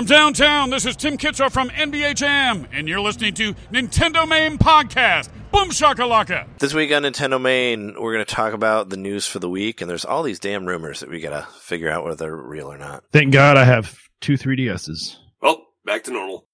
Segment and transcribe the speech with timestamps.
[0.00, 4.56] From downtown, this is Tim Kitzrow from NBA Jam, and you're listening to Nintendo Main
[4.56, 5.28] Podcast.
[5.52, 6.46] Boom shakalaka!
[6.58, 9.82] This week on Nintendo Main, we're going to talk about the news for the week,
[9.82, 12.72] and there's all these damn rumors that we got to figure out whether they're real
[12.72, 13.04] or not.
[13.12, 15.16] Thank God I have two 3DSs.
[15.42, 16.46] Well, back to normal.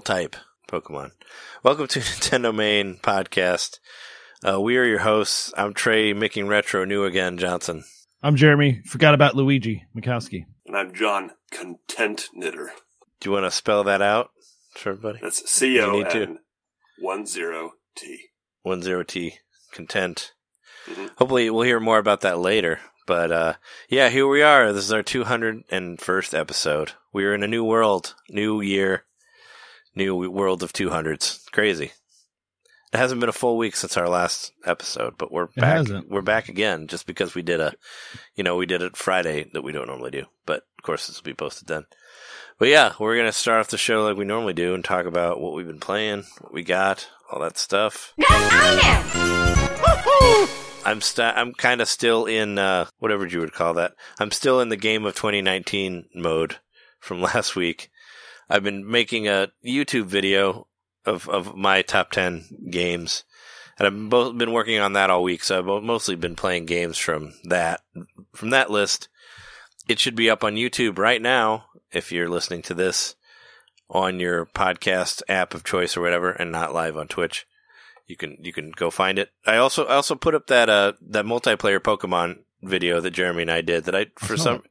[0.00, 0.36] Normal type
[0.66, 1.10] Pokemon.
[1.62, 3.80] Welcome to Nintendo Main Podcast.
[4.42, 5.52] Uh, we are your hosts.
[5.58, 7.84] I'm Trey, making retro new again, Johnson.
[8.22, 8.80] I'm Jeremy.
[8.86, 10.46] Forgot about Luigi Mikowski.
[10.66, 12.70] And I'm John, Content Knitter.
[13.20, 14.30] Do you want to spell that out
[14.74, 15.18] for everybody?
[15.20, 16.22] That's C O You need to.
[16.22, 16.38] N
[16.98, 18.30] one zero T.
[18.62, 19.34] One zero T
[19.72, 20.32] content.
[20.88, 21.10] Mhm.
[21.18, 22.80] Hopefully, we'll hear more about that later.
[23.06, 23.54] But uh,
[23.90, 24.72] yeah, here we are.
[24.72, 26.92] This is our 201st episode.
[27.12, 29.04] We are in a new world, new year,
[29.94, 31.50] new world of 200s.
[31.52, 31.92] Crazy.
[32.92, 35.76] It hasn't been a full week since our last episode, but we're back.
[35.76, 36.10] hasn't.
[36.10, 37.72] We're back again, just because we did a,
[38.34, 40.24] you know, we did it Friday that we don't normally do.
[40.44, 41.84] But of course, this will be posted then.
[42.58, 45.40] But yeah, we're gonna start off the show like we normally do and talk about
[45.40, 48.12] what we've been playing, what we got, all that stuff.
[50.84, 53.92] I'm st- I'm kind of still in uh, whatever you would call that.
[54.18, 56.56] I'm still in the game of 2019 mode
[56.98, 57.90] from last week.
[58.50, 60.66] I've been making a YouTube video
[61.06, 63.24] of of my top 10 games,
[63.78, 65.44] and I've both been working on that all week.
[65.44, 67.80] So I've mostly been playing games from that
[68.34, 69.08] from that list.
[69.88, 73.14] It should be up on YouTube right now if you're listening to this
[73.88, 77.46] on your podcast app of choice or whatever, and not live on Twitch
[78.10, 79.30] you can you can go find it.
[79.46, 83.50] I also I also put up that uh that multiplayer Pokemon video that Jeremy and
[83.50, 84.62] I did that I for saw some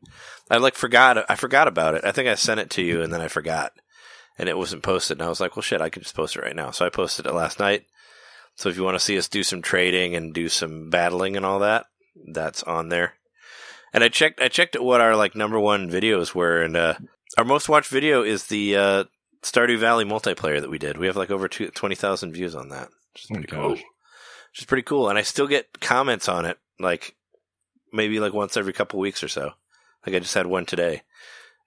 [0.52, 2.04] I like forgot I forgot about it.
[2.06, 3.74] I think I sent it to you and then I forgot.
[4.38, 6.42] And it wasn't posted and I was like, well shit, I could just post it
[6.44, 6.72] right now.
[6.72, 7.86] So I posted it last night.
[8.56, 11.46] So if you want to see us do some trading and do some battling and
[11.46, 11.86] all that,
[12.34, 13.14] that's on there.
[13.94, 16.96] And I checked I checked what our like number one videos were and uh
[17.38, 19.04] our most watched video is the uh
[19.42, 20.98] Stardew Valley multiplayer that we did.
[20.98, 22.90] We have like over two, 20,000 views on that.
[23.14, 23.84] Which is pretty Oh, cool gosh.
[24.52, 25.10] which is pretty cool.
[25.10, 27.16] And I still get comments on it, like
[27.94, 29.52] maybe like once every couple weeks or so.
[30.06, 31.02] Like I just had one today.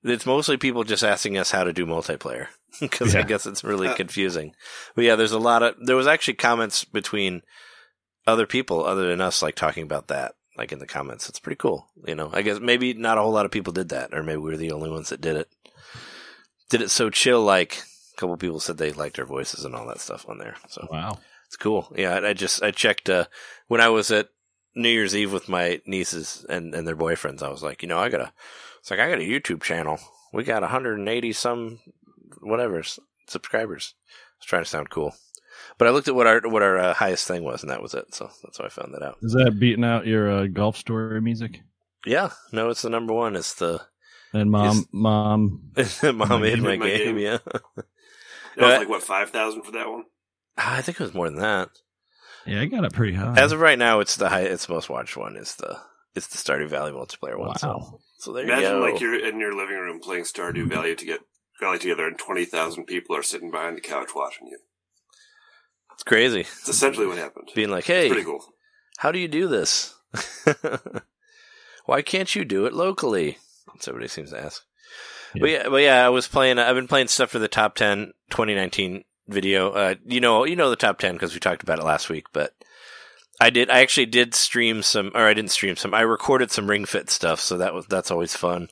[0.04, 2.48] It's mostly people just asking us how to do multiplayer
[2.80, 3.94] because I guess it's really Uh.
[3.94, 4.54] confusing.
[4.94, 7.42] But yeah, there's a lot of there was actually comments between
[8.26, 11.28] other people other than us, like talking about that, like in the comments.
[11.28, 11.88] It's pretty cool.
[12.06, 14.38] You know, I guess maybe not a whole lot of people did that, or maybe
[14.38, 15.48] we were the only ones that did it.
[16.70, 17.82] Did it so chill, like
[18.16, 20.56] a couple people said they liked our voices and all that stuff on there.
[20.68, 21.18] So Wow.
[21.46, 21.92] it's cool.
[21.96, 23.26] Yeah, I I just I checked uh,
[23.68, 24.28] when I was at
[24.74, 27.42] New Year's Eve with my nieces and, and their boyfriends.
[27.42, 28.32] I was like, you know, I got a,
[28.80, 29.98] it's like I got a YouTube channel.
[30.32, 31.80] We got 180 some
[32.40, 32.82] whatever
[33.28, 33.94] subscribers.
[34.08, 35.14] I was trying to sound cool,
[35.78, 37.94] but I looked at what our what our uh, highest thing was, and that was
[37.94, 38.14] it.
[38.14, 39.18] So that's how I found that out.
[39.22, 41.60] Is that beating out your uh, golf story music?
[42.06, 43.36] Yeah, no, it's the number one.
[43.36, 43.80] It's the
[44.32, 45.62] And mom, Is- mom,
[46.02, 47.16] mom hid my, My game.
[47.16, 47.18] game.
[47.18, 47.84] Yeah, That was
[48.56, 48.78] Yeah.
[48.78, 50.04] like what five thousand for that one.
[50.56, 51.68] I think it was more than that.
[52.46, 53.34] Yeah, I got it pretty high.
[53.36, 55.36] As of right now, it's the high, it's the most watched one.
[55.36, 55.78] Is the
[56.14, 57.58] it's the Stardew Valley multiplayer one.
[57.58, 57.98] So, wow.
[58.18, 58.58] so there you go.
[58.58, 61.20] Imagine like you're in your living room playing Stardew Valley to get
[61.60, 64.58] Valley together, and twenty thousand people are sitting behind the couch watching you.
[65.94, 66.40] It's crazy.
[66.40, 67.50] It's essentially what happened.
[67.54, 68.44] Being like, It's hey, pretty cool.
[68.98, 69.94] how do you do this?
[71.86, 73.38] Why can't you do it locally?
[73.80, 74.62] Somebody seems to ask.
[75.38, 76.58] But yeah, but yeah, I was playing.
[76.58, 79.70] I've been playing stuff for the top 10 2019 video.
[79.70, 82.26] Uh, you know, you know the top ten because we talked about it last week.
[82.32, 82.54] But
[83.40, 83.70] I did.
[83.70, 85.94] I actually did stream some, or I didn't stream some.
[85.94, 88.68] I recorded some Ring Fit stuff, so that was that's always fun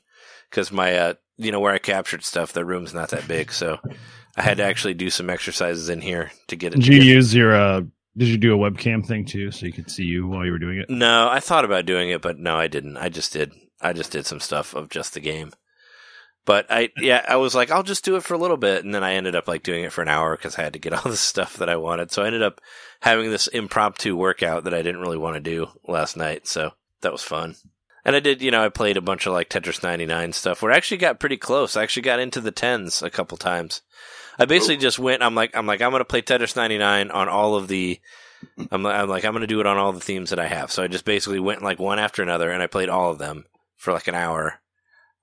[0.50, 3.78] because my, uh, you know, where I captured stuff, the room's not that big, so
[4.36, 6.80] I had to actually do some exercises in here to get it.
[6.80, 7.54] Did you use your?
[7.54, 7.82] uh
[8.16, 10.58] Did you do a webcam thing too, so you could see you while you were
[10.58, 10.90] doing it?
[10.90, 12.96] No, I thought about doing it, but no, I didn't.
[12.96, 13.52] I just did.
[13.80, 15.52] I just did some stuff of just the game.
[16.50, 18.92] But I, yeah, I was like, I'll just do it for a little bit, and
[18.92, 20.92] then I ended up like doing it for an hour because I had to get
[21.04, 22.10] all the stuff that I wanted.
[22.10, 22.60] So I ended up
[22.98, 26.48] having this impromptu workout that I didn't really want to do last night.
[26.48, 27.54] So that was fun.
[28.04, 30.72] And I did, you know, I played a bunch of like Tetris 99 stuff where
[30.72, 31.76] I actually got pretty close.
[31.76, 33.82] I actually got into the tens a couple times.
[34.36, 37.28] I basically just went, I'm like, I'm like, I'm going to play Tetris 99 on
[37.28, 38.00] all of the,
[38.72, 40.72] I'm, I'm like, I'm going to do it on all the themes that I have.
[40.72, 43.44] So I just basically went like one after another and I played all of them
[43.76, 44.59] for like an hour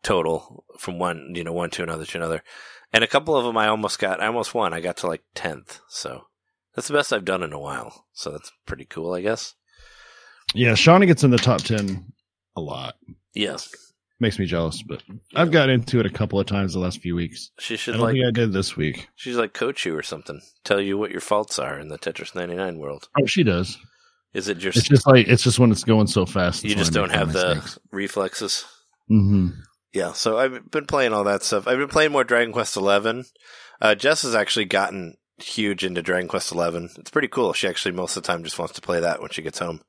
[0.08, 2.42] total from one, you know, one to another to another.
[2.94, 4.74] And a couple of them I almost got, I almost won.
[4.74, 5.82] I got to like 10th.
[5.90, 6.24] So
[6.76, 8.06] that's the best I've done in a while.
[8.14, 9.54] So that's pretty cool, I guess.
[10.56, 12.14] Yeah, Shauna gets in the top ten
[12.56, 12.96] a lot.
[13.34, 13.70] Yes.
[14.22, 15.04] Makes me jealous, but
[15.36, 17.52] I've got into it a couple of times the last few weeks.
[17.60, 19.10] She I should don't like, I did this week.
[19.16, 20.40] she's like coach you or something.
[20.64, 23.10] Tell you what your faults are in the Tetris 99 world.
[23.22, 23.78] Oh, she does.
[24.34, 26.64] Is it just, It's just like it's just when it's going so fast.
[26.64, 28.64] you just don't have the reflexes?
[29.10, 29.50] hmm
[29.94, 31.68] Yeah, so I've been playing all that stuff.
[31.68, 33.26] I've been playing more Dragon Quest Eleven.
[33.82, 36.90] Uh, Jess has actually gotten huge into Dragon Quest Eleven.
[36.98, 37.54] It's pretty cool.
[37.54, 39.82] She actually most of the time just wants to play that when she gets home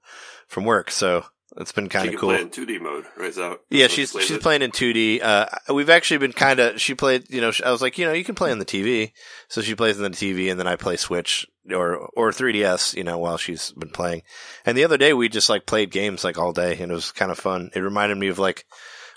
[0.46, 0.90] from work.
[0.90, 1.24] So
[1.56, 2.30] it's been kind of cool.
[2.30, 3.34] in 2D mode, right?
[3.34, 4.42] That Yeah, she's she's it?
[4.42, 5.22] playing in 2D.
[5.22, 6.80] Uh, we've actually been kind of.
[6.80, 7.24] She played.
[7.30, 9.12] You know, I was like, you know, you can play on the TV.
[9.48, 12.94] So she plays on the TV, and then I play Switch or or 3DS.
[12.94, 14.22] You know, while she's been playing.
[14.64, 17.12] And the other day we just like played games like all day, and it was
[17.12, 17.70] kind of fun.
[17.74, 18.64] It reminded me of like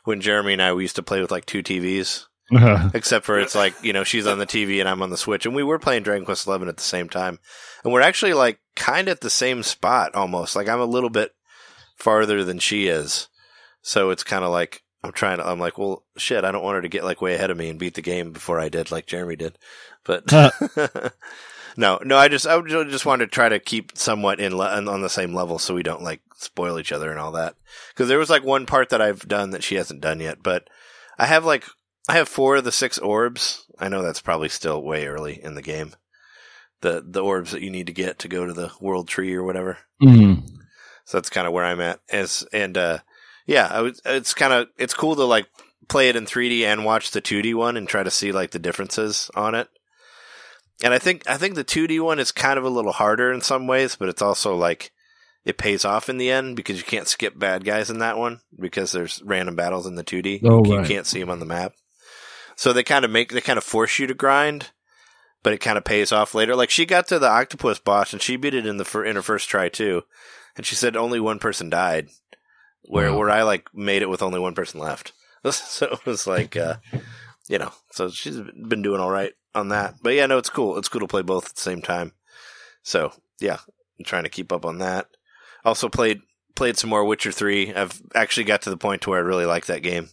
[0.04, 2.26] when Jeremy and I we used to play with like two TVs.
[2.54, 2.90] Uh-huh.
[2.94, 5.46] Except for it's like you know she's on the TV and I'm on the Switch,
[5.46, 7.40] and we were playing Dragon Quest Eleven at the same time,
[7.84, 10.56] and we're actually like kind of at the same spot almost.
[10.56, 11.34] Like I'm a little bit
[11.96, 13.30] farther than she is,
[13.82, 15.48] so it's kind of like I'm trying to.
[15.48, 17.70] I'm like, well, shit, I don't want her to get like way ahead of me
[17.70, 19.58] and beat the game before I did, like Jeremy did.
[20.04, 20.52] But uh,
[21.78, 24.82] no, no, I just I would just wanted to try to keep somewhat in le-
[24.86, 27.56] on the same level so we don't like spoil each other and all that.
[27.94, 30.68] Because there was like one part that I've done that she hasn't done yet, but
[31.18, 31.66] I have like
[32.10, 33.66] I have four of the six orbs.
[33.80, 35.94] I know that's probably still way early in the game.
[36.82, 39.44] The the orbs that you need to get to go to the world tree or
[39.44, 39.78] whatever.
[40.02, 40.48] Mhm.
[41.06, 42.00] So that's kind of where I'm at.
[42.10, 43.00] As and uh,
[43.46, 45.48] yeah, I was, it's kind of it's cool to like
[45.90, 48.60] play it in 3D and watch the 2D one and try to see like the
[48.60, 49.68] differences on it.
[50.84, 53.42] And I think I think the 2D one is kind of a little harder in
[53.42, 54.92] some ways, but it's also like
[55.46, 58.42] it pays off in the end because you can't skip bad guys in that one
[58.60, 60.42] because there's random battles in the 2D.
[60.44, 60.88] Oh, you, right.
[60.88, 61.74] can't see them on the map.
[62.56, 64.70] So they kind of make they kind of force you to grind,
[65.44, 66.56] but it kind of pays off later.
[66.56, 69.16] Like she got to the octopus boss and she beat it in the fir- in
[69.16, 70.04] her first try too,
[70.58, 72.10] and she said only one person died,
[72.84, 73.18] where Wow.
[73.20, 75.14] where I like made it with only one person left.
[75.52, 76.76] So it was like, uh,
[77.50, 79.96] you know, so she's been doing all right on that.
[80.02, 80.78] But yeah, no, it's cool.
[80.78, 82.14] It's cool to play both at the same time.
[82.84, 83.58] So yeah,
[84.00, 85.08] I'm trying to keep up on that.
[85.66, 86.22] Also played
[86.56, 87.74] played some more Witcher Three.
[87.74, 90.10] I've actually got to the point to where I really like that game.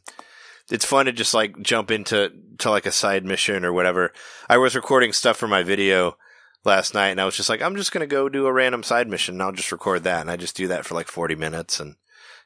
[0.71, 4.13] It's fun to just like jump into to like a side mission or whatever.
[4.49, 6.19] I was recording stuff for my video
[6.65, 9.09] last night, and I was just like, I'm just gonna go do a random side
[9.09, 11.81] mission, and I'll just record that, and I just do that for like 40 minutes,
[11.81, 11.97] and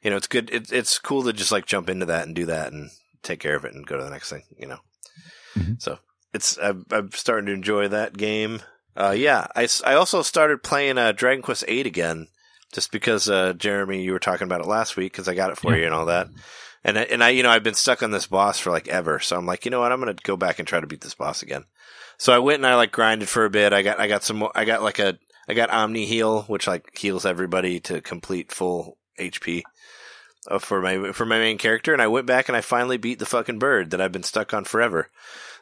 [0.03, 0.51] you know, it's good.
[0.51, 2.91] It, it's cool to just like jump into that and do that and
[3.23, 4.43] take care of it and go to the next thing.
[4.57, 4.79] You know,
[5.57, 5.83] Mhm.
[5.83, 5.99] so
[6.35, 8.63] it's I'm, I'm starting to enjoy that game.
[8.97, 12.29] Uh, yeah, I, I also started playing uh, Dragon Quest Eight again,
[12.73, 15.57] just because uh, Jeremy, you were talking about it last week because I got it
[15.59, 15.79] for Yeah.
[15.81, 16.29] you and all that.
[16.85, 19.19] And I, and I, you know, I've been stuck on this boss for like ever,
[19.21, 21.15] so I'm like, you know what, I'm gonna go back and try to beat this
[21.15, 21.65] boss again.
[22.19, 23.73] So I went and I like grinded for a bit.
[23.73, 24.53] I got I got some more.
[24.55, 25.19] I got like a
[25.49, 29.63] I got Omni Heal, which like heals everybody to complete full HP
[30.51, 31.93] uh, for my for my main character.
[31.93, 34.53] And I went back and I finally beat the fucking bird that I've been stuck
[34.55, 35.11] on forever.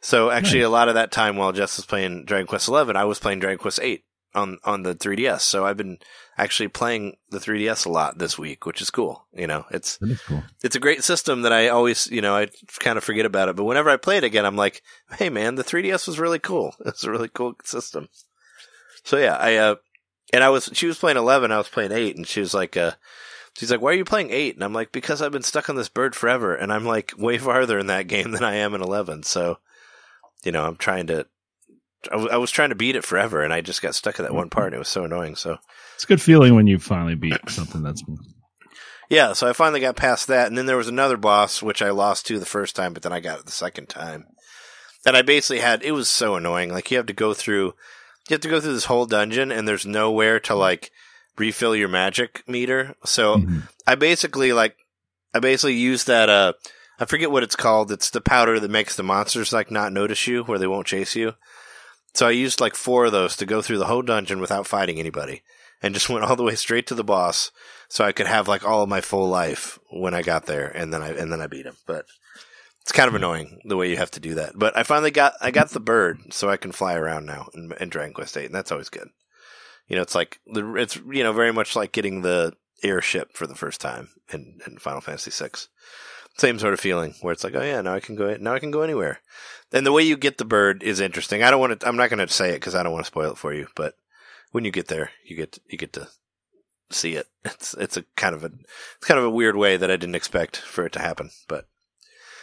[0.00, 0.66] So actually, Nice.
[0.66, 3.40] a lot of that time while Jess was playing Dragon Quest Eleven, I was playing
[3.40, 5.40] Dragon Quest Eight on on the 3DS.
[5.40, 5.98] So I've been
[6.38, 9.26] actually playing the 3DS a lot this week, which is cool.
[9.34, 10.42] You know, it's cool.
[10.62, 13.56] it's a great system that I always, you know, I kind of forget about it.
[13.56, 14.82] But whenever I play it again, I'm like,
[15.18, 16.74] hey man, the 3DS was really cool.
[16.86, 18.08] It's a really cool system.
[19.04, 19.74] So yeah, I, uh,
[20.32, 22.76] and I was, she was playing 11, I was playing 8, and she was like,
[22.76, 22.92] uh,
[23.60, 24.54] she's like, why are you playing 8?
[24.54, 27.36] And I'm like, because I've been stuck on this bird forever, and I'm like way
[27.36, 29.24] farther in that game than I am in 11.
[29.24, 29.58] So,
[30.42, 31.26] you know, I'm trying to,
[32.10, 34.34] I was, was trying to beat it forever, and I just got stuck at that
[34.34, 35.36] one part, and it was so annoying.
[35.36, 35.58] So,
[35.94, 38.02] It's a good feeling when you finally beat something that's
[39.10, 41.90] Yeah, so I finally got past that, and then there was another boss which I
[41.90, 44.24] lost to the first time, but then I got it the second time.
[45.04, 46.72] And I basically had it was so annoying.
[46.72, 47.74] Like you have to go through,
[48.28, 50.90] you have to go through this whole dungeon, and there's nowhere to like
[51.40, 52.94] refill your magic meter.
[53.04, 53.62] So Mhm.
[53.86, 54.76] I basically like,
[55.34, 56.28] I basically use that.
[56.28, 56.52] Uh,
[56.98, 57.90] I forget what it's called.
[57.90, 61.16] It's the powder that makes the monsters like not notice you, where they won't chase
[61.16, 61.34] you.
[62.14, 64.98] So I used like four of those to go through the whole dungeon without fighting
[64.98, 65.42] anybody,
[65.82, 67.50] and just went all the way straight to the boss,
[67.88, 70.92] so I could have like all of my full life when I got there, and
[70.92, 71.76] then I and then I beat him.
[71.86, 72.04] But
[72.82, 74.52] it's kind of annoying the way you have to do that.
[74.58, 77.72] But I finally got I got the bird, so I can fly around now in,
[77.80, 79.08] in Dragon Quest Eight, and that's always good.
[79.90, 83.46] You know, it's like the it's you know very much like getting the airship for
[83.46, 85.50] the first time in, in Final Fantasy VI.
[86.38, 88.60] Same sort of feeling where it's like, oh yeah, now I can go now I
[88.60, 89.20] can go anywhere.
[89.72, 91.42] And the way you get the bird is interesting.
[91.42, 91.88] I don't want to.
[91.88, 93.66] I'm not going to say it because I don't want to spoil it for you.
[93.74, 93.96] But
[94.52, 96.08] when you get there, you get you get to
[96.90, 97.26] see it.
[97.44, 98.52] It's it's a kind of a
[98.96, 101.30] it's kind of a weird way that I didn't expect for it to happen.
[101.48, 101.66] But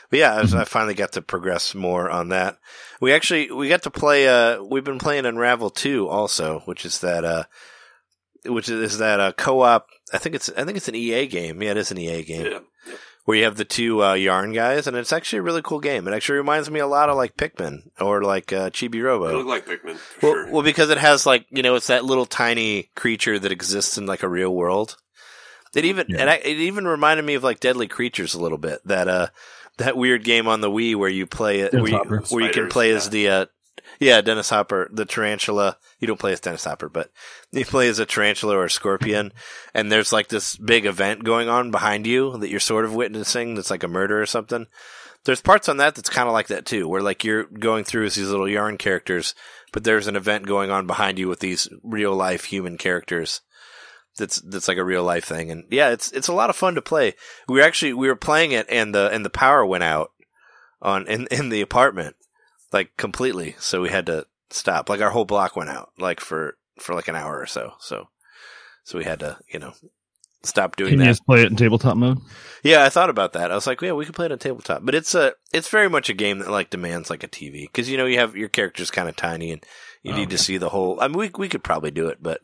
[0.10, 2.58] but yeah, I, was, I finally got to progress more on that.
[3.02, 4.28] We actually we got to play.
[4.28, 7.44] Uh, we've been playing Unravel two also, which is that uh,
[8.46, 9.88] which is that uh, co-op.
[10.14, 11.62] I think it's I think it's an EA game.
[11.62, 12.60] Yeah, it is an EA game Yeah.
[13.26, 16.08] where you have the two uh, yarn guys, and it's actually a really cool game.
[16.08, 19.38] It actually reminds me a lot of like Pikmin or like uh, Chibi Robo.
[19.38, 20.52] look like Pikmin, for Well, sure.
[20.54, 24.06] well, because it has like you know, it's that little tiny creature that exists in
[24.06, 24.96] like a real world.
[25.76, 26.22] It even Yeah.
[26.22, 28.80] and I, it even reminded me of like Deadly Creatures a little bit.
[28.86, 29.28] That uh,
[29.78, 32.24] that weird game on the Wii where you play it, where you, Hopper.
[32.30, 32.96] where you can play yeah.
[32.96, 33.46] as the uh,
[34.00, 35.78] yeah, Dennis Hopper, the tarantula.
[36.00, 37.10] You don't play as Dennis Hopper, but
[37.52, 39.34] you play as a tarantula or a scorpion,
[39.74, 43.56] and there's like this big event going on behind you that you're sort of witnessing.
[43.56, 44.68] That's like a murder or something.
[45.26, 48.06] There's parts on that that's kind of like that too, where like you're going through
[48.06, 49.36] as these little yarn characters,
[49.74, 53.42] but there's an event going on behind you with these real life human characters.
[54.18, 56.76] That's that's like a real life thing, and yeah, it's it's a lot of fun
[56.76, 57.14] to play.
[57.48, 60.12] We were actually we were playing it, and the and the power went out
[60.82, 62.16] on in in the apartment,
[62.74, 63.56] like completely.
[63.60, 64.90] So we had to stop.
[64.90, 67.74] Like our whole block went out, like for for like an hour or so.
[67.80, 68.10] So
[68.84, 69.74] so we had to you know
[70.44, 71.06] stop doing Can that.
[71.06, 72.20] you just play it in tabletop mode?
[72.64, 73.52] Yeah, I thought about that.
[73.52, 75.90] I was like, yeah, we could play it on tabletop, but it's a it's very
[75.90, 78.50] much a game that like demands like a TV because you know you have your
[78.50, 79.64] character's kind of tiny and
[80.04, 81.00] you Oh, need to see the whole.
[81.02, 82.42] I mean, we we could probably do it, but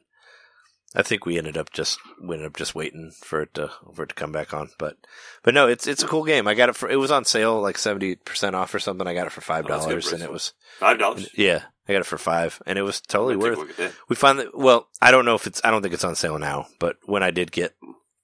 [0.95, 4.03] I think we ended up just we ended up just waiting for it to for
[4.03, 4.69] it to come back on.
[4.77, 4.97] But
[5.43, 6.47] but no, it's it's a cool game.
[6.47, 9.07] I got it for it was on sale like seventy percent off or something.
[9.07, 11.29] I got it for five dollars good and it was Five dollars.
[11.35, 13.77] yeah, I got it for five and it was totally worth.
[13.77, 13.93] that.
[14.07, 16.67] We that well, I don't know if it's I don't think it's on sale now,
[16.79, 17.75] but when I did get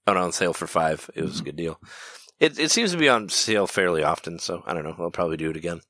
[0.08, 1.80] it on sale for five, it was a good deal.
[2.40, 4.96] It it seems to be on sale fairly often, so I don't know.
[5.00, 5.82] I'll probably do it again.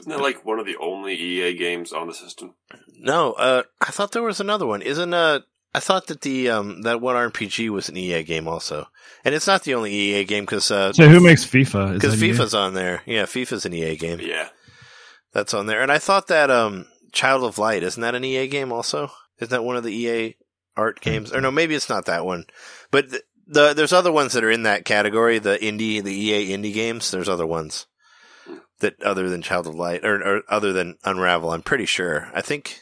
[0.00, 2.54] Isn't that like one of the only EA games on the system?
[3.00, 4.80] No, uh, I thought there was another one.
[4.82, 5.40] Isn't uh,
[5.74, 8.86] I thought that the um that one RPG was an EA game also,
[9.24, 11.94] and it's not the only EA game because uh So who makes FIFA?
[11.94, 12.34] Because that you?
[12.34, 13.02] FIFA's on there.
[13.06, 14.20] Yeah, FIFA's an EA game.
[14.20, 14.48] Yeah.
[15.32, 18.48] That's on there, and I thought that um Child of Light isn't that an EA
[18.48, 19.10] game also?
[19.38, 20.36] Isn't that one of the EA
[20.76, 21.32] art games?
[21.32, 22.44] Or no, maybe it's not that one.
[22.90, 25.38] But the, the there's other ones that are in that category.
[25.38, 27.10] The indie, the EA indie games.
[27.10, 27.86] There's other ones
[28.80, 31.52] that other than Child of Light or, or other than Unravel.
[31.52, 32.30] I'm pretty sure.
[32.34, 32.80] I think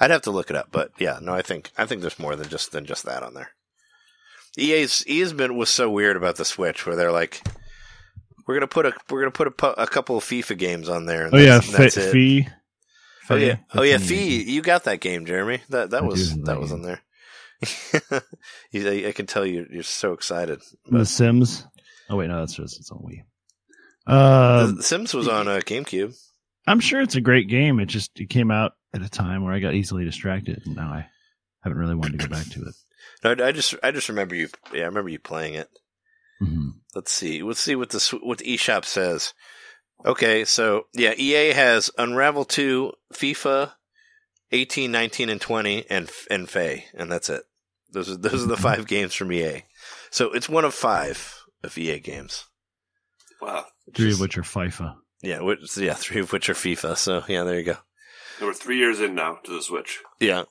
[0.00, 2.34] I'd have to look it up, but yeah, no, I think I think there's more
[2.36, 3.50] than just than just that on there.
[4.58, 7.40] EA's EA's been was so weird about the Switch where they're like.
[8.46, 11.06] We're gonna put a we're gonna put a, pu- a couple of FIFA games on
[11.06, 11.26] there.
[11.26, 12.12] and Oh yeah, that's- and that's Fe- it.
[12.12, 12.48] Fee.
[13.28, 14.42] Oh yeah, oh yeah, Fee.
[14.42, 15.60] You got that game, Jeremy.
[15.68, 17.00] That that I was that was on there.
[18.74, 20.60] I, I can tell you you're so excited.
[20.90, 21.64] The Sims.
[22.08, 23.20] Oh wait, no, that's just it's on Wii.
[24.04, 26.16] Uh, the Sims was on uh, GameCube.
[26.66, 27.80] I'm sure it's a great game.
[27.80, 30.88] It just it came out at a time where I got easily distracted, and now
[30.92, 31.06] I
[31.62, 32.74] haven't really wanted to go back to it.
[33.24, 34.48] No, I, I just I just remember you.
[34.72, 35.68] Yeah, I remember you playing it.
[36.42, 36.72] Mhm.
[36.94, 37.42] Let's see.
[37.42, 39.34] Let's see what the what the eShop says.
[40.04, 43.72] Okay, so yeah, EA has Unravel 2, FIFA
[44.52, 47.42] 18, 19 and 20 and and Fe, and that's it.
[47.90, 49.64] Those are those are the five games from EA.
[50.10, 52.46] So it's one of 5 of EA games.
[53.40, 53.64] Wow.
[53.94, 54.94] Three Just- of which are FIFA.
[55.22, 56.96] Yeah, which, yeah, three of which are FIFA.
[56.96, 57.76] So yeah, there you go.
[58.38, 60.00] And we're three years in now to the Switch.
[60.18, 60.44] Yeah,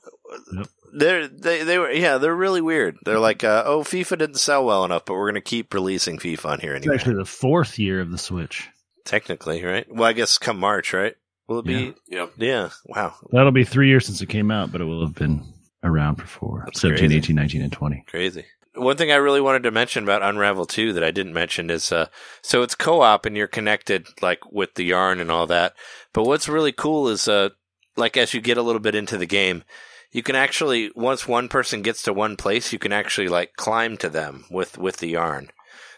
[0.52, 0.66] Yep.
[0.92, 2.96] they're they they were yeah they're really weird.
[3.04, 6.44] They're like uh, oh FIFA didn't sell well enough, but we're gonna keep releasing FIFA
[6.46, 8.68] on here It's actually the fourth year of the Switch.
[9.04, 9.86] Technically, right?
[9.92, 11.14] Well, I guess come March, right?
[11.48, 11.94] Will it be?
[12.06, 12.34] Yep.
[12.36, 12.70] Yeah.
[12.86, 13.14] Wow.
[13.32, 15.42] That'll be three years since it came out, but it will have been
[15.82, 16.62] around for four.
[16.66, 17.16] That's 17, crazy.
[17.16, 18.04] 18, 19, and 20.
[18.06, 18.44] Crazy.
[18.74, 21.90] One thing I really wanted to mention about Unravel 2 that I didn't mention is
[21.90, 22.06] uh
[22.42, 25.74] so it's co-op and you're connected like with the yarn and all that.
[26.12, 27.50] But what's really cool is uh
[27.96, 29.64] like as you get a little bit into the game,
[30.12, 33.96] you can actually once one person gets to one place, you can actually like climb
[33.98, 35.50] to them with with the yarn.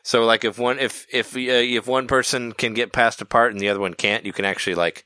[0.03, 3.53] So like if one if if uh, if one person can get past a part
[3.53, 5.05] and the other one can't, you can actually like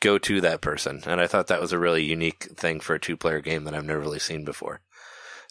[0.00, 1.02] go to that person.
[1.06, 3.84] And I thought that was a really unique thing for a two-player game that I've
[3.84, 4.80] never really seen before.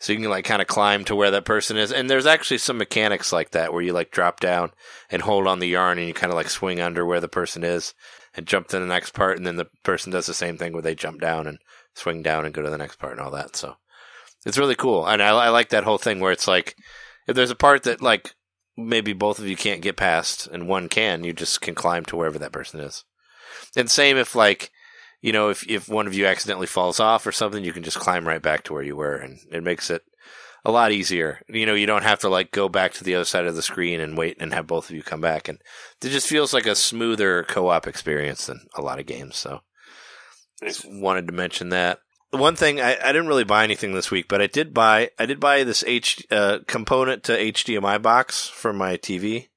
[0.01, 1.91] So you can like kind of climb to where that person is.
[1.91, 4.71] And there's actually some mechanics like that where you like drop down
[5.09, 7.65] and hold on the yarn and you kind of like swing under where the person
[7.65, 7.93] is
[8.33, 9.37] and jump to the next part.
[9.37, 11.59] And then the person does the same thing where they jump down and
[11.95, 13.57] swing down and go to the next part and all that.
[13.57, 13.75] So
[14.45, 15.05] it's really cool.
[15.05, 16.77] And I, I like that whole thing where it's like,
[17.27, 18.33] if there's a part that like
[18.77, 22.15] maybe both of you can't get past and one can, you just can climb to
[22.15, 23.03] wherever that person is.
[23.75, 24.71] And same if like,
[25.21, 27.99] you know, if, if one of you accidentally falls off or something, you can just
[27.99, 30.03] climb right back to where you were and it makes it
[30.65, 31.41] a lot easier.
[31.47, 33.61] You know, you don't have to like go back to the other side of the
[33.61, 35.59] screen and wait and have both of you come back, and
[36.01, 39.37] it just feels like a smoother co-op experience than a lot of games.
[39.37, 39.61] So,
[40.61, 40.85] Nice.
[40.85, 41.99] wanted to mention that.
[42.31, 45.25] One thing I, I didn't really buy anything this week, but I did buy I
[45.25, 49.47] did buy this H uh, component to HDMI box for my TV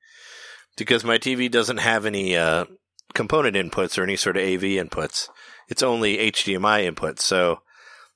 [0.77, 2.65] because my TV doesn't have any uh,
[3.13, 5.29] component inputs or any sort of AV inputs.
[5.73, 7.19] It's only HDMI input.
[7.19, 7.61] So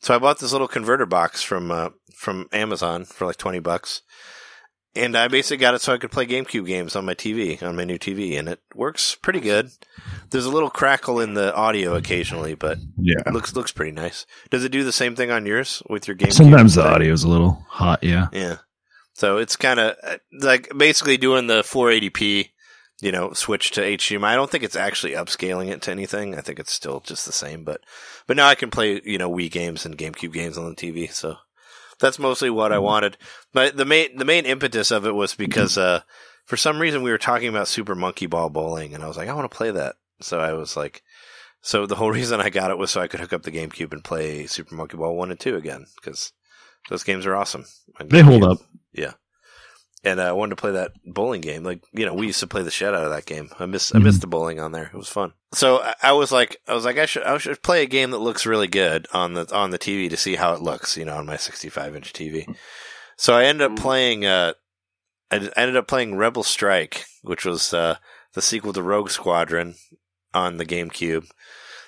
[0.01, 4.03] so I bought this little converter box from uh, from Amazon for like twenty bucks,
[4.95, 7.75] and I basically got it so I could play GameCube games on my TV on
[7.77, 9.71] my new TV, and it works pretty good.
[10.31, 13.23] There's a little crackle in the audio occasionally, but Yeah.
[13.27, 14.27] it looks looks pretty nice.
[14.51, 16.35] Does it do the same thing on yours with your GameCube?
[16.35, 18.05] Sometimes the audio is a little hot.
[18.05, 18.27] Yeah.
[18.33, 18.57] Yeah.
[19.15, 19.97] So it's kind of
[20.31, 22.51] like basically doing the 480p,
[23.01, 24.25] you know, switch to HDMI.
[24.25, 26.35] I don't think it's actually upscaling it to anything.
[26.35, 27.83] I think it's still just the same, but
[28.27, 31.11] but now I can play, you know, Wii games and GameCube games on the TV.
[31.13, 31.37] So
[32.01, 33.17] that's mostly what I wanted.
[33.53, 36.01] But the main the main impetus of it was because uh
[36.47, 39.29] for some reason we were talking about Super Monkey Ball bowling and I was like,
[39.29, 39.97] I want to play that.
[40.21, 41.03] So I was like
[41.61, 43.93] so the whole reason I got it was so I could hook up the GameCube
[43.93, 46.33] and play Super Monkey Ball 1 and 2 again because
[46.89, 47.67] those games are awesome.
[48.05, 48.53] They hold up.
[48.53, 48.67] up.
[50.07, 51.65] And uh, I wanted to play that bowling game.
[51.65, 53.51] Like, you know, we used to play the shit out of that game.
[53.59, 54.85] I miss, I missed the bowling on there.
[54.85, 55.33] It was fun.
[55.53, 58.13] So I, I was like, I was like, I should, I should play a game
[58.13, 61.05] that looks really good on the, on the TV to see how it looks, you
[61.05, 62.47] know, on my 65 inch TV.
[63.17, 64.53] So I ended up playing, uh,
[65.33, 67.97] I I ended up playing Rebel Strike, which was, uh,
[68.35, 69.75] the sequel to Rogue Squadron
[70.33, 71.29] on the GameCube,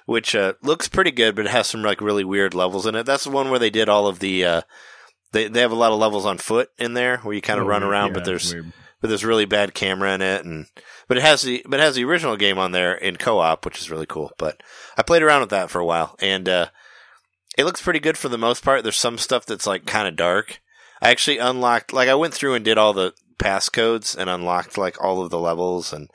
[0.07, 3.07] which, uh, looks pretty good, but it has some like really weird levels in it.
[3.07, 4.63] That's the one where they did all of the, uh,
[5.33, 7.67] they, they have a lot of levels on foot in there where you kind of
[7.67, 8.53] run around, but there's,
[9.01, 10.67] but there's really bad camera in it and
[11.07, 13.79] but it has the but it has the original game on there in co-op which
[13.79, 14.61] is really cool but
[14.97, 16.67] i played around with that for a while and uh
[17.57, 18.85] it looks pretty good for the most part.
[18.85, 20.61] There's some stuff that's like kind of dark.
[21.03, 25.03] I actually unlocked like i went through and did all the passcodes and unlocked like
[25.03, 26.09] all of the levels and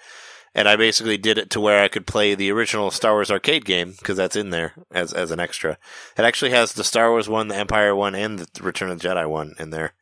[0.56, 3.66] and I basically did it to where I could play the original Star Wars arcade
[3.66, 5.78] game because that's in there as as an extra.
[6.18, 9.08] It actually has the Star Wars one, the Empire one, and the Return of the
[9.08, 9.94] Jedi one in there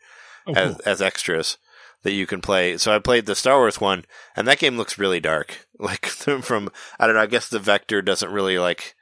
[0.48, 1.58] Oh, as as extras
[2.04, 2.78] that you can play.
[2.78, 5.68] So I played the Star Wars one, and that game looks really dark.
[5.82, 7.22] Like from I don't know.
[7.24, 8.94] I guess the vector doesn't really like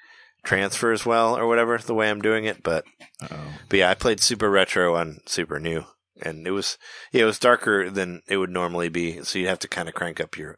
[0.45, 2.63] transfer as well or whatever the way I'm doing it.
[2.63, 2.85] But
[3.21, 3.35] Oh.
[3.67, 5.83] but yeah, I played Super Retro on Super New,
[6.21, 6.77] and it was
[7.11, 9.21] yeah, it was darker than it would normally be.
[9.23, 10.57] So you'd have to kind of crank up your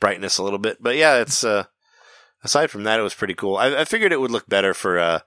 [0.00, 0.78] brightness a little bit.
[0.80, 1.64] But yeah, it's uh
[2.42, 3.56] aside from that, it was pretty cool.
[3.56, 5.20] I, I figured it would look better for uh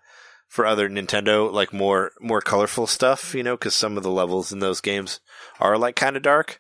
[0.48, 4.52] for other Nintendo, like more more colorful stuff, you know, because some of the levels
[4.52, 5.20] in those games
[5.60, 6.60] are like kind of dark.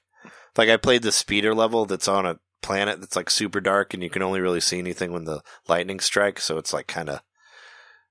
[0.57, 4.01] Like I played the speeder level that's on a planet that's like super dark, and
[4.01, 6.43] you can only really see anything when the lightning strikes.
[6.43, 7.21] So it's like kind of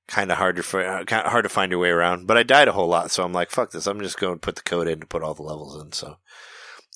[0.07, 2.27] kind of hard to fi- uh, hard to find your way around.
[2.27, 3.87] But I died a whole lot, so I'm like, fuck this.
[3.87, 5.93] I'm just going to put the code in to put all the levels in.
[5.93, 6.17] So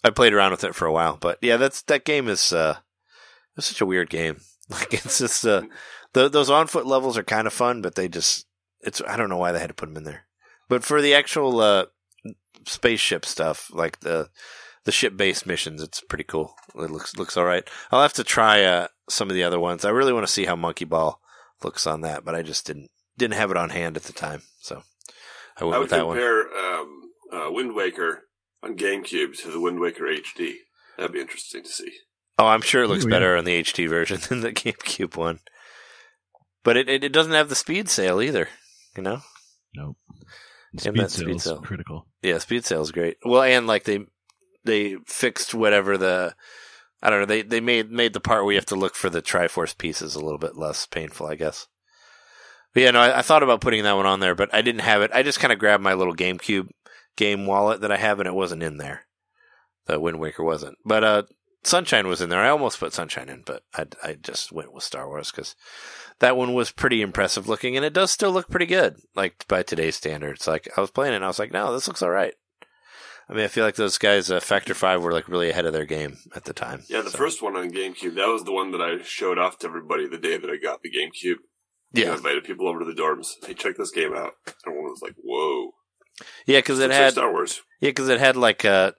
[0.05, 1.17] I played around with it for a while.
[1.17, 2.77] But yeah, that's that game is uh,
[3.57, 4.41] it's such a weird game.
[4.69, 5.63] Like it's just uh,
[6.13, 8.47] the, those on foot levels are kind of fun, but they just
[8.81, 10.27] it's I don't know why they had to put them in there.
[10.69, 11.87] But for the actual uh,
[12.67, 14.29] spaceship stuff, like the
[14.83, 16.57] the ship based missions, it's pretty cool.
[16.75, 17.63] It looks looks all right.
[17.93, 19.85] I'll have to try uh, some of the other ones.
[19.85, 21.21] I really want to see how Monkey Ball
[21.63, 24.43] looks on that, but I just didn't didn't have it on hand at the time,
[24.61, 24.83] so
[25.61, 26.17] I went I with that one.
[26.17, 28.25] compare um, uh, Wind Waker
[28.63, 30.55] on GameCube to the Wind Waker HD.
[30.97, 31.93] That'd be interesting to see.
[32.39, 33.15] Oh, I'm sure it looks Ooh, yeah.
[33.15, 35.41] better on the HD version than the GameCube one.
[36.65, 38.49] But it, it, it doesn't have the speed sail either,
[38.97, 39.21] you know?
[39.75, 39.97] Nope.
[40.77, 41.61] Damn Speed that speed sail.
[41.61, 42.07] critical.
[42.23, 43.17] Yeah, speed sail is great.
[43.25, 44.01] Well, and like they
[44.65, 46.35] they fixed whatever the
[47.03, 49.09] I don't know, they they made made the part where you have to look for
[49.09, 51.67] the Triforce pieces a little bit less painful, I guess.
[52.75, 54.81] But yeah, no, I, I thought about putting that one on there, but I didn't
[54.81, 55.11] have it.
[55.15, 56.69] I just kind of grabbed my little GameCube
[57.17, 59.03] game wallet that I have, and it wasn't in there.
[59.87, 61.23] The Wind Waker wasn't, but uh,
[61.67, 62.41] Sunshine was in there.
[62.41, 65.55] I almost put Sunshine in, but I I just went with Star Wars because
[66.21, 69.63] that one was pretty impressive looking, and it does still look pretty good, like by
[69.63, 70.47] today's standards.
[70.47, 72.35] Like I was playing it, and I was like, no, this looks all right.
[73.29, 75.73] I mean, I feel like those guys, uh, Factor Five, were like really ahead of
[75.73, 76.85] their game at the time.
[76.89, 79.59] Yeah, the So, first one on GameCube, that was the one that I showed off
[79.59, 81.39] to everybody the day that I got the GameCube.
[81.93, 83.27] Yeah, I invited people over to the dorms.
[83.45, 84.35] Hey, check this game out.
[84.67, 85.73] Everyone was like, whoa.
[86.47, 87.63] yeah, because it had Star Wars.
[87.81, 88.93] yeah, because it had like uh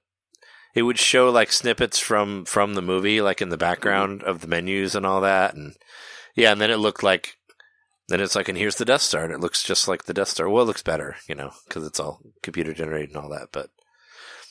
[0.77, 4.29] it would show like snippets from from the movie, like in the background mm-hmm.
[4.29, 5.73] of the menus and all that, and
[6.35, 7.33] yeah, and then it looked like.
[8.09, 10.29] Then it's like, and here's the Death Star, and it looks just like the Death
[10.29, 10.47] Star.
[10.47, 13.49] Well, it looks better, you know, because it's all computer generated and all that.
[13.51, 13.69] But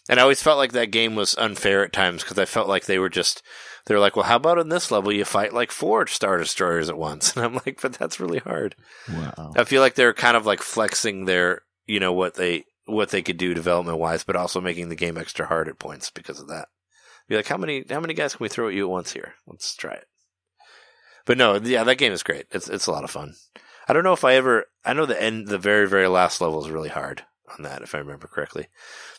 [0.09, 2.85] and I always felt like that game was unfair at times because I felt like
[2.85, 3.43] they were just
[3.87, 6.89] they were like, well, how about in this level you fight like four Star Destroyers
[6.89, 7.33] at once?
[7.37, 8.75] And I'm like, but that's really hard.
[9.09, 9.53] Wow.
[9.57, 13.23] I feel like they're kind of like flexing their, you know, what they what they
[13.23, 16.49] could do development wise, but also making the game extra hard at points because of
[16.49, 16.69] that.
[17.29, 19.35] Be like, how many how many guys can we throw at you at once here?
[19.47, 20.07] Let's try it.
[21.25, 22.47] But no, yeah, that game is great.
[22.53, 23.35] It's it's a lot of fun.
[23.89, 24.67] I don't know if I ever.
[24.85, 27.25] I know the end, the very very last level is really hard
[27.57, 28.69] on that, if I remember correctly.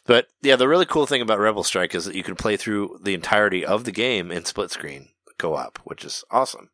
[0.05, 2.99] But yeah, the really cool thing about Rebel Strike is that you can play through
[3.03, 6.69] the entirety of the game in split screen co-op, which is awesome.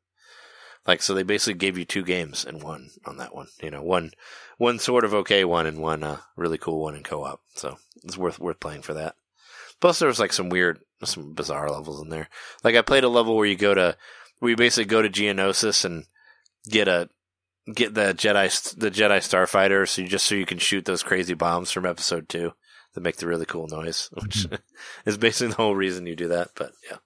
[0.86, 3.48] Like, so they basically gave you two games and one on that one.
[3.62, 4.12] You know, one
[4.58, 7.40] one sort of okay one and one uh, really cool one in co-op.
[7.56, 9.16] So it's worth worth playing for that.
[9.80, 12.30] Plus, there was like some weird, some bizarre levels in there.
[12.64, 13.98] Like I played a level where you go to,
[14.40, 16.06] where you basically go to Geonosis and
[16.70, 17.10] get a
[17.74, 21.34] get the Jedi the Jedi Starfighter, so you just so you can shoot those crazy
[21.34, 22.54] bombs from Episode Two
[22.94, 24.48] that make the really cool noise, which
[25.06, 26.52] is basically the whole reason you do that.
[26.56, 26.98] But yeah,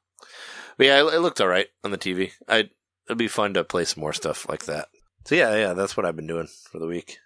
[0.78, 2.32] but yeah, it, it looked all right on the TV.
[2.48, 2.70] I
[3.08, 4.88] it'd be fun to play some more stuff like that.
[5.26, 7.18] So yeah, yeah, that's what I've been doing for the week.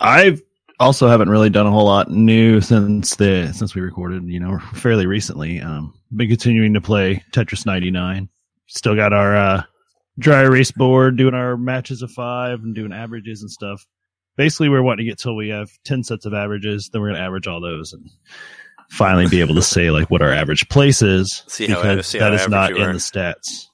[0.00, 0.42] I've
[0.78, 4.24] also haven't really done a whole lot new since the since we recorded.
[4.24, 5.60] You know, fairly recently.
[5.60, 8.28] Um, been continuing to play Tetris 99.
[8.66, 9.62] Still got our uh,
[10.18, 13.86] dry erase board, doing our matches of five and doing averages and stuff.
[14.36, 16.90] Basically, we're wanting to get till we have ten sets of averages.
[16.92, 18.08] Then we're going to average all those and
[18.90, 22.18] finally be able to say like what our average place is See how- because how
[22.20, 22.92] that is average not in are.
[22.92, 23.66] the stats.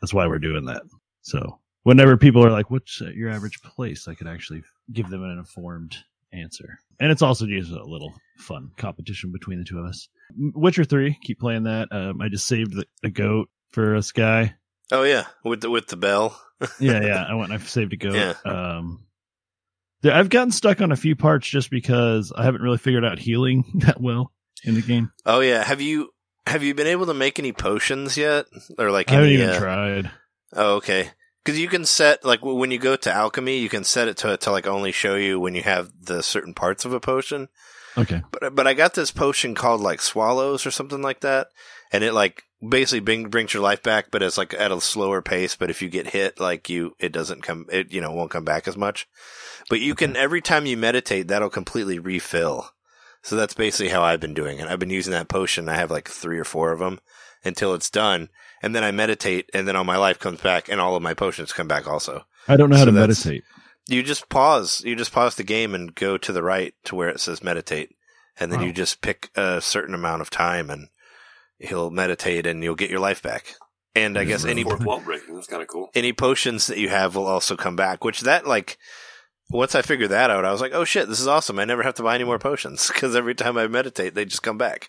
[0.00, 0.82] That's why we're doing that.
[1.22, 5.38] So whenever people are like, "What's your average place?" I could actually give them an
[5.38, 5.96] informed
[6.32, 10.08] answer, and it's also just a little fun competition between the two of us.
[10.36, 11.88] Witcher Three, keep playing that.
[11.90, 14.54] Um, I just saved the, a goat for us guy.
[14.92, 16.38] Oh yeah, with the with the bell.
[16.80, 17.22] Yeah, yeah.
[17.22, 17.52] I went.
[17.52, 18.14] and I saved a goat.
[18.16, 18.34] Yeah.
[18.44, 19.06] Um,
[20.04, 23.64] I've gotten stuck on a few parts just because I haven't really figured out healing
[23.86, 24.32] that well
[24.64, 25.12] in the game.
[25.24, 26.10] Oh yeah, have you
[26.48, 28.46] have you been able to make any potions yet,
[28.78, 29.36] or like I haven't any?
[29.36, 30.10] even uh, tried.
[30.52, 31.10] Oh okay,
[31.44, 34.36] because you can set like when you go to alchemy, you can set it to
[34.36, 37.48] to like only show you when you have the certain parts of a potion.
[37.96, 38.22] Okay.
[38.30, 41.48] But but I got this potion called like swallows or something like that,
[41.92, 45.22] and it like basically bring, brings your life back, but it's like at a slower
[45.22, 45.56] pace.
[45.56, 48.44] But if you get hit, like you, it doesn't come, it you know won't come
[48.44, 49.08] back as much.
[49.68, 52.70] But you can every time you meditate, that'll completely refill.
[53.22, 54.68] So that's basically how I've been doing it.
[54.68, 55.68] I've been using that potion.
[55.68, 57.00] I have like three or four of them
[57.44, 58.28] until it's done,
[58.62, 61.14] and then I meditate, and then all my life comes back, and all of my
[61.14, 62.24] potions come back also.
[62.46, 63.44] I don't know how So to meditate.
[63.86, 64.82] You just pause.
[64.84, 67.90] You just pause the game and go to the right to where it says meditate,
[68.38, 68.66] and then Wow.
[68.66, 70.88] you just pick a certain amount of time, and
[71.58, 73.54] he'll meditate, and you'll get your life back.
[73.94, 75.34] And I guess any Fourth wall breaking.
[75.34, 75.90] That's kind of cool.
[75.94, 78.04] any potions that you have will also come back.
[78.04, 78.78] Which that like
[79.50, 81.58] once I figured that out, I was like, oh shit, this is awesome.
[81.58, 84.42] I never have to buy any more potions because every time I meditate, they just
[84.42, 84.88] come back.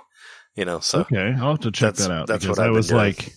[0.55, 2.27] You know, so okay, I'll have to check that out.
[2.27, 2.97] that's what I was doing.
[2.97, 3.33] like,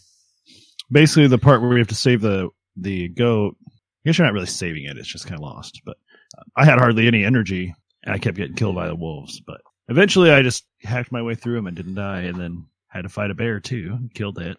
[0.91, 3.57] basically the part where we have to save the the goat.
[3.69, 5.83] I guess you're not really saving it; it's just kind of lost.
[5.85, 5.97] But
[6.37, 9.41] uh, I had hardly any energy, and I kept getting killed by the wolves.
[9.47, 13.03] But eventually, I just hacked my way through them and didn't die, and then had
[13.03, 14.57] to fight a bear too, and killed it.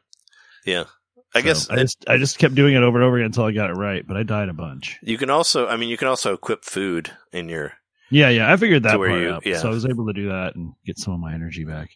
[0.65, 0.85] yeah.
[1.35, 3.45] I So guess I just I just kept doing it over and over again until
[3.45, 4.05] I got it right.
[4.07, 4.99] But I died a bunch.
[5.01, 5.67] you can also.
[5.67, 7.73] I mean, you can also equip food in your.
[8.11, 9.45] Yeah, yeah, I figured that part you- out.
[9.45, 9.57] yeah.
[9.57, 11.89] So I was able to do that and get some of my energy back.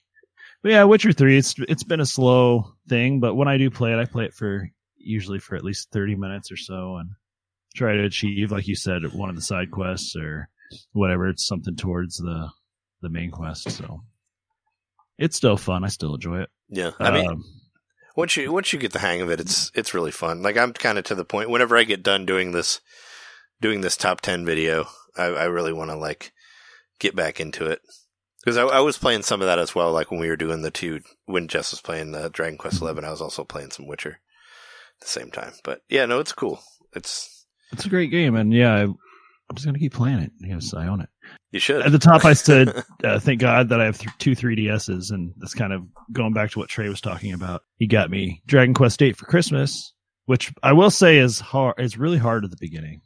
[0.63, 3.93] But yeah, Witcher Three, it's it's been a slow thing, but when I do play
[3.93, 7.11] it, I play it for usually for at least thirty minutes or so, and
[7.75, 10.49] try to achieve, like you said, one of the side quests or
[10.93, 11.27] whatever.
[11.29, 12.49] It's something towards the
[13.03, 13.69] the main quest.
[13.69, 14.01] So
[15.19, 15.83] it's still fun.
[15.83, 16.49] I still enjoy it.
[16.69, 17.43] Yeah, I mean, Um,
[18.17, 20.41] once you once you get the hang of it, it's it's really fun.
[20.41, 21.51] Like I'm kind of to the point.
[21.51, 22.81] Whenever I get done doing this,
[23.61, 26.33] doing this top ten video, I, I really want to like
[26.99, 27.79] get back into it
[28.43, 29.93] because I, I was playing some of that as well.
[29.93, 33.11] Like when we were doing the two, when Jess was playing Dragon Quest Eleven, I
[33.11, 34.19] was also playing some Witcher
[34.95, 35.53] at the same time.
[35.63, 36.59] But yeah, no, it's cool.
[36.93, 38.97] It's it's a great game, and yeah, I, I'm
[39.53, 40.31] just gonna keep playing it.
[40.39, 41.09] Yes, I own it.
[41.51, 44.31] You should At the top, I said, uh, "Thank God that I have th- two
[44.35, 47.61] 3DSs," and that's kind of going back to what Trey was talking about.
[47.77, 49.93] He got me Dragon Quest VIII for Christmas,
[50.25, 51.75] which I will say is hard.
[51.79, 53.01] Is really hard at the beginning.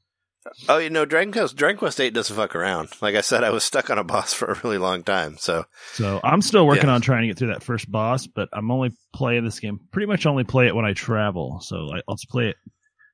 [0.67, 2.89] Oh, you know, Dragon Quest Dragon Quest Eight doesn't fuck around.
[2.99, 5.38] Like I said, I was stuck on a boss for a really long time.
[5.38, 6.95] So So I'm still working Yeah.
[6.95, 9.79] on trying to get through that first boss, but I'm only playing this game.
[9.91, 11.60] Pretty much only play it when I travel.
[11.62, 12.55] So I, I'll just play it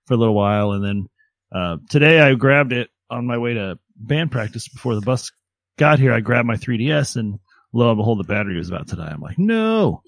[0.06, 1.08] for a little while, and then
[1.54, 5.32] uh, today I grabbed it on my way to band practice before the bus
[5.78, 6.14] got here.
[6.14, 7.40] I grabbed my 3DS, and
[7.74, 9.10] lo and behold, the battery was about to die.
[9.10, 10.02] I'm like, no.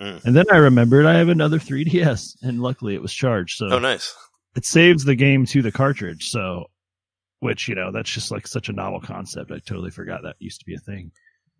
[0.00, 0.24] Mm.
[0.24, 3.56] And then I remembered I have another 3DS, and luckily it was charged.
[3.56, 4.14] So oh, nice.
[4.56, 6.30] it saves the game to the cartridge.
[6.30, 6.66] So,
[7.40, 9.50] which you know, that's just like such a novel concept.
[9.50, 11.10] I totally forgot that used to be a thing.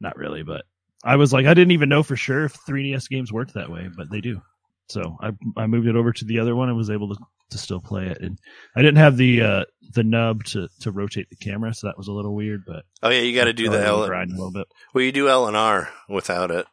[0.01, 0.65] Not really, but
[1.05, 3.89] I was like, I didn't even know for sure if 3DS games worked that way,
[3.97, 4.41] but they do.
[4.89, 7.59] So I I moved it over to the other one and was able to to
[7.59, 8.19] still play it.
[8.21, 8.39] And
[8.77, 12.09] I didn't have the uh the nub to to rotate the camera, so that was
[12.09, 12.65] a little weird.
[12.67, 14.07] But Oh yeah, you got to do the L.
[14.07, 14.67] grind a little bit.
[14.95, 16.67] Well, you do L and R without it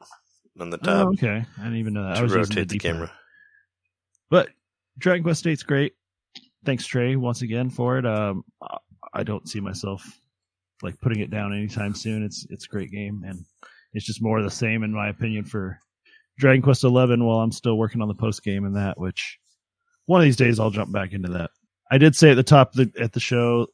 [0.60, 2.14] on the top Oh, okay, I didn't even know that.
[2.14, 2.92] I to was using rotate the D-pad.
[2.94, 3.12] camera.
[4.30, 4.50] But
[4.98, 5.94] Dragon Quest VIII's great.
[6.66, 8.06] Thanks Trey once again for it.
[8.06, 8.78] Um, I-
[9.14, 10.04] I don't see myself
[10.82, 12.24] like putting it down anytime soon.
[12.24, 13.46] It's it's a great game, and
[13.94, 15.80] it's just more of the same in my opinion for
[16.38, 17.24] Dragon Quest Eleven.
[17.24, 19.40] While I'm still working on the post game and that, which
[20.06, 21.52] one of these days I'll jump back into that.
[21.92, 23.68] I did say at the top of the, at the show,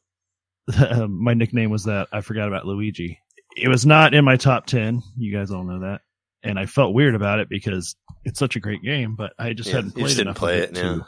[1.08, 3.18] my nickname was that I forgot about Luigi.
[3.56, 5.02] It was not in my top ten.
[5.16, 6.00] You guys all know that,
[6.42, 9.68] and I felt weird about it because it's such a great game, but I just
[9.68, 11.06] Yeah, hadn't played just didn't enough play of it, to,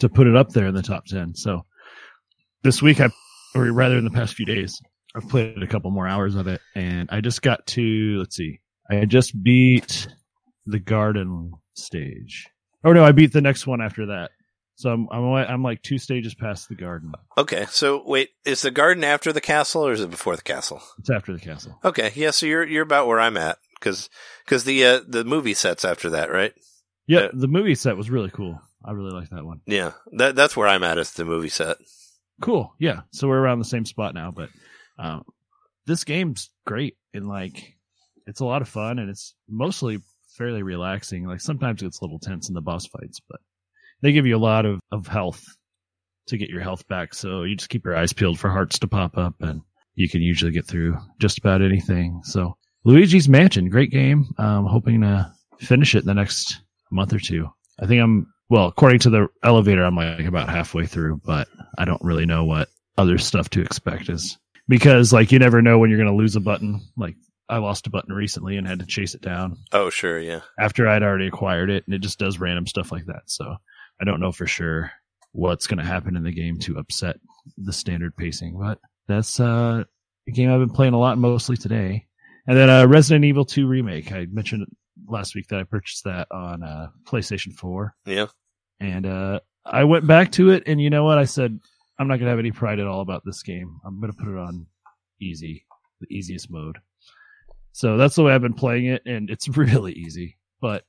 [0.00, 1.34] to put it up there in the top ten.
[1.34, 1.64] So
[2.62, 3.10] this week, I
[3.54, 4.80] or rather in the past few days,
[5.14, 8.60] I've played a couple more hours of it, and I just got to let's see,
[8.88, 10.06] I just beat
[10.66, 12.48] the garden stage.
[12.84, 14.30] Oh no, I beat the next one after that.
[14.76, 17.12] So I'm I'm I'm like two stages past the garden.
[17.36, 20.80] Okay, so wait, is the garden after the castle or is it before the castle?
[20.98, 21.78] It's after the castle.
[21.84, 24.08] Okay, yeah, so you're you're about where I'm at because
[24.44, 26.54] because the uh, the movie sets after that, right?
[27.06, 28.58] Yeah, the movie set was really cool.
[28.82, 29.60] I really like that one.
[29.66, 30.96] Yeah, that that's where I'm at.
[30.96, 31.76] Is the movie set?
[32.40, 32.74] Cool.
[32.78, 33.02] Yeah.
[33.12, 34.48] So we're around the same spot now, but
[34.98, 35.24] um,
[35.86, 37.76] this game's great and like
[38.26, 39.98] it's a lot of fun and it's mostly
[40.40, 41.26] fairly relaxing.
[41.26, 43.40] Like sometimes it's a little tense in the boss fights, but
[44.00, 45.44] they give you a lot of, of health
[46.28, 47.12] to get your health back.
[47.12, 49.60] So you just keep your eyes peeled for hearts to pop up and
[49.96, 52.22] you can usually get through just about anything.
[52.24, 54.24] So Luigi's Mansion, great game.
[54.38, 57.46] I'm hoping to finish it in the next month or two.
[57.78, 61.84] I think I'm well, according to the elevator, I'm like about halfway through, but I
[61.84, 65.90] don't really know what other stuff to expect is because like you never know when
[65.90, 66.80] you're going to lose a button.
[66.96, 67.14] Like
[67.50, 70.40] I lost a button recently and had to chase it down Oh, sure, yeah.
[70.58, 73.22] after I'd already acquired it, and it just does random stuff like that.
[73.26, 73.56] So
[74.00, 74.92] I don't know for sure
[75.32, 77.16] what's going to happen in the game to upset
[77.58, 79.84] the standard pacing, but that's uh,
[80.28, 82.06] a game I've been playing a lot, mostly today.
[82.46, 84.12] And then uh, Resident Evil 2 remake.
[84.12, 84.66] I mentioned
[85.08, 88.26] last week that I purchased that on uh, PlayStation 4, Yeah.
[88.80, 91.18] and uh, I went back to it, and you know what?
[91.18, 91.58] I said
[91.98, 93.78] I'm not going to have any pride at all about this game.
[93.84, 94.66] I'm going to put it on
[95.20, 95.66] easy,
[96.00, 96.78] the easiest mode.
[97.72, 100.36] So that's the way I've been playing it, and it's really easy.
[100.60, 100.84] But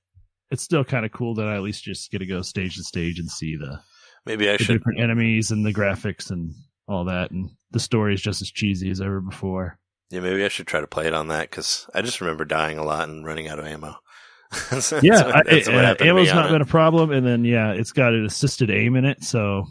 [0.50, 2.84] it's still kind of cool that I at least just get to go stage to
[2.84, 3.80] stage and see the,
[4.26, 4.74] Maybe I the should.
[4.80, 6.54] different enemies and the graphics and
[6.88, 9.78] all that, and the story is just as cheesy as ever before.
[10.10, 12.78] Yeah, maybe I should try to play it on that because I just remember dying
[12.78, 13.96] a lot and running out of ammo.
[14.70, 16.52] That's yeah, what- I, that's what uh, ammo's not it.
[16.52, 19.66] been a problem, and then yeah, it's got an assisted aim in it, so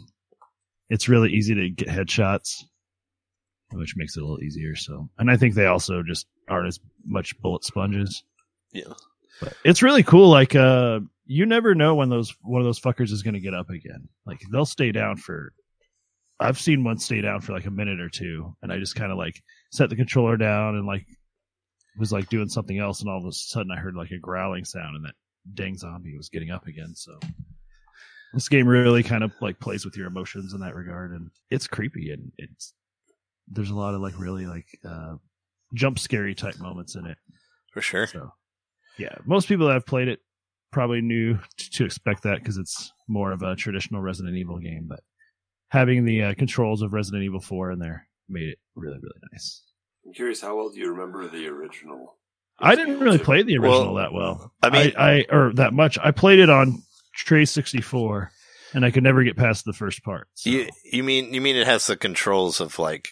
[0.89, 2.63] it's really easy to get headshots,
[3.71, 4.75] which makes it a little easier.
[4.75, 8.23] So, and I think they also just aren't as much bullet sponges.
[8.71, 8.93] Yeah.
[9.39, 10.29] But it's really cool.
[10.29, 13.53] Like, uh, you never know when those one of those fuckers is going to get
[13.53, 14.07] up again.
[14.25, 15.53] Like, they'll stay down for.
[16.39, 19.11] I've seen one stay down for like a minute or two, and I just kind
[19.11, 21.05] of like set the controller down and like
[21.99, 24.65] was like doing something else, and all of a sudden I heard like a growling
[24.65, 25.13] sound, and that
[25.53, 26.93] dang zombie was getting up again.
[26.95, 27.19] So
[28.33, 31.67] this game really kind of like plays with your emotions in that regard, and it's
[31.67, 32.73] creepy and it's
[33.47, 35.15] there's a lot of like really like uh
[35.73, 37.17] jump scary type moments in it.
[37.73, 38.07] For sure.
[38.07, 38.31] So
[38.97, 40.19] yeah, most people that have played it
[40.71, 44.85] probably knew t- to expect that because it's more of a traditional Resident Evil game,
[44.89, 44.99] but
[45.69, 49.63] having the uh, controls of Resident Evil 4 in there made it really really nice.
[50.05, 52.17] I'm curious, how well do you remember the original?
[52.59, 53.23] I didn't really Two?
[53.23, 54.51] play the original Well, that well.
[54.61, 55.97] I mean- I, I or that much.
[56.03, 56.83] I played it on
[57.15, 58.31] Tray 64
[58.73, 60.27] and I could never get past the first part.
[60.35, 60.49] So.
[60.49, 63.09] You you mean you mean it has the controls of like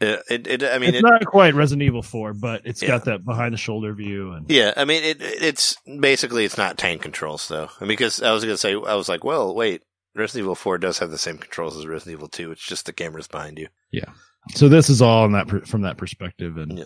[0.00, 2.88] it it, I mean it's it, not quite Resident Evil 4, but it's Yeah.
[2.88, 6.76] got that behind the shoulder view and yeah I mean it it's basically it's not
[6.78, 9.82] tank controls though I mean, because I was gonna say I was like well wait
[10.14, 12.92] Resident Evil Four does have the same controls as Resident Evil Two it's just the
[12.92, 14.10] camera's behind you Yeah.
[14.54, 16.84] so this is all in that per- from that perspective and Yeah.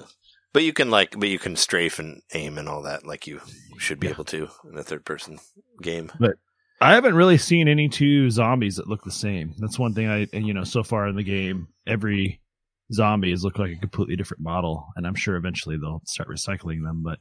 [0.53, 3.41] but you can like but you can strafe and aim and all that like you
[3.79, 4.13] should be Yeah.
[4.15, 5.39] able to in a third person
[5.83, 6.37] game But
[6.83, 9.53] I haven't really seen any two zombies that look the same.
[9.59, 12.41] That's one thing I, you know, so far in the game, every
[12.93, 17.03] zombie look like a completely different model, and I'm sure eventually they'll start recycling them.
[17.03, 17.19] But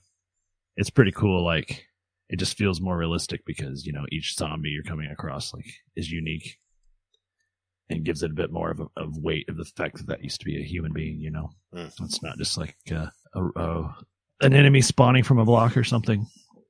[0.75, 1.43] it's pretty cool.
[1.45, 1.85] Like
[2.29, 6.09] it just feels more realistic because you know each zombie you're coming across like is
[6.11, 6.57] unique,
[7.89, 10.23] and gives it a bit more of a of weight of the fact that that
[10.23, 11.19] used to be a human being.
[11.19, 11.91] You know, Mm.
[12.03, 13.95] it's not just like uh, a, a
[14.41, 16.25] an enemy spawning from a block or something.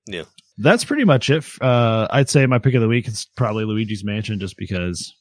[0.08, 0.24] Yeah.
[0.58, 1.46] That's pretty much it.
[1.62, 5.14] Uh, I'd say my pick of the week is probably Luigi's Mansion just because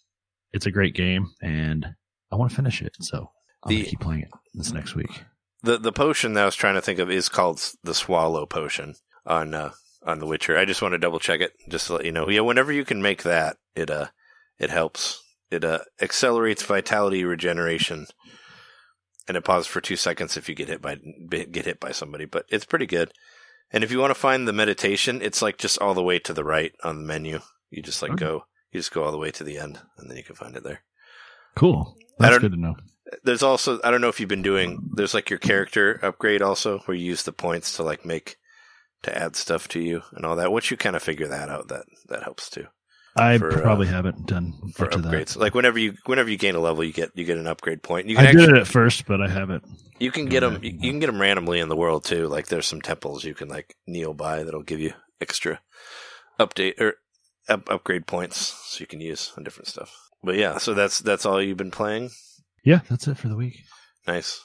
[0.53, 1.87] it's a great game and
[2.33, 2.97] I want to finish it.
[3.01, 3.31] So
[3.65, 5.23] I'm The- keep playing it this next week.
[5.63, 8.95] the the potion that I was trying to think of is called the Swallow Potion
[9.27, 9.73] on uh,
[10.05, 10.57] on The Witcher.
[10.57, 12.29] I just want to double check it just to let you know.
[12.29, 14.07] Yeah, whenever you can make that, it uh
[14.59, 18.07] it helps it uh, accelerates vitality regeneration,
[19.27, 20.97] and it pauses for two seconds if you get hit by
[21.31, 22.25] get hit by somebody.
[22.27, 23.13] But it's pretty good.
[23.71, 26.33] And if you want to find the meditation, it's like just all the way to
[26.33, 27.41] the right on the menu.
[27.71, 28.25] You just like Okay.
[28.25, 30.57] go, you just go all the way to the end, and then you can find
[30.57, 30.83] it there.
[31.55, 31.97] Cool.
[32.19, 32.77] That's good to know.
[33.25, 34.91] There's also I don't know if you've been doing.
[34.95, 38.37] There's like your character upgrade also, where you use the points to like make
[39.03, 40.53] to add stuff to you and all that.
[40.53, 42.67] Once you kind of figure that out, that that helps too
[43.19, 45.13] I for, uh, probably haven't done for much of that.
[45.13, 45.37] upgrades.
[45.37, 48.07] Like whenever you whenever you gain a level, you get you get an upgrade point.
[48.07, 49.65] You can I actually did it at first, but I haven't.
[49.99, 52.29] you can get them you, you can get them randomly in the world too.
[52.29, 55.61] Like there's some temples you can like kneel by that'll give you extra
[56.39, 56.95] update or
[57.49, 59.95] up, upgrade points so you can use on different stuff.
[60.23, 62.11] But yeah, so that's that's all you've been playing.
[62.69, 63.65] Yeah, that's it for the week.
[64.07, 64.43] Nice.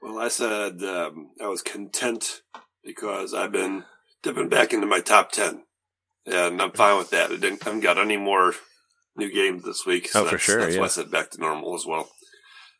[0.00, 2.40] Well, I said um, I was content
[2.82, 3.84] because I've been
[4.22, 5.64] dipping back into my top ten,
[6.24, 7.30] and I'm fine with that.
[7.30, 8.54] I didn't I haven't got any more
[9.18, 10.08] new games this week.
[10.14, 10.80] Oh, for that's, sure, That's yeah.
[10.80, 12.08] why I said back to normal as well.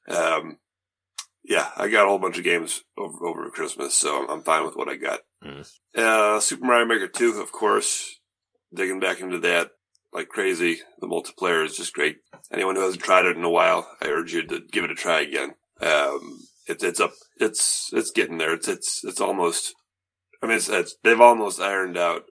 [0.09, 0.57] Um,
[1.45, 4.65] yeah, I got a whole bunch of games over, over Christmas, so I'm, I'm fine
[4.65, 5.21] with what I got.
[5.45, 5.71] Mm.
[5.95, 8.21] Uh, Super Mario Maker 2, of course,
[8.75, 9.73] digging back into that
[10.13, 10.79] like crazy.
[11.01, 12.17] The multiplayer is just great.
[12.53, 14.95] Anyone who hasn't tried it in a while, I urge you to give it a
[14.95, 15.53] try again.
[15.81, 18.53] Um, it's it's up, it's it's getting there.
[18.55, 19.75] It's it's it's almost.
[20.43, 22.23] I mean, it's, it's they've almost ironed out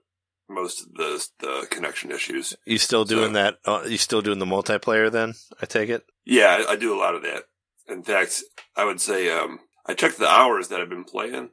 [0.49, 2.53] most of the the connection issues.
[2.65, 3.55] You still doing So- that?
[3.65, 5.11] Uh, you still doing the multiplayer?
[5.11, 6.03] Then I take it.
[6.25, 7.43] Yeah, I, I do a lot of that.
[7.87, 8.41] In fact,
[8.77, 11.49] I would say um, I checked the hours that I've been playing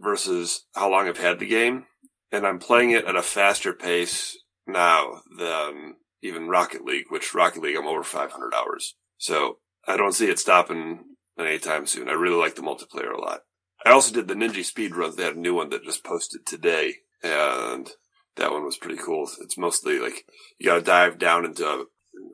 [0.00, 1.84] versus how long I've had the game,
[2.30, 4.36] and I'm playing it at a faster pace
[4.72, 8.94] now than even Rocket League, which Rocket League I'm over 500 hours.
[9.18, 11.04] So I don't see it stopping
[11.38, 12.08] anytime soon.
[12.08, 13.40] I really like the multiplayer a lot.
[13.84, 15.16] I also did the Ninja Speed Runs.
[15.16, 17.90] They had a new one that just posted today, and
[18.36, 19.28] that one was pretty cool.
[19.40, 20.24] It's mostly like
[20.58, 21.84] you got to dive down into a,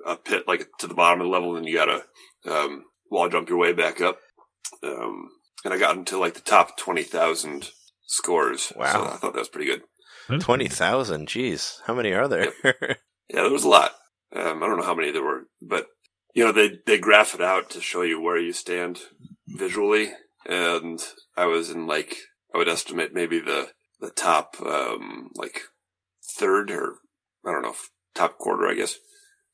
[0.06, 3.28] a pit, like to the bottom of the level, and you got to um, wall
[3.28, 4.18] jump your way back up.
[4.82, 5.30] Um,
[5.64, 7.70] and I got into like the top 20,000
[8.06, 8.72] scores.
[8.76, 8.92] Wow.
[8.92, 9.82] So I thought that was pretty good.
[10.28, 11.28] That's Twenty thousand.
[11.28, 12.52] Jeez, how many are there?
[12.64, 13.92] Yeah, there was a lot.
[14.34, 15.86] Um, I don't know how many there were, but
[16.34, 19.00] you know, they, they graph it out to show you where you stand
[19.48, 20.12] visually.
[20.46, 21.00] And
[21.36, 22.16] I was in like,
[22.54, 23.68] I would estimate maybe the,
[24.00, 25.62] the top, um, like
[26.36, 26.96] third or
[27.46, 27.74] I don't know,
[28.14, 28.96] top quarter, I guess,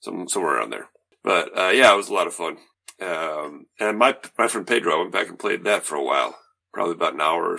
[0.00, 0.88] some, somewhere around there.
[1.22, 2.58] But, uh, yeah, it was a lot of fun.
[3.00, 6.36] Um, and my, my friend Pedro, I went back and played that for a while,
[6.72, 7.58] probably about an hour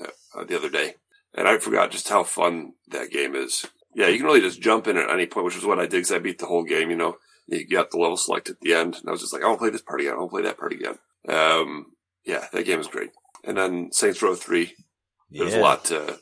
[0.00, 0.94] uh, the other day.
[1.34, 3.66] And I forgot just how fun that game is.
[3.94, 5.92] Yeah, you can really just jump in at any point, which is what I did
[5.92, 7.16] because I beat the whole game, you know.
[7.46, 9.58] You got the level select at the end, and I was just like, I want
[9.58, 10.12] to play this part again.
[10.12, 10.98] I want to play that part again.
[11.28, 11.86] Um,
[12.24, 13.10] yeah, that game is great.
[13.44, 14.72] And then Saints Row 3,
[15.30, 16.18] there's a lot to,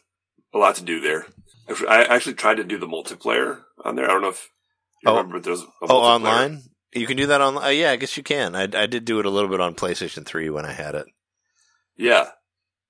[0.55, 1.27] a lot to do there.
[1.89, 4.07] I actually tried to do the multiplayer on there.
[4.07, 4.49] I don't know if
[5.03, 5.17] you Oh.
[5.17, 6.63] remember, but there's a Oh, online.
[6.93, 7.57] You can do that on.
[7.57, 8.57] Uh, yeah, I guess you can.
[8.57, 11.07] I I did do it a little bit on PlayStation Three when I had it.
[11.97, 12.31] Yeah.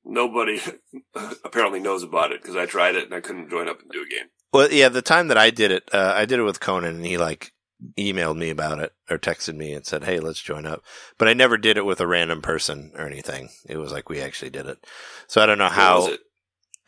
[0.05, 0.61] Nobody
[1.45, 4.03] apparently knows about it because I tried it and I couldn't join up and do
[4.03, 4.29] a game.
[4.53, 7.07] Well, yeah, the time that I did it, uh, I did it with Conan, and
[7.07, 7.53] he like
[7.99, 10.83] emailed me about it or texted me and said, "Hey, let's join up."
[11.19, 13.51] But I never did it with a random person or anything.
[13.69, 14.85] It was like we actually did it.
[15.29, 16.09] So I don't know how.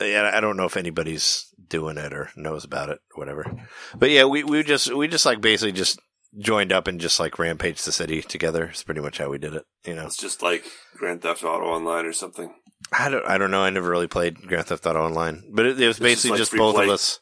[0.01, 3.69] Yeah, I don't know if anybody's doing it or knows about it or whatever.
[3.97, 6.01] But yeah, we we just we just like basically just
[6.39, 8.65] joined up and just like rampaged the city together.
[8.67, 9.65] It's pretty much how we did it.
[9.85, 10.65] You know, It's just like
[10.97, 12.55] Grand Theft Auto Online or something.
[12.93, 13.63] I don't I don't know.
[13.63, 16.39] I never really played Grand Theft Auto Online, but it, it was just basically like
[16.39, 16.85] just both play.
[16.85, 17.21] of us.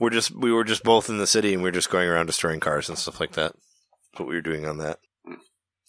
[0.00, 2.26] We're just we were just both in the city and we were just going around
[2.26, 3.52] destroying cars and stuff like that.
[4.12, 4.98] That's what we were doing on that.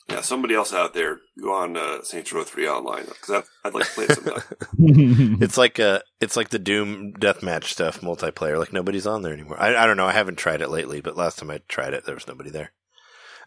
[0.09, 3.85] Yeah, somebody else out there go on uh, Saints Row 3 online because I'd like
[3.85, 5.37] to play it sometime.
[5.41, 8.57] It's like a it's like the Doom deathmatch stuff multiplayer.
[8.57, 9.61] Like nobody's on there anymore.
[9.61, 10.07] I I don't know.
[10.07, 12.71] I haven't tried it lately, but last time I tried it, there was nobody there,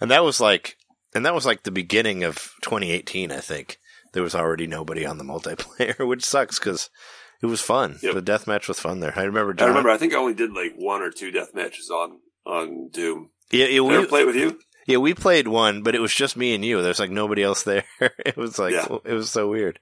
[0.01, 0.77] and that was like
[1.15, 3.33] and that was like the beginning of 2018.
[3.33, 3.79] I think
[4.13, 6.91] there was already nobody on the multiplayer, which sucks because
[7.43, 7.99] it was fun.
[8.03, 8.15] Yep.
[8.15, 9.13] The deathmatch was fun there.
[9.17, 9.55] I remember.
[9.59, 12.89] I remember, I think I only did like one or two death matches on on
[12.93, 13.31] Doom.
[13.51, 14.59] Yeah, yeah, Did I ever play it with you?
[14.87, 16.83] Yeah, we played one, but it was just me and you.
[16.83, 17.85] There's like nobody else there.
[18.01, 18.87] it was like Yeah.
[19.05, 19.79] it was so weird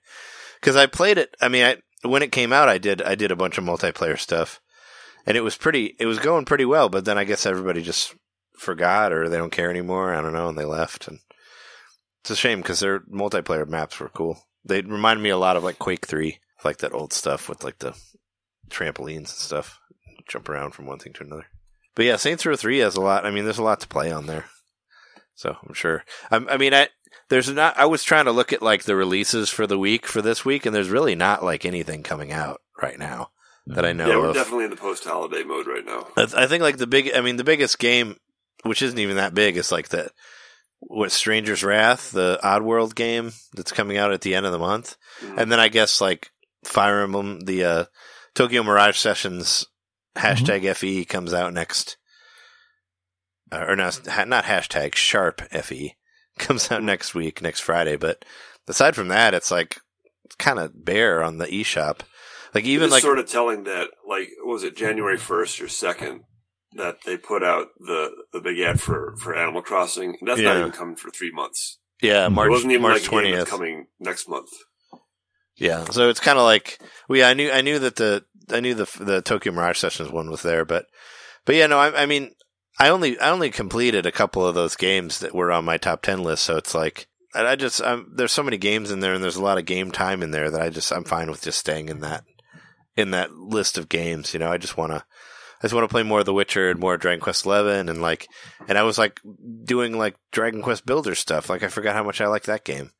[0.60, 1.34] because I played it.
[1.40, 4.18] I mean, I when it came out, I did I did a bunch of multiplayer
[4.18, 4.60] stuff,
[5.26, 5.96] and it was pretty.
[5.98, 8.14] It was going pretty well, but then I guess everybody just
[8.58, 10.14] forgot or they don't care anymore.
[10.14, 11.08] I don't know, and they left.
[11.08, 11.18] And
[12.22, 14.38] it's a shame because their multiplayer maps were cool.
[14.64, 17.78] They reminded me a lot of like Quake Three, like that old stuff with like
[17.78, 17.94] the
[18.68, 19.78] trampolines and stuff,
[20.28, 21.46] jump around from one thing to another.
[21.94, 23.24] But yeah, Saints Row Three has a lot.
[23.26, 24.44] I mean, there's a lot to play on there,
[25.40, 26.04] so I'm sure.
[26.30, 26.88] I, I mean, I
[27.30, 27.78] there's not.
[27.78, 30.66] I was trying to look at like the releases for the week for this week,
[30.66, 33.30] and there's really not like anything coming out right now
[33.66, 34.10] that I know of.
[34.10, 34.34] yeah, we're of.
[34.34, 36.06] definitely in the post holiday mode right now.
[36.16, 37.10] I th- I think like the big.
[37.14, 38.16] I mean, the biggest game
[38.64, 39.56] which isn't even that big.
[39.56, 40.10] is like the
[40.80, 44.96] what Stranger's Wrath, the Oddworld game that's coming out at the end of the month,
[45.22, 45.38] Mhm.
[45.38, 46.30] and then I guess like
[46.64, 47.84] Fire Emblem, the uh,
[48.34, 49.66] Tokyo Mirage Sessions
[50.16, 51.96] hashtag FE comes out next,
[53.52, 55.96] uh, or not not hashtag Sharp FE
[56.38, 57.96] comes out next week, next Friday.
[57.96, 58.24] But
[58.68, 59.80] aside from that, it's like
[60.24, 62.00] it's kind of bare on the eShop.
[62.54, 66.22] Like even it's like sort of telling that, like, was it January first or second
[66.74, 70.16] that they put out the the big ad for for Animal Crossing?
[70.22, 71.78] That's not even coming for three months.
[72.02, 73.48] yeah it March wasn't even March like a game twentieth.
[73.48, 74.50] coming next month.
[75.56, 78.74] Yeah, so it's kind of like yeah, I knew I knew that the I knew
[78.74, 80.86] the the Tokyo Mirage Sessions one was there, but
[81.44, 82.32] but yeah, no, I, I mean,
[82.80, 86.00] I only I only completed a couple of those games that were on my top
[86.00, 89.22] ten list, so it's like I, just I'm, there's so many games in there, and
[89.22, 91.58] there's a lot of game time in there that I just I'm fine with just
[91.58, 92.24] staying in that
[92.96, 94.32] in that list of games.
[94.32, 95.04] You know, I just want to.
[95.62, 98.00] I just want to play more of The Witcher and more Dragon Quest Eleven, and
[98.00, 98.26] like,
[98.66, 99.20] and I was like
[99.62, 101.50] doing like Dragon Quest Builder stuff.
[101.50, 102.92] Like, I forgot how much I like that game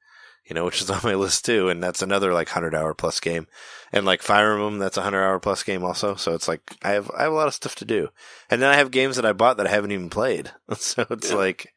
[0.51, 1.71] you know, which is on my list too.
[1.71, 3.47] And that's another like hundred hour plus game.
[3.93, 6.15] And like Fire Emblem, that's a hundred hour plus game also.
[6.17, 8.09] So it's like I have I have a lot of stuff to do.
[8.51, 10.51] And then I have games that I bought that I haven't even played.
[10.77, 11.37] so it's Yeah.
[11.37, 11.73] like,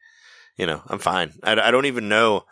[0.56, 1.32] you know, I'm fine.
[1.42, 2.44] I, I don't even know.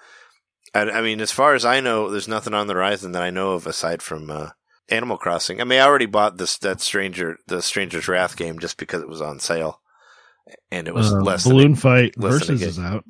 [0.75, 3.29] I, I mean, as far as I know, there's nothing on the horizon that I
[3.31, 4.51] know of aside from uh,
[4.89, 5.61] Animal Crossing.
[5.61, 9.09] I mean, I already bought this that Stranger the Stranger's Wrath game just because it
[9.09, 9.81] was on sale,
[10.71, 13.05] and it was Uh, less than a Balloon Fight less than a versus is out.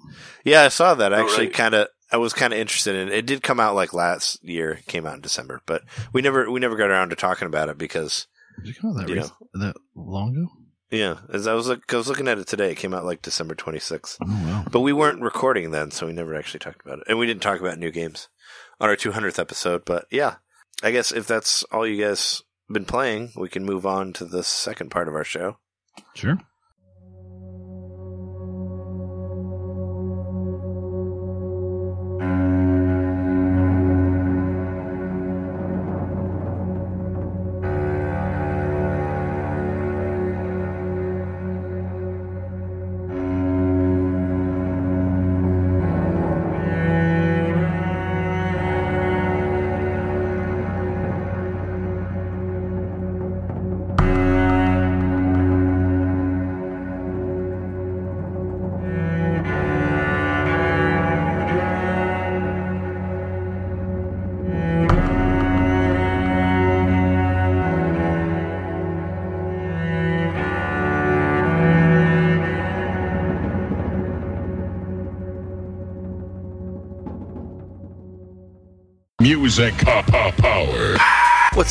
[0.45, 1.15] yeah, I saw that.
[1.15, 1.55] I Oh, actually right.
[1.55, 3.15] kind of, I was kind of interested in it.
[3.15, 4.81] It did come out like last year.
[4.87, 5.83] Came out in December, but
[6.13, 8.27] we never, we never got around to talking about it because,
[8.63, 10.49] Did it come out that, You that long ago?
[10.91, 12.71] yeah, as I was, look, I was looking at it today.
[12.71, 14.65] It came out like December 26th, Oh wow.
[14.71, 17.43] but we weren't recording then, so we never actually talked about it, and we didn't
[17.43, 18.29] talk about new games
[18.79, 19.85] on our 200th episode.
[19.87, 20.35] But yeah,
[20.83, 24.43] I guess if that's all you guys been playing, we can move on to the
[24.43, 25.57] second part of our show.
[26.15, 26.39] Sure.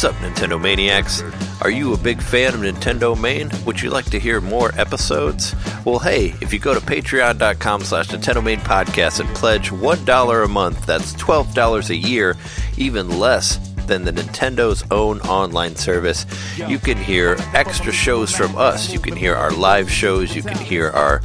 [0.01, 1.21] What's up, Nintendo Maniacs?
[1.61, 3.51] Are you a big fan of Nintendo Main?
[3.67, 5.53] Would you like to hear more episodes?
[5.85, 10.47] Well, hey, if you go to patreon.com slash Nintendo Main Podcast and pledge $1 a
[10.47, 12.35] month, that's $12 a year,
[12.77, 16.25] even less than the Nintendo's own online service,
[16.67, 18.91] you can hear extra shows from us.
[18.91, 21.21] You can hear our live shows, you can hear our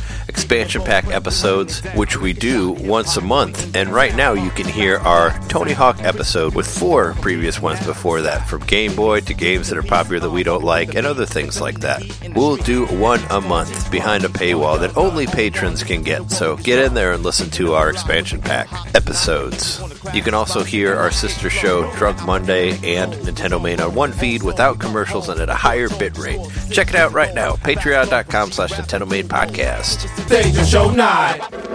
[0.46, 3.74] expansion pack episodes, which we do once a month.
[3.74, 8.22] And right now, you can hear our Tony Hawk episode with four previous ones before
[8.22, 11.26] that, from Game Boy to games that are popular that we don't like, and other
[11.26, 12.00] things like that.
[12.36, 16.30] We'll do one a month behind a paywall that only patrons can get.
[16.30, 19.95] So get in there and listen to our expansion pack episodes.
[20.16, 24.42] You can also hear our sister show, Drug Monday and Nintendo Main on one feed
[24.42, 26.40] without commercials and at a higher bit rate.
[26.70, 30.08] Check it out right now, patreon.com slash Nintendo Main Podcast.
[30.26, 31.65] Danger Show 9.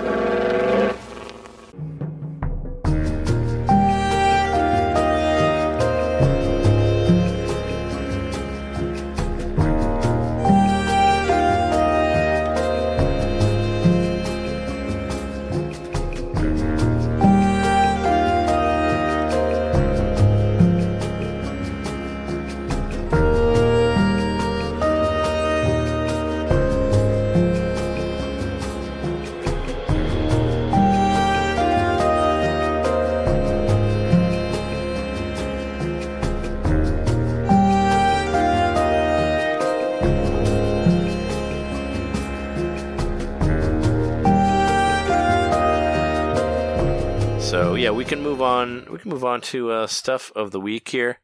[49.01, 51.19] Can move on to uh, stuff of the week here.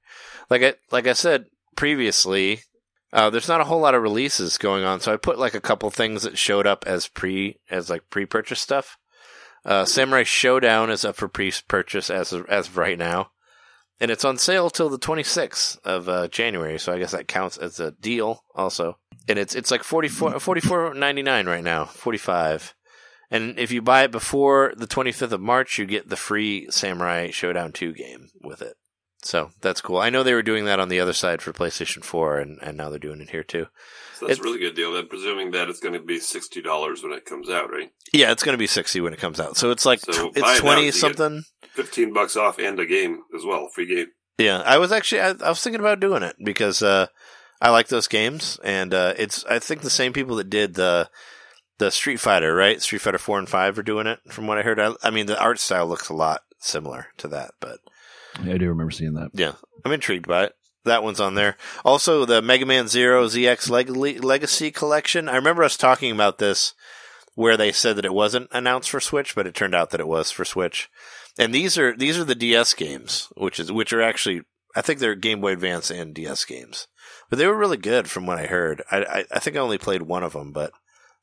[0.50, 2.62] Like I like I said previously,
[3.14, 5.00] uh, there's not a whole lot of releases going on.
[5.00, 8.26] So I put like a couple things that showed up as pre as like pre
[8.26, 8.98] purchase stuff.
[9.66, 13.32] Uh, Samurai Shodown is up for pre purchase as of, as of right now,
[14.00, 16.80] and it's on sale till the 26th of uh, January.
[16.80, 18.98] So I guess that counts as a deal also.
[19.28, 22.74] and it's it's like 44 44.99 right now, 45.
[23.30, 27.28] And if you buy it before the 25th of March, you get the free Samurai
[27.30, 28.76] Shodown 2 game with it.
[29.24, 29.98] So that's cool.
[29.98, 32.78] I know they were doing that on the other side for PlayStation 4, and, and
[32.78, 33.66] now they're doing it here too.
[34.20, 34.94] So that's It- a really good deal.
[34.94, 37.90] Then presuming that it's going to be sixty dollars when it comes out, right?
[38.14, 39.58] Yeah, it's going to be 60 when it comes out.
[39.58, 41.44] So it's like, So tw- it's 20 you something.
[41.74, 44.08] Fifteen bucks off and a game as well, free game.
[44.40, 47.08] Yeah, I was actually I, I was thinking about doing it because uh,
[47.60, 51.10] I like those games, and uh, it's I think the same people that did the
[51.80, 52.82] the Street Fighter, right?
[52.82, 54.20] Street Fighter four and five are doing it.
[54.30, 57.28] From what I heard, I, I mean the art style looks a lot similar to
[57.30, 57.80] that, but
[58.44, 59.30] Yeah, I do remember seeing that.
[59.34, 59.54] yeah,
[59.86, 60.54] I'm intrigued by it.
[60.86, 61.58] That one's on there.
[61.84, 65.28] Also, the Mega Man Zero ZX Leg- Legacy Collection.
[65.28, 66.74] I remember us talking about this
[67.36, 70.08] where they said that it wasn't announced for Switch, but it turned out that it
[70.08, 70.90] was for Switch.
[71.38, 74.42] And these are these are the DS games, which is which are actually
[74.76, 76.88] I think they're Game Boy Advance and DS games,
[77.30, 78.82] but they were really good from what I heard.
[78.90, 80.72] I I, I think I only played one of them, but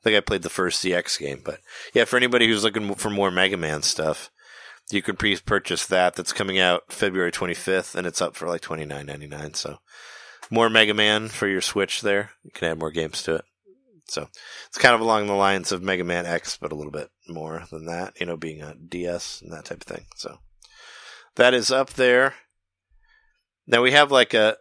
[0.05, 1.41] think I played the first ZX game.
[1.45, 1.61] But
[1.95, 4.31] yeah, for anybody who's looking for more Mega Man stuff,
[4.91, 6.15] you can pre-purchase that.
[6.15, 9.57] That's coming out February 25th, and it's up for like 29.99.
[9.57, 9.79] So
[10.51, 12.03] more Mega Man for your Switch.
[12.03, 13.45] There, you can add more games to it.
[14.07, 14.29] So
[14.69, 17.65] it's kind of along the lines of Mega Man X, but a little bit more
[17.71, 18.21] than that.
[18.21, 20.05] You know, being a DS and that type of thing.
[20.17, 20.39] So
[21.37, 22.35] that is up there.
[23.67, 24.59] Now we have like a.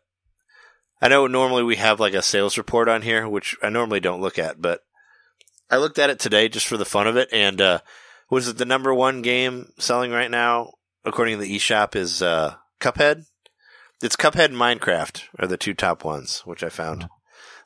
[1.02, 4.22] I know normally we have like a sales report on here, which I normally don't
[4.22, 4.80] look at, but
[5.74, 7.80] I looked at it today just for the fun of it, and uh,
[8.30, 12.54] was it the number one game selling right now according to the eShop is uh,
[12.80, 13.26] Cuphead.
[14.04, 17.10] It's Cuphead and Minecraft are the two top ones, which I found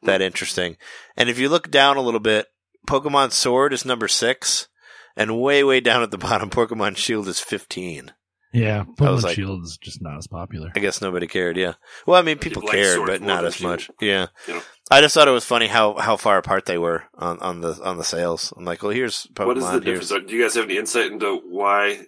[0.04, 0.78] that interesting.
[1.18, 2.48] And if you look down a little bit,
[2.88, 4.70] Pokemon Sword is number six,
[5.18, 8.14] and way way down at the bottom, Pokemon Shield is fifteen.
[8.54, 10.72] Yeah, I Pokemon like- Shield is just not as popular.
[10.76, 11.58] I guess nobody cared.
[11.58, 11.74] Yeah.
[12.06, 13.72] Well, I mean, people like cared, but not than as Shield.
[13.72, 13.92] much.
[14.00, 14.28] Yeah.
[14.48, 14.62] You know.
[14.90, 17.78] I just thought it was funny how, how far apart they were on, on the
[17.84, 18.54] on the sales.
[18.56, 19.46] I'm like, well, here's Pokemon.
[19.48, 20.30] what is the here's difference?
[20.30, 22.00] Do you guys have any insight into why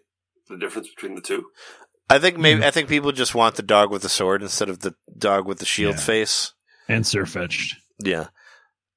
[0.48, 1.46] the difference between the two?
[2.10, 2.66] I think maybe hmm.
[2.68, 5.60] I think people just want the dog with the sword instead of the dog with
[5.60, 6.02] the shield Yeah.
[6.02, 6.54] face.
[6.88, 7.76] And Sirfetch'd.
[8.04, 8.28] Yeah,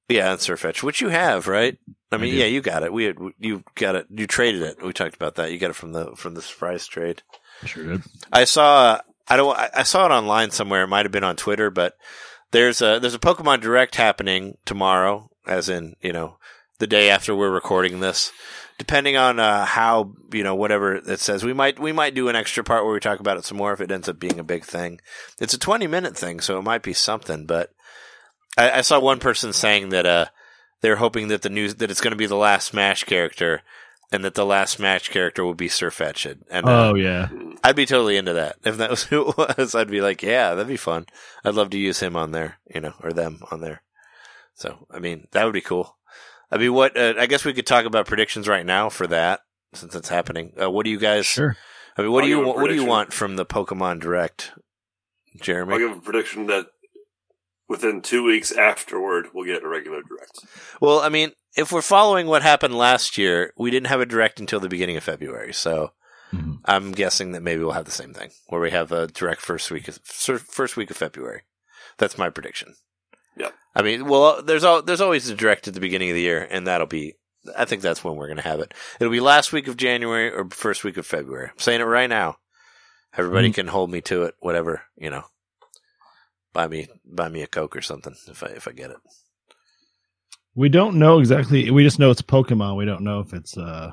[0.07, 1.77] yeah, and Surfetch, which you have, right?
[2.13, 2.37] I mean, do.
[2.37, 2.93] yeah, you got it.
[2.93, 4.07] We had, you got it.
[4.09, 4.83] You traded it.
[4.83, 5.51] We talked about that.
[5.51, 7.21] You got it from the from the surprise trade.
[7.65, 8.03] Sure did.
[8.31, 8.99] I saw.
[9.27, 9.57] I don't.
[9.57, 10.83] I I saw it online somewhere.
[10.83, 11.95] It might have been on Twitter, but
[12.51, 16.37] there's a there's a Pokemon Direct happening tomorrow, as in you know
[16.79, 18.31] the day after we're recording this.
[18.77, 22.35] Depending on uh, how you know whatever it says, we might we might do an
[22.35, 24.43] extra part where we talk about it some more if it ends up being a
[24.43, 24.99] big thing.
[25.39, 27.45] It's a twenty minute thing, so it might be something.
[27.45, 27.71] But
[28.57, 30.25] I, I saw one person saying that uh,
[30.83, 33.61] they're hoping that the news that it's going to be the last Smash character,
[34.11, 36.43] and that the last Smash character will be Sirfetch'd.
[36.51, 37.29] And uh, Oh yeah,
[37.63, 38.57] I'd be totally into that.
[38.65, 41.07] If that was who it was, I'd be like, yeah, that'd be fun.
[41.43, 43.81] I'd love to use him on there, you know, or them on there.
[44.55, 45.97] So, I mean, that would be cool.
[46.51, 49.39] I mean, what, uh, I guess we could talk about predictions right now for that
[49.73, 50.53] since it's happening.
[50.61, 51.57] Uh, what do you guys, sure.
[51.97, 53.45] I mean, what I'll do you, give a wa- what do you want from the
[53.45, 54.51] Pokemon Direct,
[55.41, 55.73] Jeremy?
[55.73, 56.67] I'll give a prediction that
[57.73, 60.39] within two weeks afterward, we'll get a regular direct.
[60.79, 64.39] Well, I mean, if we're following what happened last year, we didn't have a direct
[64.39, 65.53] until the beginning of February.
[65.53, 65.91] So
[66.33, 66.59] Mhm.
[66.65, 69.69] I'm guessing that maybe we'll have the same thing where we have a direct first
[69.71, 71.41] week of, first week of February.
[71.97, 72.75] That's my prediction.
[73.37, 73.51] Yeah.
[73.75, 76.47] I mean, well, there's al- there's always a direct at the beginning of the year,
[76.49, 77.15] and that'll be.
[77.57, 78.73] I think that's when we're going to have it.
[78.99, 81.49] It'll be last week of January or first week of February.
[81.51, 82.37] I'm saying it right now.
[83.17, 83.55] Everybody Mhm.
[83.55, 84.35] can hold me to it.
[84.39, 85.25] Whatever you know.
[86.53, 88.97] Buy me buy me a coke or something if I if I get it.
[90.55, 91.71] We don't know exactly.
[91.71, 92.77] We just know it's Pokemon.
[92.77, 93.91] We don't know if it's uh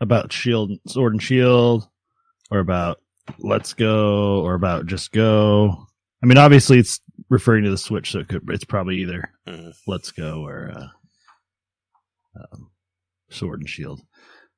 [0.00, 1.88] about Shield, Sword and Shield,
[2.50, 2.98] or about
[3.38, 5.86] Let's Go, or about Just Go.
[6.22, 8.42] I mean, obviously, it's referring to the Switch, so it could.
[8.50, 9.72] It's probably either Mhm.
[9.86, 12.70] Let's Go or uh, um,
[13.30, 14.02] Sword and Shield.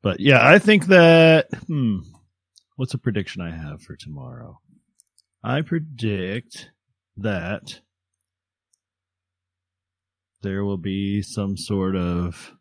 [0.03, 1.49] But yeah, I think that.
[1.67, 1.99] Hmm,
[2.77, 4.61] what's a prediction I have for tomorrow?
[5.45, 6.71] I predict
[7.19, 7.81] that
[10.43, 12.53] there will be some sort of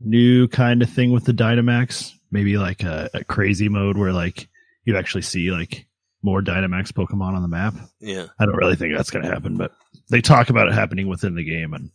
[0.00, 2.12] new kind of thing with the Dynamax.
[2.30, 4.48] Maybe like a, a crazy mode where like
[4.84, 5.86] you actually see like
[6.22, 7.74] more Dynamax Pokemon on the map.
[8.00, 8.26] Yeah.
[8.38, 9.72] I don't really think that's going to happen, but
[10.10, 11.90] they talk about it happening within the game, and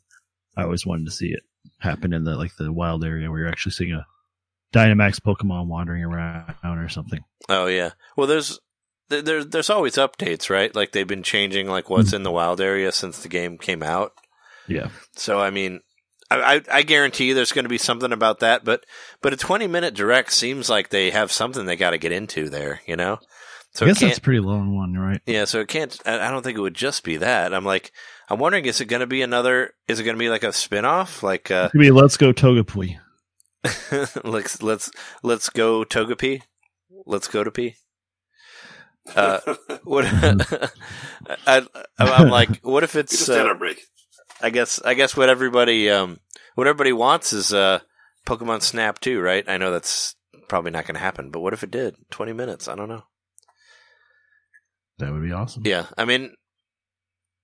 [0.56, 1.44] I always wanted to see it
[1.80, 4.06] happen in the like the wild area where you're actually seeing a
[4.74, 7.20] Dynamax Pokemon wandering around or something.
[7.50, 7.92] Oh yeah.
[8.16, 8.60] Well, there's
[9.12, 10.74] there, there- there's always updates, right?
[10.76, 14.14] Like they've been changing like what's in the wild area since the game came out.
[14.68, 15.82] Yeah, So I mean,
[16.30, 18.64] I I, I guarantee there's going to be something about that.
[18.64, 18.86] But
[19.22, 22.50] but a 20 minute direct seems like they have something they got to get into
[22.50, 22.82] there.
[22.88, 23.20] You know.
[23.74, 25.22] So I guess that's a pretty long one, right?
[25.26, 25.46] yeah.
[25.46, 25.98] So it can't.
[26.06, 27.54] I I don't think it would just be that.
[27.54, 27.92] I'm like.
[28.30, 29.74] I'm wondering, is it going to be another?
[29.90, 31.22] Is it going to be like a spin-off?
[31.22, 32.98] Like, uh, be Let's Go Togepi.
[34.24, 34.90] let's let's
[35.22, 36.42] let's go Togepi.
[37.06, 37.76] Let's go to P.
[39.16, 39.40] Uh,
[39.84, 40.06] what?
[41.48, 41.66] I,
[42.00, 43.12] I'm like, what if it's?
[43.18, 43.82] just had Uh, our break.
[44.42, 46.20] I guess I guess what everybody um
[46.56, 47.80] what everybody wants is uh
[48.26, 49.48] Pokemon Snap too, right?
[49.48, 50.16] I know that's
[50.48, 51.96] probably not going to happen, but what if it did?
[52.10, 53.04] 20 minutes, I don't know.
[55.00, 55.64] That would be awesome.
[55.66, 56.34] Yeah, I mean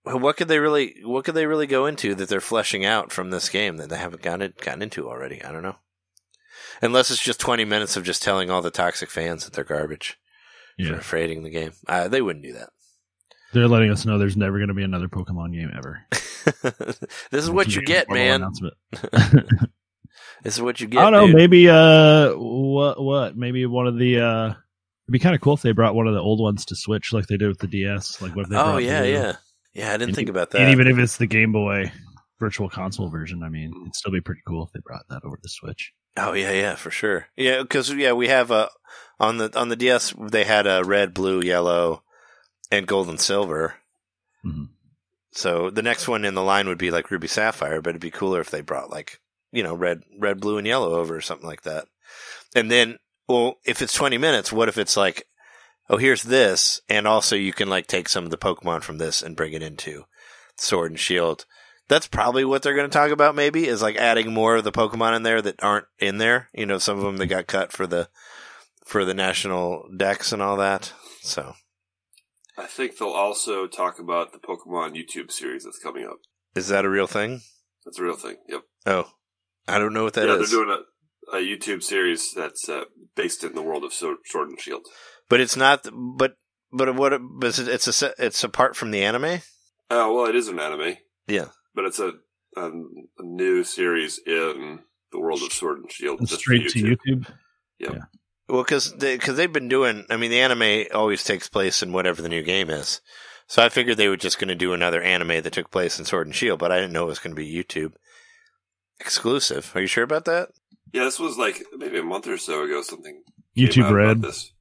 [0.04, 3.30] what could they really what could they really go into that they're fleshing out from
[3.30, 5.44] this game that they haven't gotten gotten into already?
[5.44, 5.78] I don't know.
[6.82, 10.18] Unless it's just 20 minutes of just telling all the toxic fans that they're garbage
[10.78, 11.00] Yeah.
[11.00, 11.74] for the game.
[11.88, 12.70] Uh, they wouldn't do that.
[13.54, 16.06] They're letting us know there's never going to be another Pokemon game ever.
[17.32, 18.46] this is what you get, man.
[20.44, 21.00] This is what you get.
[21.00, 21.28] I don't know.
[21.28, 21.36] dude.
[21.36, 23.36] Maybe uh, what what?
[23.36, 26.14] Maybe one of the uh, it'd be kind of cool if they brought one of
[26.14, 28.22] the old ones to Switch, like they did with the DS.
[28.22, 28.56] Like what they?
[28.56, 29.36] Oh yeah, yeah,
[29.74, 29.94] yeah.
[29.94, 30.62] I didn't think e- about that.
[30.62, 31.92] And even if it's the Game Boy
[32.40, 35.38] Virtual Console version, I mean, it'd still be pretty cool if they brought that over
[35.38, 35.92] to Switch.
[36.18, 37.28] Oh yeah, yeah, for sure.
[37.36, 38.70] Yeah, because yeah, we have a
[39.20, 42.04] on the on the DS they had a red, blue, yellow,
[42.72, 43.76] and gold and silver.
[44.46, 44.70] Mhm.
[45.32, 48.12] So the next one in the line would be like Ruby Sapphire, but it'd be
[48.12, 49.20] cooler if they brought like
[49.52, 51.86] you know red, red, blue, and yellow over or something like that.
[52.56, 52.98] And then,
[53.28, 55.24] well, if it's twenty minutes, what if it's like,
[55.90, 59.22] oh, here's this, and also you can like take some of the Pokemon from this
[59.22, 60.06] and bring it into
[60.58, 61.46] Sword and Shield.
[61.90, 63.36] That's probably what they're going to talk about.
[63.36, 66.50] Maybe is like adding more of the Pokemon in there that aren't in there.
[66.54, 68.10] You know, some of them that got cut for the
[68.86, 70.92] for the national dex and all that.
[71.22, 71.54] So
[72.58, 76.18] I think they'll also talk about the Pokemon YouTube series that's coming up.
[76.56, 77.42] is that a real thing?
[77.86, 78.36] That's a real thing.
[78.50, 78.62] Yep.
[78.86, 79.12] Oh,
[79.68, 80.52] I don't know what that yeah, is.
[80.52, 80.78] they're doing
[81.32, 82.84] a, a YouTube series that's uh,
[83.16, 84.18] based in the world of Sword
[84.50, 84.86] and Shield.
[85.30, 85.88] But it's not.
[85.94, 86.36] But
[86.72, 87.14] but what?
[87.22, 89.40] But it's it's a it's apart from the anime.
[89.90, 91.48] Oh well, it is an anime, Yeah.
[91.78, 92.12] But it's a,
[92.58, 94.80] a, a new series in
[95.14, 96.20] the world of Sword and Shield.
[96.20, 97.32] And just for straight to YouTube.
[97.80, 98.00] Yeah.
[98.50, 100.06] Well, because they, cause they've been doing.
[100.10, 103.00] I mean, the anime always takes place in whatever the new game is.
[103.48, 106.06] So I figured they were just going to do another anime that took place in
[106.06, 107.94] Sword and Shield, but I didn't know it was going to be YouTube
[109.00, 109.72] exclusive.
[109.76, 110.50] Are you sure about that?
[110.94, 112.82] Yeah, this was like maybe a month or so ago.
[112.82, 113.24] Something
[113.58, 114.22] YouTube about Red.
[114.22, 114.52] This.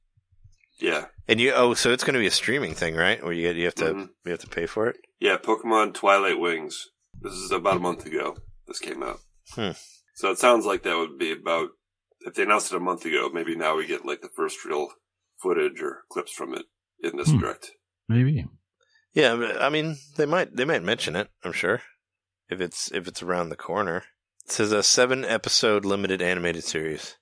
[0.79, 3.23] Yeah, And you oh, so it's going to be a streaming thing, right?
[3.23, 4.09] Where you get you have to Mhm.
[4.25, 4.97] you have to pay for it.
[5.19, 5.37] yeah.
[5.37, 6.89] Pokemon Twilight Wings.
[7.21, 8.35] This is about a month ago.
[8.67, 9.19] This came out.
[9.53, 9.71] Hmm.
[10.15, 11.69] So it sounds like that would be about
[12.21, 13.29] if they announced it a month ago.
[13.33, 14.89] Maybe now we get like the first real
[15.41, 16.65] footage or clips from it
[17.01, 17.39] in this Hmm.
[17.39, 17.71] direct.
[18.09, 18.45] Maybe.
[19.13, 21.29] Yeah, I mean they might they might mention it.
[21.43, 21.81] I'm sure
[22.49, 24.03] if it's if it's around the corner.
[24.45, 27.17] It says a seven episode limited animated series.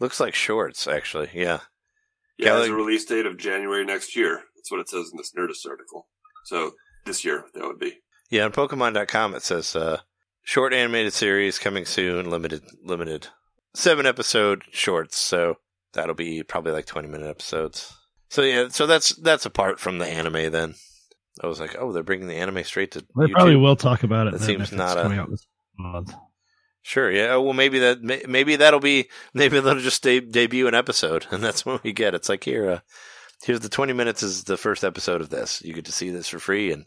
[0.00, 1.30] Looks like shorts, actually.
[1.34, 1.60] Yeah.
[2.38, 4.42] Yeah, it has a release date of January next year.
[4.56, 6.08] That's what it says in this Nerdist article.
[6.46, 6.72] So
[7.04, 7.98] this year that would be.
[8.30, 10.00] Yeah, on Pokemon.com it says uh,
[10.42, 13.28] short animated series coming soon, limited limited
[13.74, 15.16] seven episode shorts.
[15.18, 15.56] So
[15.92, 17.96] that'll be probably like twenty minute episodes.
[18.30, 20.50] So yeah, so that's that's apart from the anime.
[20.50, 20.74] Then
[21.42, 23.32] I was like, oh, they're bringing the anime straight to They YouTube.
[23.32, 24.32] probably will talk about it.
[24.32, 25.46] That seems not a- coming out this
[25.78, 26.14] month.
[26.86, 27.28] Sure, yeah.
[27.32, 31.42] oh, Well, maybe that maybe that'll be maybe they'll just de- debut an episode, and
[31.42, 32.14] that's what we get.
[32.14, 32.78] It's like here, uh,
[33.42, 35.62] here's the twenty minutes is the first episode of this.
[35.62, 36.84] You get to see this for free, and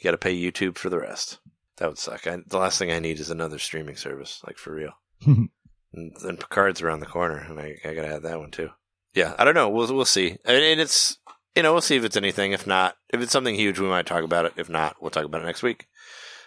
[0.00, 1.38] you got to pay YouTube for the rest.
[1.76, 2.26] That would suck.
[2.26, 4.92] I, the last thing I need is another streaming service, like for real.
[5.26, 5.50] and
[5.92, 8.70] then Picard's around the corner, and I, I gotta have that one too.
[9.14, 9.68] Yeah, I don't know.
[9.68, 10.36] We'll we'll see.
[10.44, 11.18] And, and it's
[11.54, 12.52] you know we'll see if it's anything.
[12.52, 14.54] If not, if it's something huge, we might talk about it.
[14.56, 15.86] If not, we'll talk about it next week.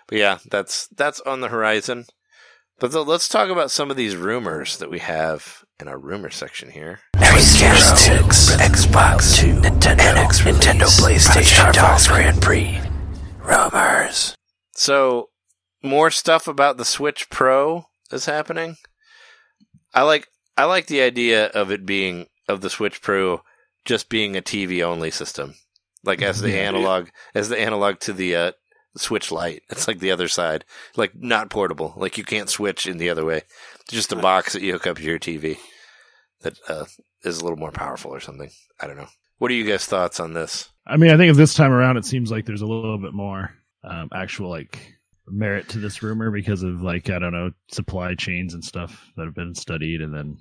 [0.08, 2.06] But yeah, that's that's on the horizon.
[2.80, 6.30] But th- let's talk about some of these rumors that we have in our rumor
[6.32, 7.00] section here.
[8.60, 12.80] Xbox, Nintendo, Nintendo PlayStation, Xbox Grand Prix,
[13.44, 14.36] rumors.
[14.76, 15.30] So,
[15.82, 18.78] more stuff about the Switch Pro is happening.
[19.94, 20.28] I like
[20.58, 23.42] I like the idea of it being of the Switch Pro
[23.86, 25.56] just being a TV only system,
[26.04, 28.52] like as the analog as the analog to the uh,
[28.98, 29.64] Switch Lite.
[29.70, 30.66] It's like the other side,
[30.96, 31.94] like not portable.
[31.98, 33.44] Like you can't switch in the other way.
[33.82, 35.58] It's just a box that you hook up to your TV
[36.42, 36.86] that uh,
[37.24, 38.52] is a little more powerful or something.
[38.80, 39.08] I don't know.
[39.38, 40.70] What are you guys' thoughts on this?
[40.86, 43.14] I mean, I think if this time around, it seems like there's a little bit
[43.14, 43.54] more
[43.84, 44.94] um, actual like
[45.28, 49.26] merit to this rumor because of like I don't know supply chains and stuff that
[49.26, 50.38] have been studied, and then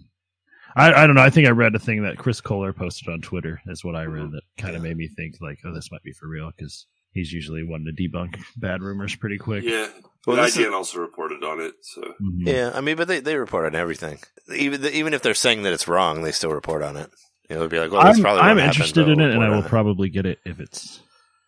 [0.76, 1.22] I, I don't know.
[1.22, 3.60] I think I read a thing that Chris Kohler posted on Twitter.
[3.66, 6.12] Is what I read that kind of made me think like, oh, this might be
[6.12, 9.64] for real because he's usually one to debunk bad rumors pretty quick.
[9.64, 9.88] Yeah.
[10.26, 11.74] Well, Well, this IGN also reported on it.
[11.82, 12.46] So Mhm.
[12.46, 14.18] Yeah, I mean, but they, they report on everything.
[14.54, 17.10] Even even if they're saying that it's wrong, they still report on it.
[17.48, 19.42] You know, they'll be like, "Well, that's I'm, probably I'm happened, interested in it, and
[19.42, 21.00] I will probably get it if it's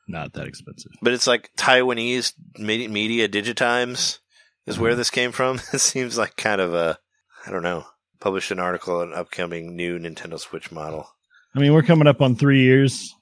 [0.09, 0.93] not that expensive.
[1.03, 4.19] But it's like Taiwanese me- media Digitimes
[4.67, 5.61] is where this came from.
[5.73, 6.99] It seems like kind of a,
[7.47, 7.87] I don't know,
[8.21, 11.09] published an article on an upcoming new Nintendo Switch model.
[11.55, 13.15] I mean, we're coming up on three years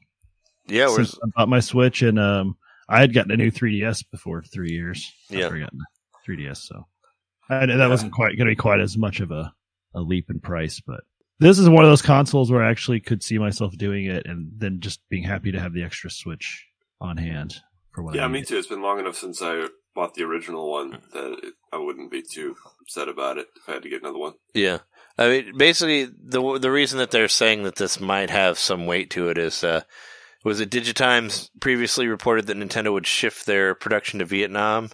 [0.66, 2.56] Yeah, we're, since I bought my Switch, and um,
[2.88, 5.12] I had gotten a new 3DS before three years.
[5.28, 5.48] Yeah.
[5.48, 6.86] getting a 3DS, so
[7.48, 9.52] I, that wasn't quite going to be quite as much of a,
[9.94, 10.80] a leap in price.
[10.80, 11.04] But
[11.42, 14.52] this is one of those consoles where I actually could see myself doing it, and
[14.56, 16.66] then just being happy to have the extra Switch
[17.00, 17.56] on hand
[17.92, 18.14] for when.
[18.14, 18.58] Yeah, I me too.
[18.58, 22.22] It's been long enough since I bought the original one that it, I wouldn't be
[22.22, 24.34] too upset about it if I had to get another one.
[24.54, 24.78] yeah.
[25.18, 29.10] I mean, basically, the the reason that they're saying that this might have some weight
[29.10, 29.82] to it is, uh,
[30.42, 34.88] was it Digitimes previously reported that Nintendo would shift their production to Vietnam,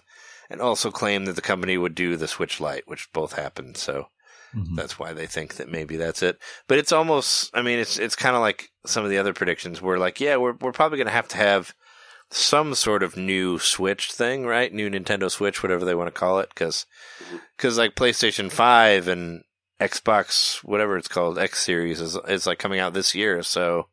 [0.49, 3.77] and also claimed that the company would do the Switch Lite, which both happened.
[3.77, 4.07] So
[4.55, 4.75] Mhm.
[4.75, 6.39] That's why they think that maybe that's it.
[6.67, 9.81] But it's almost, I mean, it's it's kind of like some of the other predictions
[9.81, 11.73] where like, yeah, we're we're probably going to have to have
[12.31, 14.73] some sort of new Switch thing, right?
[14.73, 16.85] New Nintendo Switch, whatever they want to call it, because
[17.57, 19.43] because like PlayStation Five and
[19.79, 23.87] Xbox, whatever it's called, X Series is is like coming out this year, so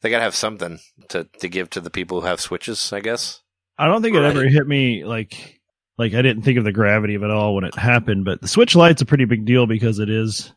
[0.00, 0.78] they got to have something
[1.08, 3.40] to to give to the people who have Switches, I guess.
[3.78, 5.55] I don't think it ever hit me like
[5.98, 8.48] like I didn't think of the gravity of it all when it happened, but the
[8.48, 10.52] Switch Lite's a pretty big deal because it is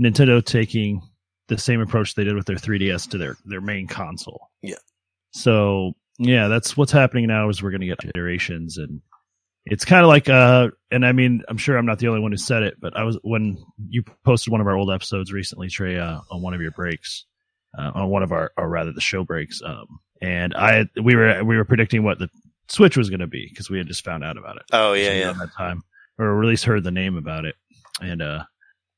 [0.00, 1.00] Nintendo taking
[1.48, 4.50] the same approach they did with their 3DS to their their main console.
[4.62, 4.76] Yeah.
[5.32, 9.00] So yeah, that's what's happening now is we're going to get iterations and
[9.66, 12.32] it's kind of like uh and I mean I'm sure I'm not the only one
[12.32, 15.68] who said it, but I was when you posted one of our old episodes recently,
[15.68, 17.24] Trey, uh, on one of your breaks,
[17.78, 21.42] uh, on one of our or rather the show breaks, um, and I we were
[21.44, 22.28] we were predicting what the
[22.68, 24.62] Switch was going to be because we had just found out about it.
[24.72, 25.32] Oh yeah, yeah.
[25.32, 25.82] That time,
[26.18, 27.54] or at least heard the name about it,
[28.00, 28.44] and uh,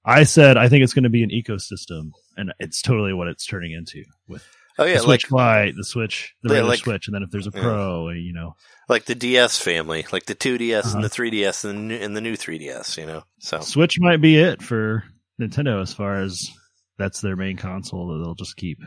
[0.05, 3.45] I said I think it's going to be an ecosystem, and it's totally what it's
[3.47, 4.45] turning into with
[4.79, 7.23] Oh yeah, the like Switch Lite, the Switch, the Yeah, regular like- Switch, and then
[7.23, 7.63] if there's a Yeah.
[7.63, 8.55] Pro, you know,
[8.91, 10.97] like the DS family, like the 2DS Uh-huh.
[10.97, 13.23] and the 3DS and the, new, and the new 3DS, you know.
[13.39, 15.03] So Switch might be it for
[15.41, 16.51] Nintendo as far as
[16.99, 18.79] that's their main console that they'll just keep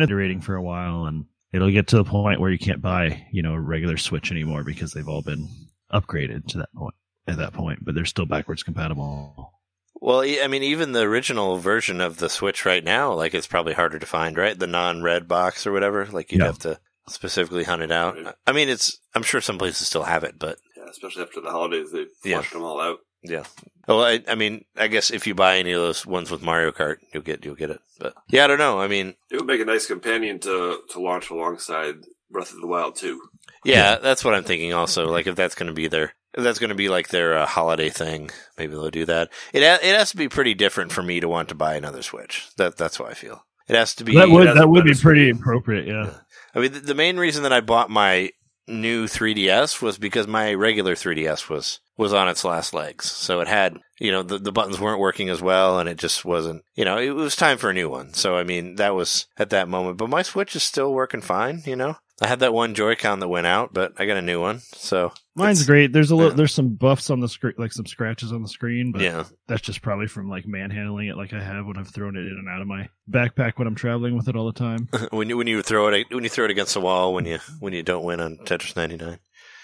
[0.00, 3.42] iterating for a while and it'll get to the point where you can't buy, you
[3.42, 5.48] know, a regular Switch anymore because they've all been
[5.92, 6.94] upgraded to that point
[7.26, 9.52] at that point, but they're still backwards compatible.
[10.00, 13.74] Well, i mean, even the original version of the Switch right now, like it's probably
[13.74, 14.58] harder to find, right?
[14.58, 16.06] The non-red box or whatever.
[16.06, 16.46] Like you'd Yeah.
[16.46, 16.78] have to
[17.08, 18.16] specifically hunt it out.
[18.46, 18.98] I mean, it's.
[19.14, 22.36] I'm sure some places still have it, but Yeah, especially after the holidays, they Yeah.
[22.36, 22.98] flushed them all out.
[23.22, 23.44] Yeah.
[23.86, 26.72] Well, I, I mean, I guess if you buy any of those ones with Mario
[26.72, 27.80] Kart, you'll get you'll get it.
[27.98, 28.80] But yeah, I don't know.
[28.80, 31.94] I mean, It would make a nice companion to to launch alongside
[32.30, 33.20] Breath of the Wild too.
[33.64, 34.72] yeah, that's what I'm thinking.
[34.74, 37.38] Also, like if that's going to be their if that's going to be like their
[37.38, 39.30] uh, holiday thing, maybe they'll do that.
[39.52, 42.02] It ha- it has to be pretty different for me to want to buy another
[42.02, 42.46] Switch.
[42.58, 43.42] That that's what I feel.
[43.68, 44.14] It has to be.
[44.14, 45.36] that would that would be pretty screen.
[45.36, 46.10] appropriate, yeah.
[46.54, 48.30] I mean, the, the main reason that I bought my
[48.68, 53.10] new 3DS was because my regular 3DS was was on its last legs.
[53.10, 56.24] So it had, you know, the the buttons weren't working as well, and it just
[56.24, 56.62] wasn't.
[56.74, 58.14] You know, it was time for a new one.
[58.14, 59.98] So I mean, that was at that moment.
[59.98, 61.62] But my Switch is still working fine.
[61.66, 64.40] You know, I had that one Joy-Con that went out, but I got a new
[64.40, 64.58] one.
[64.60, 65.92] So Mine's great.
[65.92, 66.36] There's a little yeah.
[66.36, 69.62] there's some buffs on the screen like some scratches on the screen, but Yeah, that's
[69.62, 72.48] just probably from like manhandling it like I have when I've thrown it in and
[72.48, 74.88] out of my backpack when I'm traveling with it all the time.
[75.10, 77.38] when you when you throw it when you throw it against the wall when you
[77.60, 79.18] when you don't win on Tetris 99,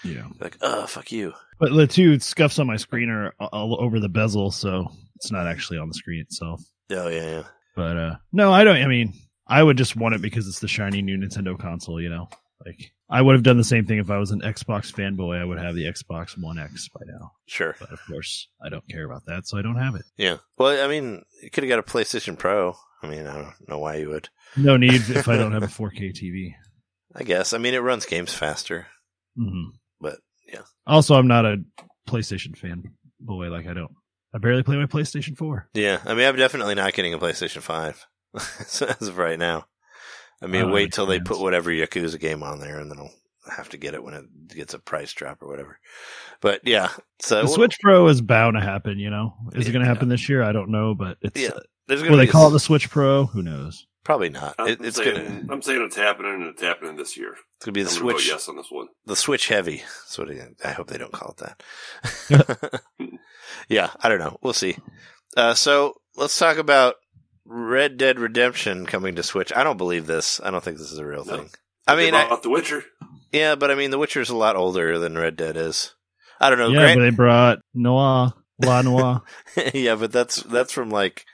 [0.05, 0.27] Yeah.
[0.39, 1.33] like oh fuck you.
[1.59, 5.47] But the two scuffs on my screen are all over the bezel, so it's not
[5.47, 6.61] actually on the screen itself.
[6.91, 7.43] Oh yeah, yeah.
[7.75, 8.77] But uh no, I don't.
[8.77, 9.13] I mean,
[9.45, 11.99] I would just want it because it's the shiny new Nintendo console.
[12.01, 12.29] You know,
[12.63, 15.39] like I would have done the same thing if I was an Xbox fanboy.
[15.39, 17.31] I would have the Xbox One X by now.
[17.47, 17.75] Sure.
[17.79, 20.03] But of course, I don't care about that, so I don't have it.
[20.17, 20.37] Yeah.
[20.57, 22.75] Well, I mean, you could have got a PlayStation Pro.
[23.03, 24.29] I mean, I don't know why you would.
[24.57, 26.53] No need if I don't have a 4K TV.
[27.15, 27.53] I guess.
[27.53, 28.87] I mean, it runs games faster,
[29.35, 29.69] hmm
[30.01, 30.17] but
[30.51, 30.61] yeah.
[30.85, 31.57] Also, I'm not a
[32.07, 33.49] PlayStation fanboy.
[33.51, 33.91] Like I don't.
[34.33, 35.69] I barely play my PlayStation 4.
[35.73, 36.01] Yeah.
[36.05, 38.05] I mean, I'm definitely not getting a PlayStation 5
[38.99, 39.65] as of right now.
[40.41, 42.99] I mean, I wait have till they put whatever Yakuza game on there and then
[42.99, 43.11] I'll
[43.55, 44.25] have to get it when it
[44.55, 45.79] gets a price drop or whatever.
[46.41, 46.89] But yeah.
[47.21, 48.99] So The Switch Pro is bound to happen.
[48.99, 49.93] You know, is it going to Yeah.
[49.93, 50.43] happen this year?
[50.43, 51.39] I don't know, but it's.
[51.39, 51.51] Yeah.
[51.87, 53.25] There's will going they to be call it the Switch Pro?
[53.27, 53.85] Who knows?
[54.03, 54.53] probably not.
[54.59, 57.33] I'm, It, it's saying, going to I'm saying it's happening and it's happening this year.
[57.57, 58.27] it's going to be the I'm gonna vote Switch.
[58.29, 58.87] yes on this one.
[59.05, 59.77] the Switch Heavy.
[59.77, 61.55] That's what it, I hope they don't call it
[62.29, 62.81] that.
[63.69, 64.37] yeah, I don't know.
[64.41, 64.77] We'll see.
[65.37, 66.95] Uh, so let's talk about
[67.45, 69.51] Red Dead Redemption coming to Switch.
[69.55, 70.41] I don't believe this.
[70.43, 71.37] I don't think this is a real No.
[71.37, 71.49] thing.
[71.87, 72.83] I mean, brought I, out The Witcher.
[73.31, 75.93] yeah, but I mean, The Witcher's a lot older than Red Dead is.
[76.41, 76.69] I don't know.
[76.69, 78.33] yeah, Grant- but they brought Noir,
[78.63, 79.21] La Noir.
[79.73, 81.25] yeah, but that's that's from like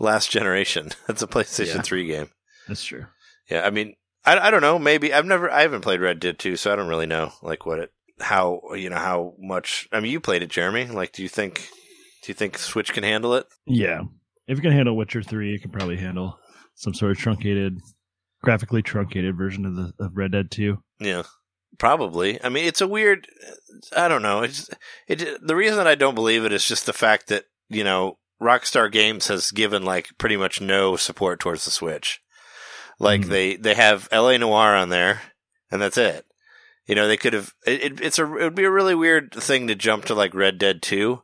[0.00, 0.90] last generation.
[1.06, 1.82] That's a PlayStation Yeah.
[1.82, 2.30] Three game.
[2.66, 3.06] That's true.
[3.50, 3.94] Yeah, I mean,
[4.24, 4.78] I, I don't know.
[4.78, 7.66] Maybe I've never I haven't played Red Dead 2, so I don't really know like
[7.66, 9.88] what it how you know how much.
[9.92, 10.86] I mean, you played it, Jeremy.
[10.86, 11.68] Like, do you think
[12.22, 13.46] do you think Switch can handle it?
[13.66, 14.02] Yeah.
[14.48, 16.38] If you can handle Witcher 3, you can probably handle
[16.74, 17.78] some sort of truncated,
[18.42, 20.78] graphically truncated version of the of Red Dead 2.
[21.00, 21.22] Yeah,
[21.78, 22.42] probably.
[22.42, 23.28] I mean, it's a weird.
[23.96, 24.42] I don't know.
[24.42, 24.70] It's
[25.06, 25.38] it.
[25.46, 28.90] The reason that I don't believe it is just the fact that you know Rockstar
[28.90, 32.20] Games has given like pretty much no support towards the Switch.
[32.98, 33.28] Like Mhm.
[33.28, 34.38] they they have L.A.
[34.38, 35.20] Noire on there,
[35.70, 36.24] and that's it.
[36.86, 37.52] You know, they could have.
[37.66, 38.24] It, it, it's a.
[38.24, 41.22] It would be a really weird thing to jump to like Red Dead Two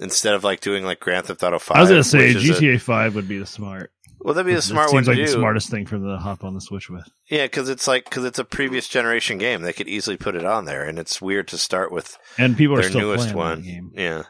[0.00, 1.76] instead of like doing like Grand Theft Auto Five.
[1.76, 3.90] I was going to say which is a- GTA 5 would be the smart.
[4.20, 5.32] well, that'd be the smart seems one to like do.
[5.32, 7.08] the smartest thing for them to hop on the Switch with.
[7.30, 9.62] Yeah, because it's like because it's a previous generation game.
[9.62, 12.76] They could easily put it on there, and it's weird to start with And people
[12.76, 13.62] are their still newest playing one.
[13.62, 13.90] game.
[13.94, 14.22] Yeah,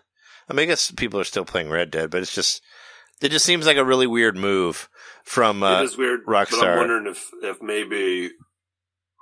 [0.49, 2.63] I mean, I guess people are still playing Red Dead, but it's just
[3.23, 4.89] it just seems like a really weird move
[5.25, 6.21] from uh, it is weird.
[6.27, 6.73] But Rockstar.
[6.73, 8.31] I'm wondering if if maybe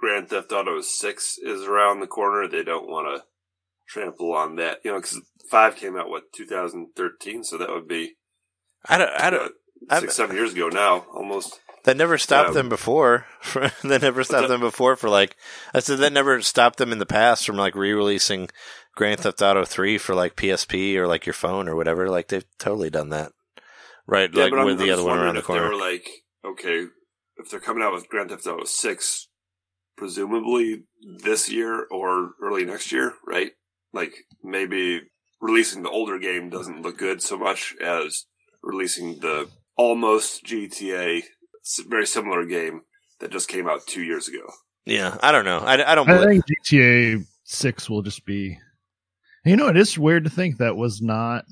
[0.01, 2.49] Grand Theft Auto Six is around the corner.
[2.49, 3.25] They don't want to
[3.89, 5.20] trample on that, you know, because
[5.51, 8.14] Five came out what 2013, so that would be
[8.88, 9.49] I don't, I don't, uh,
[9.90, 11.61] I've- six seven years ago now, almost.
[11.84, 12.55] that never stopped Yeah.
[12.55, 13.26] them before.
[13.55, 14.55] that never stopped that?
[14.55, 15.36] them before for like
[15.74, 18.49] I said that never stopped them in the past from like re-releasing
[18.95, 22.09] Grand Theft Auto Three for like PSP or like your phone or whatever.
[22.09, 23.32] Like they've totally done that,
[24.07, 24.30] right?
[24.32, 25.68] Yeah, like with I'm the other one around the if they corner.
[25.70, 26.09] were like,
[26.45, 26.86] okay,
[27.36, 29.28] if they're coming out with Grand Theft Auto Six,
[29.97, 30.84] presumably
[31.22, 33.53] this year or early next year, right?
[33.92, 35.03] Like maybe
[35.45, 38.24] releasing the older game doesn't look good so much as
[38.62, 41.22] releasing the almost GTA,
[41.86, 42.80] very similar game
[43.20, 44.51] that just came out two years ago.
[44.86, 45.59] Yeah, I don't know.
[45.59, 46.09] I, I don't.
[46.09, 48.59] I think GTA 6 will just be.
[49.45, 51.45] You know, it is weird to think that was not.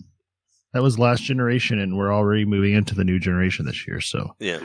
[0.72, 4.01] That was last generation, and we're already moving into the new generation this year.
[4.01, 4.59] So, yeah,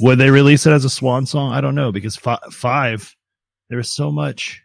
[0.00, 1.52] would they release it as a swan song?
[1.52, 3.16] I don't know because fi- five,
[3.70, 4.62] there was so much.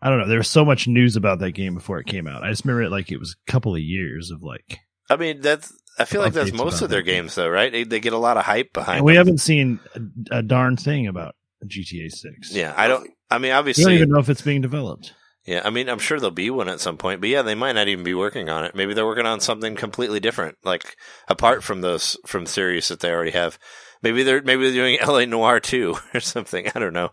[0.00, 0.28] I don't know.
[0.28, 2.44] There was so much news about that game before it came out.
[2.44, 4.78] I just remember it like it was a couple of years of like.
[5.10, 5.72] I mean that's.
[5.98, 7.24] I feel like that's most of their game.
[7.24, 7.72] games, though, right?
[7.72, 8.98] They, they get a lot of hype behind.
[8.98, 9.18] And we them.
[9.18, 11.34] haven't seen a, a darn thing about
[11.66, 12.54] GTA Six.
[12.54, 13.10] Yeah, I don't.
[13.28, 15.12] I mean, obviously, we don't even know if it's being developed.
[15.48, 17.72] Yeah, I mean, I'm sure there'll be one at some point, but yeah, they might
[17.72, 18.74] not even be working on it.
[18.74, 20.94] Maybe they're working on something completely different, like
[21.26, 23.58] apart from those from series that they already have.
[24.02, 26.70] Maybe they're maybe they're doing LA Noire too or something.
[26.74, 27.12] I don't know,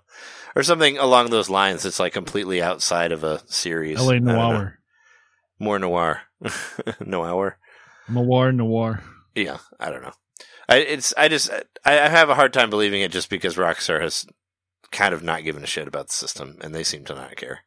[0.56, 4.00] or something along those lines that's like completely outside of a series.
[4.00, 4.16] L.A.
[4.16, 4.36] I don't know.
[4.52, 4.80] Noir,
[5.60, 6.22] more noir,
[7.06, 7.58] noir.
[8.08, 9.04] Noir, Noir.
[9.34, 10.14] Yeah, I don't know.
[10.70, 11.52] I it's I just
[11.84, 14.26] I, I have a hard time believing it just because Rockstar has
[14.92, 17.60] kind of not given a shit about the system and they seem to not care.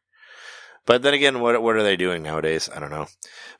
[0.85, 2.69] But then again, what what are they doing nowadays?
[2.73, 3.07] I don't know.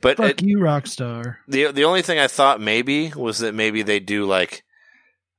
[0.01, 1.37] But Fuck it, you, Rockstar.
[1.47, 4.63] the the only thing I thought maybe was that maybe they do like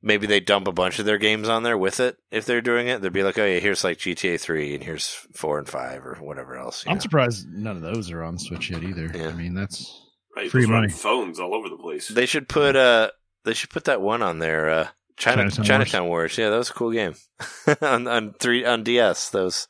[0.03, 2.88] maybe they dump a bunch of their games on there with it if they're doing
[2.88, 3.03] it.
[3.03, 6.16] They'd be like, oh yeah, here's like GTA three and here's four and five or
[6.20, 6.84] whatever else.
[6.86, 7.01] I'm know?
[7.01, 9.11] surprised none of those are on Switch yet either.
[9.14, 9.28] Yeah.
[9.28, 10.88] I mean, that's Right, Free those money.
[10.88, 12.09] phones all over the place.
[12.09, 13.11] They should put uh
[13.44, 14.70] they should put that one on there.
[14.70, 16.38] Uh, China, Chinatown Chinatown, Wars.
[16.38, 17.14] Yeah, that was a cool game
[17.82, 19.30] on on three on DS.
[19.30, 19.66] Those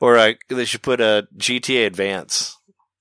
[0.00, 2.56] or uh, they should put a GTA Advance,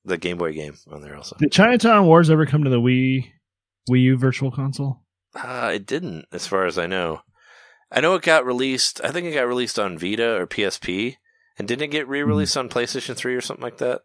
[0.05, 1.37] the Game Boy game, on there also.
[1.39, 3.31] did Chinatown Wars ever come to the Wii
[3.89, 5.01] Wii U Virtual Console?
[5.41, 7.21] Uh, it didn't, as far as I know.
[7.91, 8.99] I know it got released.
[9.03, 11.15] I think it got released on Vita or PSP,
[11.57, 14.01] and didn't it get re-released on PlayStation Three or something like that?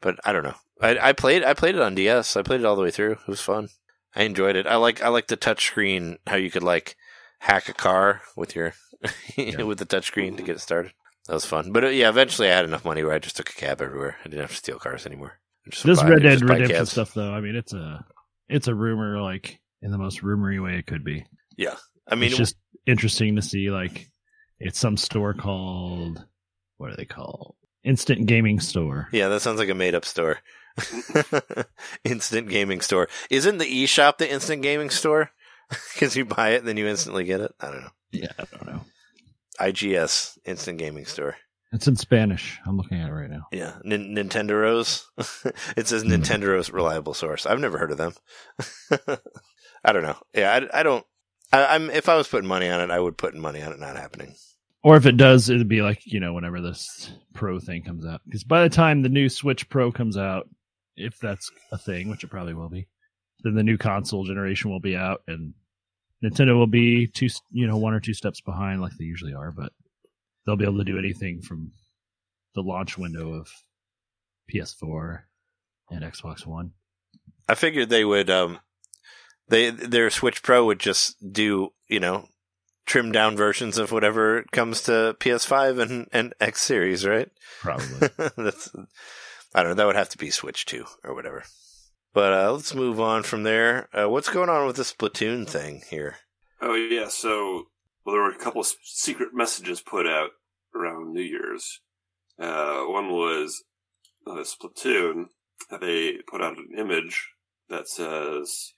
[0.00, 0.54] But I don't know.
[0.80, 1.44] I, I played.
[1.44, 2.36] I played it on DS.
[2.36, 3.12] I played it all the way through.
[3.12, 3.68] It was fun.
[4.14, 4.66] I enjoyed it.
[4.66, 5.02] I like.
[5.02, 6.16] I like the touchscreen.
[6.26, 6.96] How you could like
[7.40, 8.72] hack a car with your
[9.36, 10.92] with the touchscreen to get it started.
[11.26, 11.72] That was fun.
[11.72, 14.16] But uh, yeah, eventually I had enough money where I just took a cab everywhere.
[14.20, 15.38] I didn't have to steal cars anymore.
[15.68, 16.92] Just This buy- Red Dead Redemption cabs.
[16.92, 18.04] stuff, though, I mean, it's a
[18.48, 21.24] it's a rumor, like in the most rumory way it could be.
[21.56, 21.76] Yeah.
[22.08, 22.56] I mean, it's just
[22.86, 24.08] interesting to see, like,
[24.58, 26.24] it's some store called
[26.78, 27.56] what are they called?
[27.84, 29.08] Instant Gaming Store.
[29.12, 30.38] Yeah, that sounds like a made up store.
[32.04, 33.08] instant gaming store.
[33.28, 35.30] Isn't the eShop the instant gaming store?
[35.94, 37.52] Because you buy it, then you instantly get it.
[37.60, 37.90] I don't know.
[38.10, 38.80] Yeah, I don't know.
[39.60, 41.36] IGS, instant gaming store.
[41.72, 42.58] It's in Spanish.
[42.66, 43.46] I'm looking at it right now.
[43.52, 45.06] Yeah, Nin- Nintendo's.
[45.76, 46.10] it says Hmm.
[46.10, 47.46] Nintendo's reliable source.
[47.46, 48.14] I've never heard of them.
[49.84, 50.18] I don't know.
[50.34, 51.04] Yeah, I, I don't.
[51.52, 53.80] I, I'm if I was putting money on it, I would put money on it
[53.80, 54.34] not happening.
[54.82, 58.22] Or if it does, it'd be like, you know, whenever this Pro thing comes out.
[58.24, 60.48] Because by the time the new Switch Pro comes out,
[60.96, 62.88] if that's a thing, which it probably will be,
[63.42, 65.52] then the new console generation will be out and
[66.22, 69.52] Nintendo will be two, you know, one or two steps behind like they usually are,
[69.52, 69.72] but
[70.44, 71.72] they'll be able to do anything from
[72.54, 73.50] the launch window of
[74.52, 75.22] PS4
[75.90, 76.72] and Xbox One.
[77.48, 78.28] I figured they would.
[78.30, 78.58] Um,
[79.50, 82.28] they their Switch Pro would just do you know
[82.86, 87.28] trimmed down versions of whatever comes to PS5 and, and X series, right?
[87.60, 88.08] Probably.
[88.36, 88.74] That's,
[89.54, 89.74] I don't know.
[89.74, 91.44] That would have to be Switch 2 or whatever.
[92.12, 93.88] But uh, let's move on from there.
[93.92, 96.16] Uh, what's going on with the Splatoon thing here?
[96.60, 97.66] Oh yeah, so
[98.04, 100.30] well, there were a couple of secret messages put out
[100.74, 101.80] around New Year's.
[102.40, 103.62] Uh, one was
[104.26, 105.26] uh, Splatoon.
[105.80, 107.28] They put out an image
[107.68, 108.72] that says,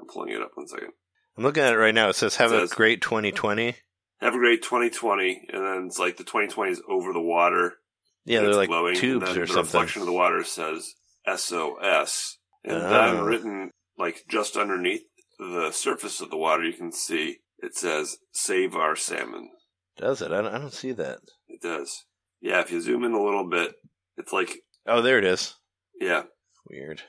[0.00, 0.92] "I'm pulling it up one second.
[1.36, 2.08] I'm looking at it right now.
[2.08, 3.76] It says, "Have It says- a great 2020."
[4.20, 7.78] Have a great 2020," and then it's like the 2020 is over the water.
[8.24, 9.62] Yeah, they're like glowing, tubes or the something.
[9.62, 10.94] reflection of the water says
[11.26, 12.90] SOS, and Oh.
[12.90, 15.04] then written like just underneath
[15.38, 19.50] the surface of the water, you can see it says "Save our salmon."
[19.96, 20.32] Does it?
[20.32, 21.20] I don't, I don't see that.
[21.48, 22.04] It does.
[22.42, 23.74] Yeah, if you zoom in a little bit,
[24.16, 25.54] it's like Oh, there it is.
[25.98, 26.24] yeah,
[26.68, 27.02] Weird.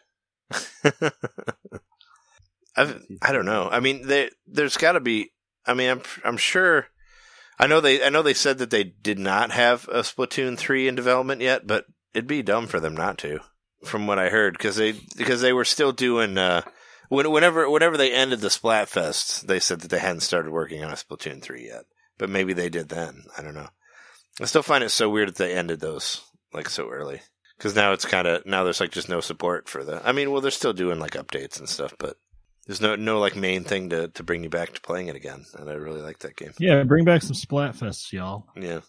[2.75, 3.69] I've, I don't know.
[3.69, 5.31] I mean, there, there's got to be.
[5.65, 6.87] I mean, I'm I'm sure.
[7.59, 10.87] I know they I know they said that they did not have a Splatoon three
[10.87, 13.39] in development yet, but it'd be dumb for them not to,
[13.83, 16.37] from what I heard, because they because they were still doing.
[16.37, 16.63] Uh,
[17.09, 20.91] when, whenever whenever they ended the Splatfest, they said that they hadn't started working on
[20.91, 21.83] a Splatoon three yet,
[22.17, 23.23] but maybe they did then.
[23.37, 23.67] I don't know.
[24.39, 26.21] I still find it so weird that they ended those
[26.53, 27.21] like so early.
[27.57, 30.01] Because now it's kind of now there's like just no support for the.
[30.03, 32.17] I mean, well, they're still doing like updates and stuff, but
[32.67, 35.45] there's no no like main thing to to bring you back to playing it again.
[35.55, 36.53] And I really like that game.
[36.59, 38.45] yeah, bring back some Splatfests, y'all.
[38.55, 38.81] Yeah,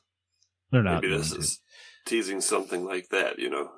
[0.71, 1.03] They're not.
[1.03, 1.47] maybe this going to.
[1.47, 1.61] is
[2.07, 3.39] teasing something like that.
[3.39, 3.71] You know,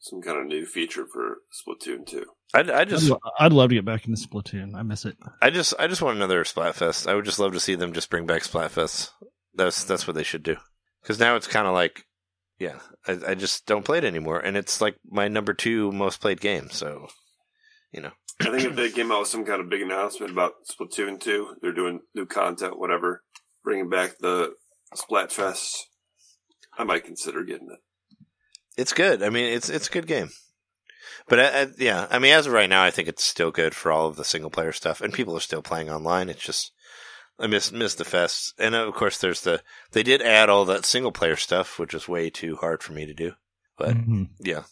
[0.00, 2.26] some kind of new feature for Splatoon two.
[2.54, 4.74] I, I I'd, just I'd love to get back into Splatoon.
[4.76, 5.16] I miss it.
[5.40, 7.06] I just I just want another Splatfest.
[7.08, 9.10] I would just love to see them just bring back Splatfests.
[9.54, 10.56] That's that's what they should do.
[11.02, 12.04] Because now it's kind of like,
[12.58, 12.76] yeah,
[13.08, 16.40] I, I just don't play it anymore, and it's like my number two most played
[16.40, 16.68] game.
[16.70, 17.08] So,
[17.90, 18.12] you know,
[18.44, 21.54] I think if they came out with some kind of big announcement about Splatoon two,
[21.62, 23.22] they're doing new content, whatever,
[23.64, 24.52] bringing back the
[24.94, 25.68] Splatfest,
[26.76, 27.78] I might consider getting it.
[28.76, 29.22] it's good.
[29.22, 30.30] I mean, it's it's a good game.
[31.28, 33.74] But I, I, yeah, I mean, as of right now, I think it's still good
[33.74, 36.28] for all of the single player stuff, and people are still playing online.
[36.28, 36.72] It's just
[37.38, 39.62] I miss miss the fest, and of course, there's the
[39.92, 43.06] they did add all that single player stuff, which is way too hard for me
[43.06, 43.32] to do.
[43.78, 44.30] But Mhm.
[44.40, 44.64] yeah,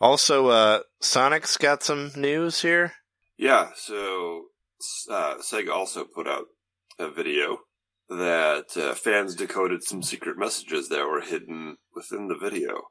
[0.00, 2.92] also, uh, Sonic's got some news here.
[3.38, 4.46] Yeah, so
[5.10, 6.46] uh, Sega also put out
[6.98, 7.58] a video
[8.08, 12.88] that uh, fans decoded some secret messages that were hidden within the video.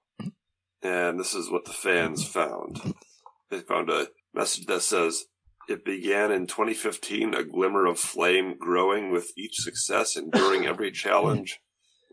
[0.83, 2.93] And this is what the fans found.
[3.49, 5.25] They found a message that says,
[5.67, 11.59] It began in 2015, a glimmer of flame growing with each success, enduring every challenge.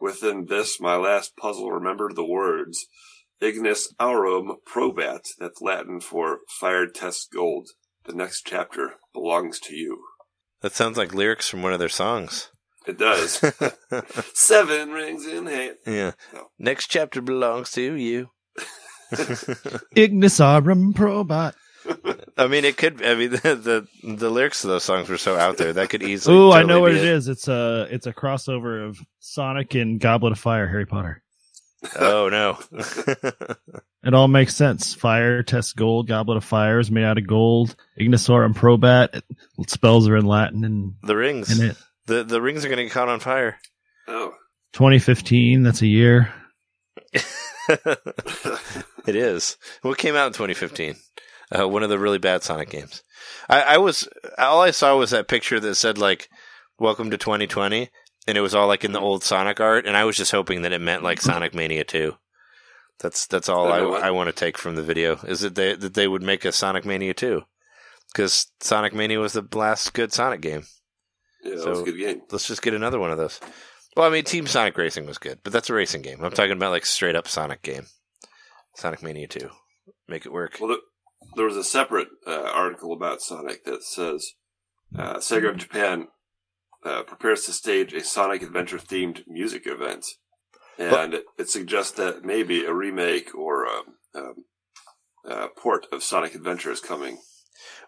[0.00, 2.86] Within this, my last puzzle remembered the words
[3.42, 7.70] Ignis aurum probat, that's Latin for fire test gold.
[8.04, 10.02] The next chapter belongs to you.
[10.60, 12.50] That sounds like lyrics from one of their songs.
[12.86, 13.40] It does.
[14.34, 15.76] Seven rings in hand.
[15.86, 16.12] yeah.
[16.32, 16.48] No.
[16.58, 18.30] Next chapter belongs to you.
[19.96, 21.54] Ignis Aurum Probat.
[22.36, 23.04] I mean, it could.
[23.04, 26.02] I mean, the, the the lyrics of those songs were so out there that could
[26.02, 26.36] easily.
[26.36, 27.28] Oh, I know what be it is.
[27.28, 31.21] It's a it's a crossover of Sonic and Goblet of Fire, Harry Potter.
[31.98, 32.58] Oh no.
[34.04, 34.94] It all makes sense.
[34.94, 36.08] Fire test gold.
[36.08, 37.76] Goblet of Fire is made out of gold.
[37.96, 39.14] Ignis Aurum Probat.
[39.14, 41.56] It, spells are in Latin and the rings.
[41.56, 41.76] in it.
[42.06, 43.58] The the rings are going to get caught on fire.
[44.08, 44.34] Oh.
[44.72, 45.62] 2015.
[45.62, 46.34] That's a year.
[47.12, 47.24] it
[49.06, 49.56] is.
[49.82, 50.96] What came out in 2015?
[51.56, 53.04] Uh, one of the really bad Sonic games.
[53.48, 56.28] I, I was all I saw was that picture that said like
[56.78, 57.88] "Welcome to 2020,"
[58.26, 60.62] and it was all like in the old Sonic art, and I was just hoping
[60.62, 62.14] that it meant like Sonic Mania 2.
[63.00, 63.78] That's that's all I?
[63.78, 66.52] I want to take from the video is that they that they would make a
[66.52, 67.42] Sonic Mania 2
[68.12, 70.64] because Sonic Mania was the last good Sonic game.
[71.42, 72.22] Yeah, that was a good game.
[72.30, 73.40] Let's just get another one of those.
[73.96, 76.24] Well, I mean, Team Sonic Racing was good, but that's a racing game.
[76.24, 77.86] I'm talking about like straight up Sonic game,
[78.76, 79.50] Sonic Mania 2.
[80.08, 80.58] Make it work.
[80.60, 80.78] Well, there,
[81.36, 84.32] there was a separate uh, article about Sonic that says
[84.96, 86.06] uh, Sega of Japan
[86.84, 90.06] uh, prepares to stage a Sonic Adventure themed music event,
[90.78, 93.82] and it, it suggests that maybe a remake or a,
[94.14, 94.44] um,
[95.24, 97.18] a port of Sonic Adventure is coming.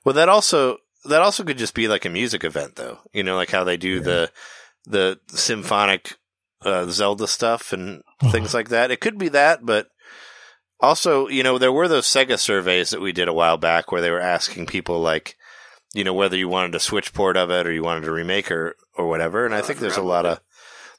[0.04, 2.98] Well, that also that also could just be like a music event, though.
[3.12, 4.30] You know, like how they do the
[4.84, 6.16] the symphonic
[6.62, 8.90] uh, Zelda stuff and things like that.
[8.90, 9.88] It could be that, but
[10.80, 14.00] also, you know, there were those Sega surveys that we did a while back where
[14.00, 15.36] they were asking people like,
[15.94, 18.50] you know, whether you wanted a Switch port of it or you wanted a remake
[18.50, 19.46] or or whatever.
[19.46, 20.40] And I Oh, I think there's a lot of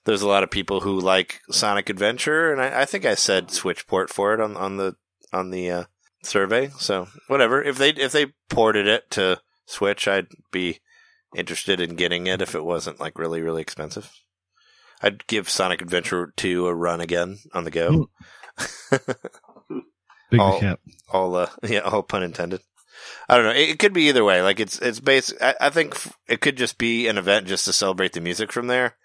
[0.06, 3.52] there's a lot of people who like Sonic Adventure, and I, I think I said
[3.52, 4.96] Switch port for it on on the
[5.34, 5.84] on the uh,
[6.24, 6.70] survey.
[6.80, 7.62] So whatever.
[7.62, 10.80] If they if they ported it to Switch, I'd be
[11.36, 14.12] interested in getting it if it wasn't like really really expensive.
[15.02, 18.10] I'd give Sonic Adventure 2 a run again on the go.
[20.32, 20.80] Big All- cap.
[21.12, 22.62] all uh, yeah, all pun intended.
[23.30, 23.52] I don't know.
[23.52, 24.42] It, it could be either way.
[24.42, 25.42] Like it's it's basic.
[25.42, 28.52] I, I think f- it could just be an event just to celebrate the music
[28.52, 28.96] from there,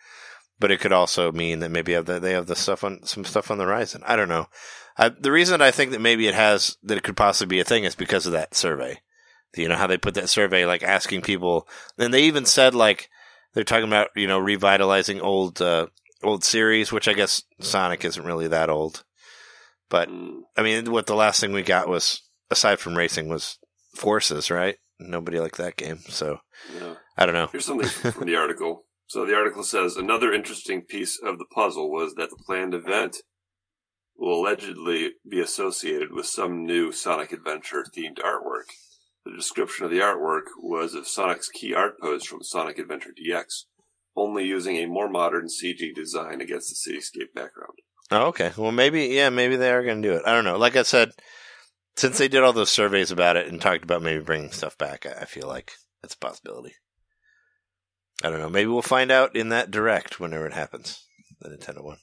[0.58, 3.24] but it could also mean that maybe have the, they have the stuff on some
[3.24, 4.02] stuff on the horizon.
[4.06, 4.46] I don't know.
[4.96, 7.64] I, the reason I think that maybe it has that it could possibly be a
[7.64, 9.00] thing is because of that survey.
[9.56, 11.66] You know how they put that survey, like asking people,
[11.98, 13.10] and they even said like
[13.54, 15.86] they're talking about you know revitalizing old uh,
[16.22, 19.04] old series, which I guess Sonic isn't really that old.
[19.88, 23.58] But Mm, I mean, what the last thing we got was, aside from racing, was
[23.94, 24.76] Forces, right?
[24.98, 26.38] Nobody liked that game, so
[26.78, 26.94] yeah.
[27.16, 27.48] I don't know.
[27.50, 28.84] Here's something from the article.
[29.06, 33.22] So the article says another interesting piece of the puzzle was that the planned event
[34.16, 38.68] will allegedly be associated with some new Sonic Adventure themed artwork.
[39.24, 43.64] The description of the artwork was of Sonic's key art pose from Sonic Adventure DX,
[44.14, 47.74] only using a more modern CG design against the cityscape background.
[48.10, 48.52] Oh, okay.
[48.56, 50.22] Well, maybe, yeah, maybe they are going to do it.
[50.26, 50.58] I don't know.
[50.58, 51.10] Like I said,
[51.96, 55.06] since they did all those surveys about it and talked about maybe bringing stuff back,
[55.06, 55.72] I I feel like
[56.02, 56.74] it's a possibility.
[58.22, 58.50] I don't know.
[58.50, 61.04] Maybe we'll find out in that direct whenever it happens.
[61.40, 61.98] The Nintendo one.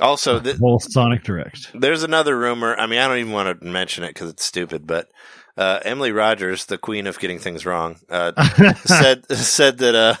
[0.00, 1.70] Also, th- Whole Sonic Direct.
[1.74, 2.76] There's another rumor.
[2.78, 4.86] I mean, I don't even want to mention it because it's stupid.
[4.86, 5.08] But
[5.56, 8.32] uh, Emily Rogers, the queen of getting things wrong, uh,
[8.84, 10.14] said said that uh,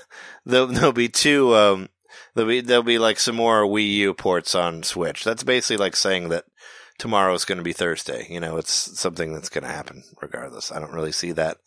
[0.44, 1.54] there'll, there'll be two.
[1.54, 1.88] Um,
[2.34, 5.22] there'll be there'll be like some more Wii U ports on Switch.
[5.22, 6.44] That's basically like saying that
[6.98, 8.26] tomorrow is going to be Thursday.
[8.28, 10.72] You know, it's something that's going to happen regardless.
[10.72, 11.58] I don't really see that.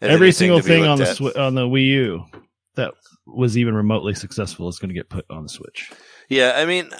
[0.00, 1.04] Every single thing on the.
[1.04, 2.24] Swi- on the Wii U
[2.74, 2.92] that
[3.26, 5.90] was even remotely successful is going to get put on the Switch.
[6.28, 6.90] Yeah, I mean,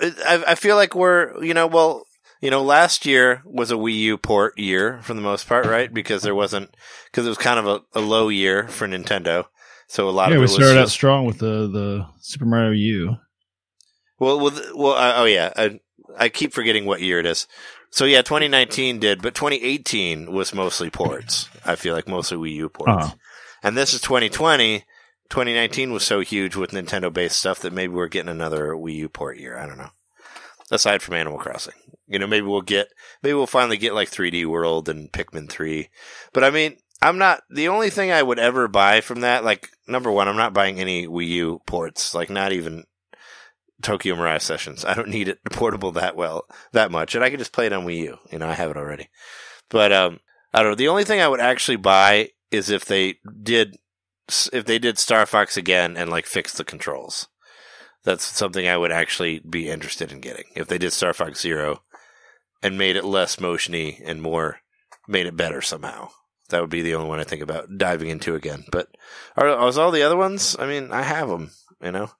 [0.00, 2.04] I, I feel like we're, you know, well,
[2.40, 5.92] you know, last year was a Wii U port year for the most part, right?
[5.92, 6.74] Because there wasn't,
[7.10, 9.44] because it was kind of a, a low year for Nintendo.
[9.86, 12.46] So a lot Yeah, of it we was started out strong with the the Super
[12.46, 13.16] Mario U.
[14.18, 15.80] well, well, well, uh, oh yeah, I,
[16.16, 17.46] I keep forgetting what year it is.
[17.90, 21.48] So yeah, 2019 did, but 2018 was mostly ports.
[21.64, 23.04] I feel like mostly Wii U ports.
[23.04, 23.14] Uh-huh.
[23.62, 24.84] And this is 2020.
[25.28, 29.08] 2019 was so huge with Nintendo based stuff that maybe we're getting another Wii U
[29.08, 29.58] port year.
[29.58, 29.90] I don't know.
[30.70, 31.74] Aside from Animal Crossing,
[32.06, 32.88] you know, maybe we'll get,
[33.22, 35.90] maybe we'll finally get like 3D World and Pikmin 3.
[36.32, 39.68] But I mean, I'm not, the only thing I would ever buy from that, like,
[39.88, 42.84] number one, I'm not buying any Wii U ports, like, not even
[43.82, 44.84] Tokyo Mirage Sessions.
[44.84, 47.14] I don't need it portable that well, that much.
[47.14, 48.18] And I can just play it on Wii U.
[48.30, 49.08] You know, I have it already.
[49.68, 50.20] But, um,
[50.54, 50.76] I don't know.
[50.76, 53.76] The only thing I would actually buy is if they did
[54.52, 57.28] if they did Star Fox again and like fix the controls.
[58.04, 60.44] That's something I would actually be interested in getting.
[60.54, 61.82] If they did Star Fox Zero
[62.62, 64.58] and made it less motiony and more
[65.06, 66.10] made it better somehow.
[66.48, 68.64] That would be the only one I think about diving into again.
[68.70, 68.88] But
[69.36, 70.56] are, are all the other ones?
[70.58, 71.52] I mean, I have them,
[71.82, 72.10] you know.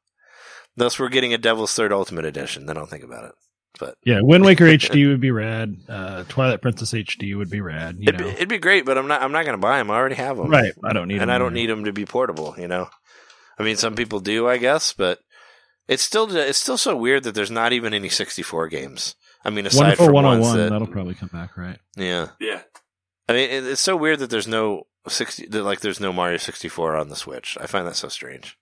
[0.76, 3.32] Unless we're getting a Devil's Third Ultimate Edition, then I'll think about it.
[3.78, 5.76] But Yeah, Wind Waker HD would be rad.
[5.88, 7.96] Uh, Twilight Princess HD would be rad.
[7.98, 8.84] You it'd be, know, it'd be great.
[8.84, 9.22] But I'm not.
[9.22, 9.90] I'm not going to buy them.
[9.90, 10.48] I already have them.
[10.50, 10.72] right?
[10.84, 11.22] I don't need, them.
[11.22, 11.62] and them I don't there.
[11.62, 12.54] need them to be portable.
[12.58, 12.88] You know,
[13.58, 15.18] I mean, some people do, I guess, but
[15.88, 19.14] it's still it's still so weird that there's not even any 64 games.
[19.44, 20.58] I mean, aside Wonderful from One ones Hundred One.
[20.64, 21.78] that, That'll probably come back, right?
[21.96, 22.28] yeah.
[22.40, 22.60] Yeah.
[23.28, 26.96] I mean, it's so weird that there's no 60 that like there's no Mario 64
[26.96, 27.56] on the Switch.
[27.60, 28.56] I find that so strange.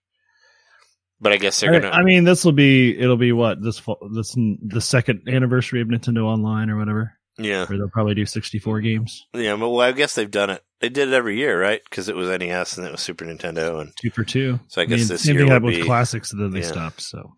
[1.21, 1.95] But I guess they're I, gonna.
[1.95, 6.25] I mean, this will be it'll be what this this the second anniversary of Nintendo
[6.25, 7.13] Online or whatever.
[7.39, 9.57] yeah, Where they'll probably do sixty four games, yeah.
[9.57, 10.63] But well, I guess they've done it.
[10.81, 11.83] They did it every year, right?
[11.85, 14.61] Because it was NES and it was Super Nintendo, and two for two.
[14.69, 16.61] so I guess mean, this same year thing happened be with classics, and then they
[16.61, 16.73] yeah.
[16.73, 17.03] stopped.
[17.03, 17.35] So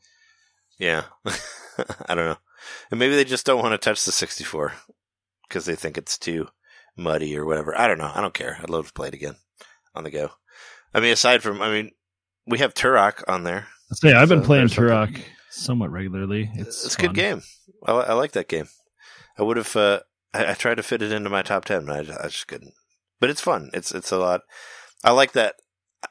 [0.79, 1.05] Yeah.
[2.07, 2.37] I don't know.
[2.91, 4.73] And maybe they just don't want to touch the 64
[5.49, 6.49] because they think it's too
[6.97, 7.79] muddy or whatever.
[7.79, 8.11] I don't know.
[8.13, 8.59] I don't care.
[8.61, 9.37] I'd love to play it again
[9.95, 10.31] on the go.
[10.95, 11.93] I mean, aside from, I mean,
[12.47, 13.69] we have Turok on there.
[13.93, 14.69] I say I've been So playing.
[14.69, 15.21] Turok
[15.51, 16.51] somewhat regularly.
[16.55, 17.43] It's It's, a good game.
[17.87, 18.69] I, I like that game.
[19.39, 20.01] I would have, uh,
[20.35, 22.47] I, I tried to fit it into my top 10, but I, ju- I just
[22.49, 22.75] couldn't.
[23.21, 23.71] But it's fun.
[23.75, 24.41] It's, it's a lot.
[25.05, 25.57] I like that.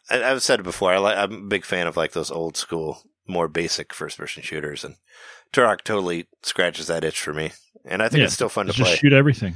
[0.09, 0.93] I, I've said it before.
[0.93, 4.43] I like, I'm a big fan of like those old school, more basic first person
[4.43, 4.95] shooters and
[5.53, 7.51] Turok totally scratches that itch for me.
[7.85, 8.95] And I think Yeah, it's still fun to Just play.
[8.97, 9.55] shoot everything.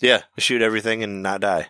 [0.00, 1.68] Yeah, shoot everything and not die,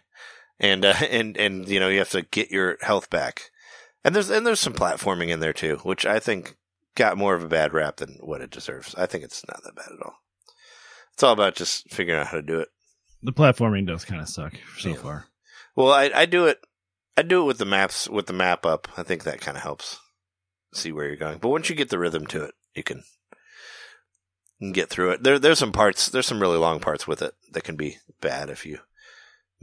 [0.60, 3.50] and uh, and and you know you have to get your health back.
[4.04, 6.56] And there's and there's some platforming in there too, which I think
[6.94, 8.94] got more of a bad rap than what it deserves.
[8.96, 10.16] I think it's not that bad at all.
[11.14, 12.68] It's all about just figuring out how to do it.
[13.22, 14.96] The platforming does kind of suck so Yeah.
[14.96, 15.26] far.
[15.74, 16.60] Well, I I do it
[17.16, 18.88] I do it with the maps with the map up.
[18.96, 19.98] I think that kind of helps
[20.74, 21.38] see where you're going.
[21.38, 22.98] But once you get the rhythm to it, you can,
[24.58, 25.22] you can get through it.
[25.22, 28.50] There there's some parts there's some really long parts with it that can be bad
[28.50, 28.80] if you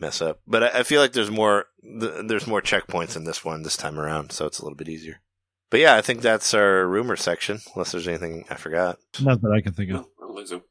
[0.02, 0.42] mess up.
[0.48, 3.78] But I, I feel like there's more th- there's more checkpoints in this one this
[3.78, 5.22] time around, so it's a little bit easier.
[5.70, 7.60] But yeah, I think that's our rumor section.
[7.76, 8.98] Unless there's anything I forgot.
[9.22, 9.96] Not that I can think of.
[9.98, 10.62] No, I don't think so.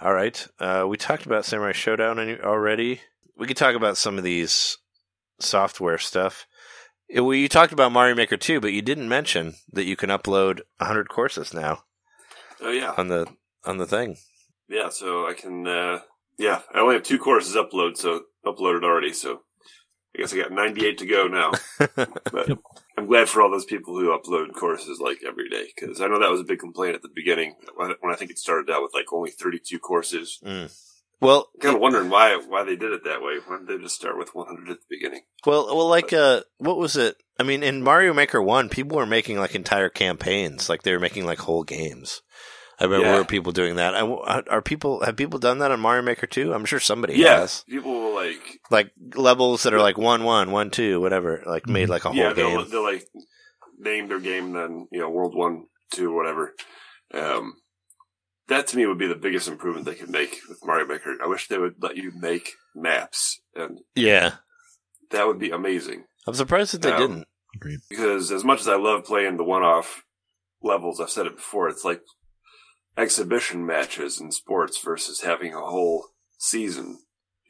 [0.00, 3.00] All right, uh, we talked about Samurai Shodown already.
[3.36, 4.78] We could talk about some of these
[5.38, 6.46] software stuff.
[7.16, 10.10] Uh, Well, you talked about Mario Maker 2, but you didn't mention that you can
[10.10, 11.84] upload 100 courses now
[12.60, 13.26] Oh yeah, on the
[13.64, 14.16] on the thing.
[14.68, 14.88] yeah.
[14.88, 15.66] So I can.
[15.66, 16.00] uh
[16.38, 19.12] Yeah, I only have two courses upload, so uploaded already.
[19.12, 19.42] So
[20.14, 21.52] I guess I got 98 to go now.
[22.32, 22.58] But Yep.
[22.98, 26.18] I'm glad for all those people who upload courses like every day because I know
[26.20, 28.82] that was a big complaint at the beginning when when I think it started out
[28.82, 30.38] with like only 32 courses.
[30.44, 30.70] Mm.
[31.20, 33.38] Well, Kind of wondering why why they did it that way.
[33.46, 35.22] Why did they just start with 100 at the beginning?
[35.46, 37.16] Well, well, like, uh, what was it?
[37.38, 41.00] I mean, in Mario Maker One, people were making like entire campaigns, like they were
[41.00, 42.22] making like whole games.
[42.80, 43.24] I remember Yeah.
[43.24, 43.94] people doing that.
[43.94, 46.52] I, are people have people done that on Mario Maker Two?
[46.52, 47.64] I'm sure somebody Yeah, has.
[47.68, 51.42] people will like Like levels that are like one one, one two, whatever.
[51.46, 52.70] Like made like a whole yeah they'll, game.
[52.70, 53.06] they'll like
[53.78, 56.54] name their game then you know World One, Two, whatever.
[57.14, 57.54] Um,
[58.48, 61.16] that to me would be the biggest improvement they could make with Mario Maker.
[61.22, 64.36] I wish they would let you make maps, and Yeah,
[65.10, 66.04] that would be amazing.
[66.26, 67.28] I'm surprised that they Um, didn't.
[67.54, 67.80] Agreed.
[67.90, 70.04] because as much as I love playing the one-off
[70.62, 72.00] levels, I've said it before, it's like
[72.96, 76.08] exhibition matches in sports versus having a whole
[76.38, 77.00] season.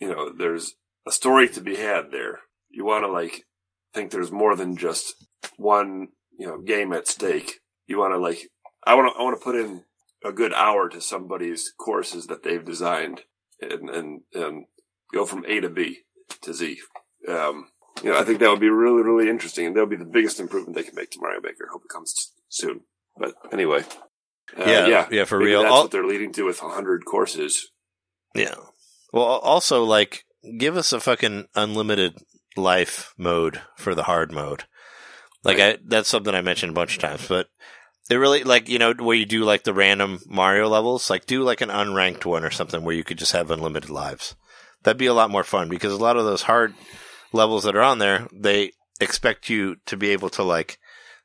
[0.00, 0.74] You know, there's
[1.06, 2.40] a story to be had there.
[2.70, 3.44] You want to like
[3.92, 5.14] think there's more than just
[5.56, 6.08] one,
[6.38, 7.60] you know, game at stake.
[7.86, 8.48] You want to like,
[8.86, 9.84] I want to, I want to put in
[10.24, 13.22] a good hour to somebody's courses that they've designed
[13.60, 14.64] and, and, and
[15.12, 16.00] go from A to B
[16.42, 16.78] to Z.
[17.28, 17.68] Um,
[18.02, 20.04] you know, I think that would be really, really interesting, and that would be the
[20.04, 21.68] biggest improvement they can make to Mario Maker.
[21.70, 22.80] Hope it comes soon.
[23.16, 23.84] But anyway,
[24.58, 25.62] uh, Yeah, yeah, yeah, for real.
[25.62, 27.70] That's I'll- what they're leading to with hundred courses.
[28.34, 28.54] Yeah.
[29.12, 30.24] Well, also like
[30.58, 32.14] give us a fucking unlimited
[32.56, 34.64] life mode for the hard mode.
[35.44, 37.48] Like I, that's something I mentioned a bunch of times, but
[38.08, 41.42] they really like you know where you do like the random Mario levels, like do
[41.42, 44.34] like an unranked one or something where you could just have unlimited lives.
[44.82, 46.74] That'd be a lot more fun because a lot of those hard
[47.32, 50.78] levels that are on there, they expect you to be able to like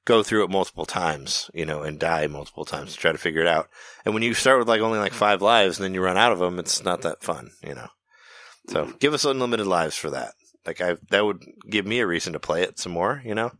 [0.07, 3.41] go through it multiple times, you know, and die multiple times to try to figure
[3.41, 3.67] it out.
[4.05, 6.31] And when you start with like only like five lives and then you run out
[6.31, 7.89] of them, it's not that fun, you know.
[8.69, 10.33] So give us unlimited lives for that.
[10.65, 13.51] Like I, that would give me a reason to play it some more, you know.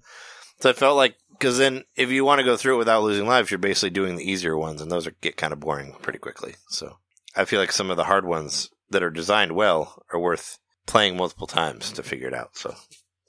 [0.61, 3.27] So I felt like because then if you want to go through it without losing
[3.27, 6.19] lives, you're basically doing the easier ones, and those are, get kind of boring pretty
[6.19, 6.55] quickly.
[6.69, 6.97] So
[7.35, 11.17] I feel like some of the hard ones that are designed well are worth playing
[11.17, 12.55] multiple times to figure it out.
[12.55, 12.73] So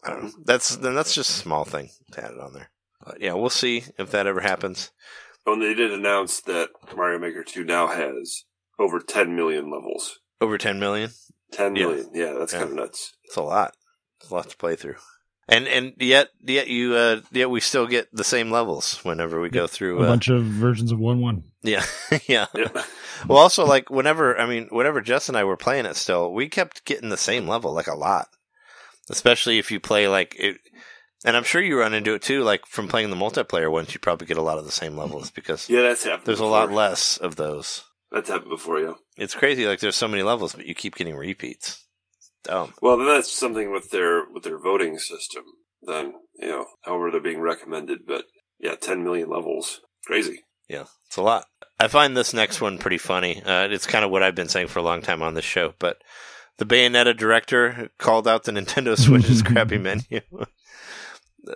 [0.04, 0.30] I don't know.
[0.44, 2.70] That's then that's just a small thing to add it on there.
[3.08, 4.90] But yeah, we'll see if that ever happens.
[5.46, 8.44] Oh, and they did announce that Mario Maker 2 now has
[8.78, 10.18] over 10 million levels.
[10.40, 11.10] Over 10 million?
[11.52, 12.10] 10 million.
[12.12, 12.26] Yeah.
[12.26, 12.58] Yeah, that's Yeah.
[12.60, 13.14] kind of nuts.
[13.24, 13.74] It's a lot.
[14.20, 14.96] It's a lot to play through.
[15.50, 19.48] And and yet yet you uh yet we still get the same levels whenever we
[19.48, 21.44] go through A uh, bunch of versions of one one.
[21.62, 21.86] yeah
[22.26, 22.84] yeah Yeah.
[23.26, 26.50] well also like whenever I mean whenever Jess and I were playing it still we
[26.50, 28.28] kept getting the same level like a lot
[29.08, 30.58] especially if you play like it
[31.24, 34.00] and I'm sure you run into it too like from playing the multiplayer ones you
[34.00, 36.26] probably get a lot of the same levels because yeah, that's happened.
[36.26, 38.94] there's a lot less of those That's happened before, yeah.
[39.16, 41.84] it's crazy like there's so many levels but you keep getting repeats
[42.44, 45.42] dumb Well, that's something with their with their voting system.
[45.82, 48.24] Then you know, however they're being recommended, but
[48.60, 50.44] yeah, 10 million levels, crazy.
[50.68, 51.46] Yeah, it's a lot.
[51.80, 53.42] I find this next one pretty funny.
[53.42, 55.74] Uh, it's kind of what I've been saying for a long time on this show,
[55.78, 55.98] but
[56.58, 60.20] the Bayonetta director called out the Nintendo Switch's crappy menu.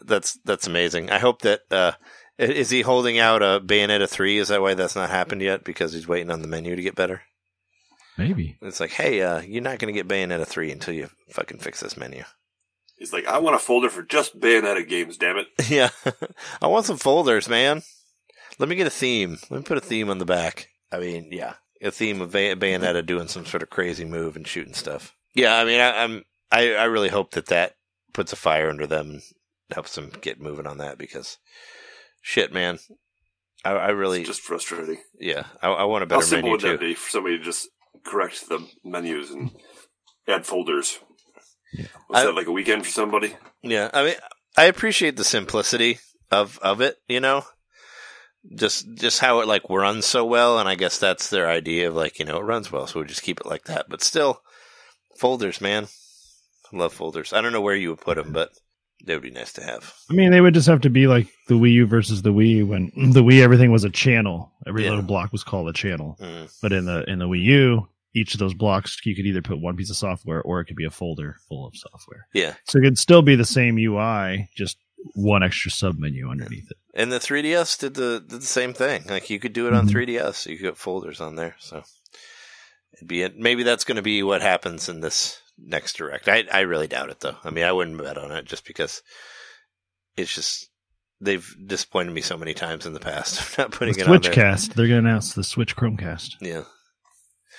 [0.05, 1.11] that's that's amazing.
[1.11, 1.93] I hope that uh,
[2.39, 4.39] is he holding out a Bayonetta three?
[4.39, 5.65] Is that why that's not happened yet?
[5.65, 7.23] Because he's waiting on the menu to get better.
[8.19, 8.59] Maybe.
[8.61, 11.81] It's like, hey, uh, you're not going to get Bayonetta three until you fucking fix
[11.81, 12.25] this menu.
[12.97, 15.17] He's like, I want a folder for just Bayonetta games.
[15.17, 15.47] Damn it!
[15.69, 15.91] yeah,
[16.61, 17.83] I want some folders, man.
[18.59, 19.39] Let me get a theme.
[19.51, 20.69] Let me put a theme on the back.
[20.93, 24.47] I mean, yeah, a theme of Bay- Bayonetta doing some sort of crazy move and
[24.47, 25.17] shooting stuff.
[25.35, 27.75] Yeah, I mean, I, I'm I, I really hope that that
[28.13, 29.23] puts a fire under them and
[29.73, 31.39] helps them get moving on that because
[32.21, 32.79] shit, man,
[33.65, 34.99] I, I really It's just frustrating.
[35.19, 36.71] yeah, I, I want a How better simple menu would too.
[36.73, 37.69] that be for somebody to just
[38.05, 39.51] correct the menus and
[40.29, 40.99] add folders?
[41.73, 41.87] Yeah.
[42.09, 43.37] Was I- that like a weekend for somebody?
[43.63, 44.15] Yeah, I mean,
[44.57, 45.99] I appreciate the simplicity
[46.31, 46.97] of of it.
[47.09, 47.45] You know,
[48.57, 51.95] just just how it like runs so well, and I guess that's their idea of
[51.95, 53.87] like you know it runs well, so we just keep it like that.
[53.89, 54.43] But still,
[55.19, 55.87] folders, man,
[56.73, 57.33] I love folders.
[57.33, 58.51] I don't know where you would put them, but
[59.05, 59.93] they would be nice to have.
[60.11, 62.67] I mean, they would just have to be like the Wii U versus the Wii
[62.67, 64.53] when the Wii everything was a channel.
[64.67, 64.91] Every Yeah.
[64.91, 66.17] little block was called a channel.
[66.21, 66.53] Mm.
[66.63, 69.61] But in the in the Wii U, each of those blocks, you could either put
[69.61, 72.27] one piece of software or it could be a folder full of software.
[72.35, 72.55] Yeah.
[72.65, 74.77] So it could still be the same UI, just
[75.15, 76.77] one extra sub menu underneath it.
[76.95, 79.05] And the 3DS did the did the same thing.
[79.09, 79.93] Like you could do it on Mhm.
[79.93, 80.47] 3DS.
[80.47, 81.57] You could get folders on there.
[81.59, 81.83] So
[82.95, 83.37] it'd be it.
[83.39, 86.29] maybe that's going to be what happens in this next direct.
[86.29, 87.37] I I really doubt it though.
[87.45, 89.03] I mean, I wouldn't bet on it just because
[90.17, 90.69] it's just
[91.21, 93.57] they've disappointed me so many times in the past.
[93.59, 94.21] not putting The it on.
[94.21, 96.37] Switchcast, they're going to announce the Switch Chromecast.
[96.41, 96.63] Yeah.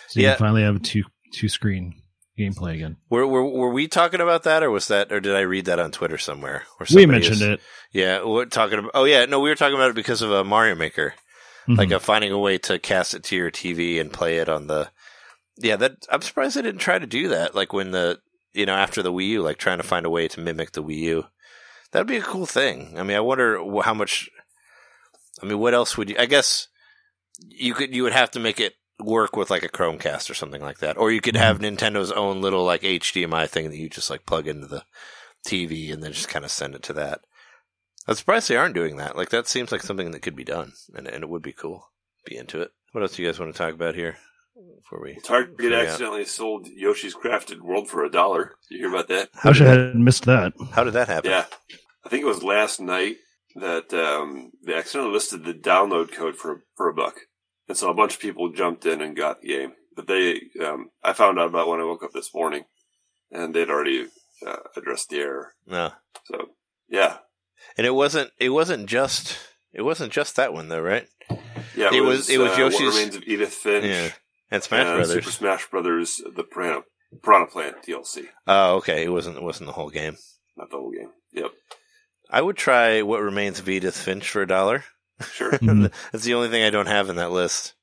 [0.09, 0.35] So you Yeah.
[0.35, 1.03] finally have a two
[1.33, 1.95] two screen
[2.37, 2.97] gameplay again.
[3.09, 5.79] Were, were were we talking about that, or was that, or did I read that
[5.79, 6.63] on Twitter somewhere?
[6.79, 7.61] Or We mentioned it.
[7.91, 8.91] Yeah, we're talking about.
[8.95, 11.13] Oh yeah, no, we were talking about it because of a Mario Maker,
[11.67, 11.93] like Mhm.
[11.95, 14.89] uh, finding a way to cast it to your TV and play it on the.
[15.57, 17.55] Yeah, that I'm surprised they didn't try to do that.
[17.55, 18.19] Like when the
[18.53, 20.83] you know after the Wii U, like trying to find a way to mimic the
[20.83, 21.25] Wii U.
[21.91, 22.97] That'd be a cool thing.
[22.97, 24.29] I mean, I wonder how much.
[25.41, 26.15] I mean, what else would you?
[26.17, 26.67] I guess
[27.39, 27.93] you could.
[27.93, 30.97] You would have to make it work with like a Chromecast or something like that,
[30.97, 31.75] or you could have mm-hmm.
[31.75, 34.83] Nintendo's own little like HDMI thing that you just like plug into the
[35.45, 37.21] TV and then just kind of send it to that.
[38.07, 39.15] I'm surprised they aren't doing that.
[39.15, 41.91] Like that seems like something that could be done, and and it would be cool.
[42.25, 42.71] Be into it.
[42.91, 44.17] What else do you guys want to talk about here
[44.55, 45.15] before we?
[45.23, 45.85] Target before we out?
[45.87, 48.55] accidentally sold Yoshi's Crafted World for a dollar.
[48.69, 49.29] You hear about that?
[49.33, 50.53] How Wish did I that, had missed that.
[50.71, 51.29] how did that happen?
[51.31, 51.45] Yeah.
[52.05, 53.17] I think it was last night
[53.55, 57.19] that um, they accidentally listed the download code for for a buck,
[57.67, 59.73] and so a bunch of people jumped in and got the game.
[59.95, 62.63] But they, um, I found out about when I woke up this morning,
[63.31, 64.07] and they'd already
[64.45, 65.53] uh, addressed the error.
[65.67, 65.91] No,
[66.25, 66.47] So
[66.89, 67.17] yeah,
[67.77, 68.31] and it wasn't.
[68.39, 69.37] It wasn't just.
[69.71, 71.07] It wasn't just that one though, right?
[71.75, 71.93] yeah.
[71.93, 73.85] It was- it was uh, Yoshi's- What Remains of Edith Finch.
[73.85, 74.09] Yeah.
[74.53, 75.13] And Smash and Brothers.
[75.13, 76.83] Super Smash Brothers, the Piranha,
[77.23, 79.03] Piranha Plant DLC, Oh, okay.
[79.03, 79.37] It wasn't.
[79.37, 80.17] It wasn't the whole game.
[80.55, 81.09] not the whole game.
[81.33, 81.51] Yep,
[82.29, 84.83] I would try what remains of Edith Finch for a dollar.
[85.33, 85.51] sure.
[85.59, 85.91] Mhm.
[86.11, 87.73] That's the only thing I don't have in that list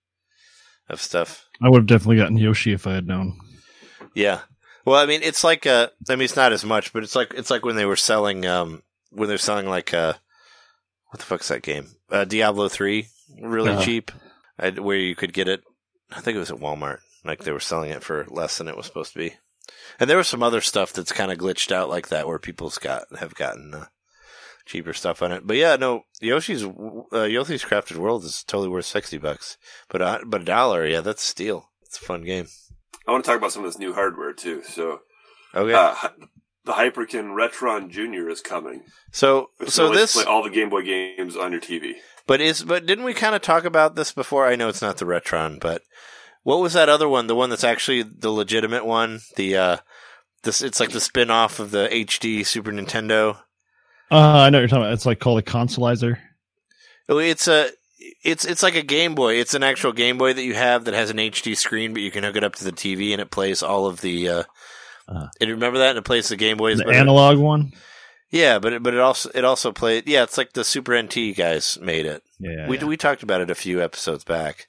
[0.89, 1.47] of stuff.
[1.63, 3.39] I would have definitely gotten Yoshi if I had known.
[4.15, 4.41] Yeah.
[4.87, 7.35] Well, I mean, it's like uh, I mean, it's not as much, but it's like
[7.35, 10.15] it's like when they were selling um when they're selling like uh
[11.09, 11.89] what the fuck's that game?
[12.11, 13.09] Uh, Diablo three,
[13.41, 13.83] really Uh-huh.
[13.85, 14.13] cheap,
[14.59, 15.63] I, where you could get it.
[16.13, 16.99] I think it was at Walmart.
[17.25, 19.35] Like they were selling it for less than it was supposed to be.
[19.99, 22.79] And there was some other stuff that's kind of glitched out like that, where people's
[22.79, 23.85] got have gotten uh,
[24.65, 25.47] cheaper stuff on it.
[25.47, 26.65] But yeah, no, Yoshi's
[27.13, 29.59] uh, Yoshi's Crafted World is totally worth sixty bucks,
[29.89, 31.71] but uh, but a dollar, yeah, that's steal.
[31.83, 32.47] It's a fun game.
[33.07, 34.63] I want to talk about some of this new hardware too.
[34.63, 35.01] So,
[35.55, 35.95] Okay, uh,
[36.65, 38.85] the Hyperkin Retron Junior is coming.
[39.13, 41.95] so so this, all the Game Boy games on your TV.
[42.31, 44.47] But is but didn't we kind of talk about this before?
[44.47, 45.83] I know it's not the Retron, but
[46.45, 47.27] what was that other one?
[47.27, 49.19] The one that's actually the legitimate one.
[49.35, 49.77] The uh,
[50.45, 53.39] this it's like the spin off of the HD Super Nintendo.
[54.13, 54.93] Uh, I know what you're talking about.
[54.93, 56.19] It's like called a consolizer.
[57.09, 57.71] Oh, It's a
[58.23, 59.41] it's it's like a Game Boy.
[59.41, 62.13] It's an actual Game Boy that you have that has an HD screen, but you
[62.13, 64.29] can hook it up to the TV and it plays all of the.
[64.29, 64.43] Uh,
[65.09, 65.27] Uh.
[65.41, 65.91] and you remember that?
[65.91, 66.79] And it plays the Game Boys.
[66.79, 67.73] The analog one.
[68.31, 70.09] Yeah, but it, but it also it also played.
[70.09, 72.23] Yeah, it's like the Super NT guys made it.
[72.39, 72.69] Yeah.
[72.69, 72.85] we yeah.
[72.85, 74.67] we talked about it a few episodes back,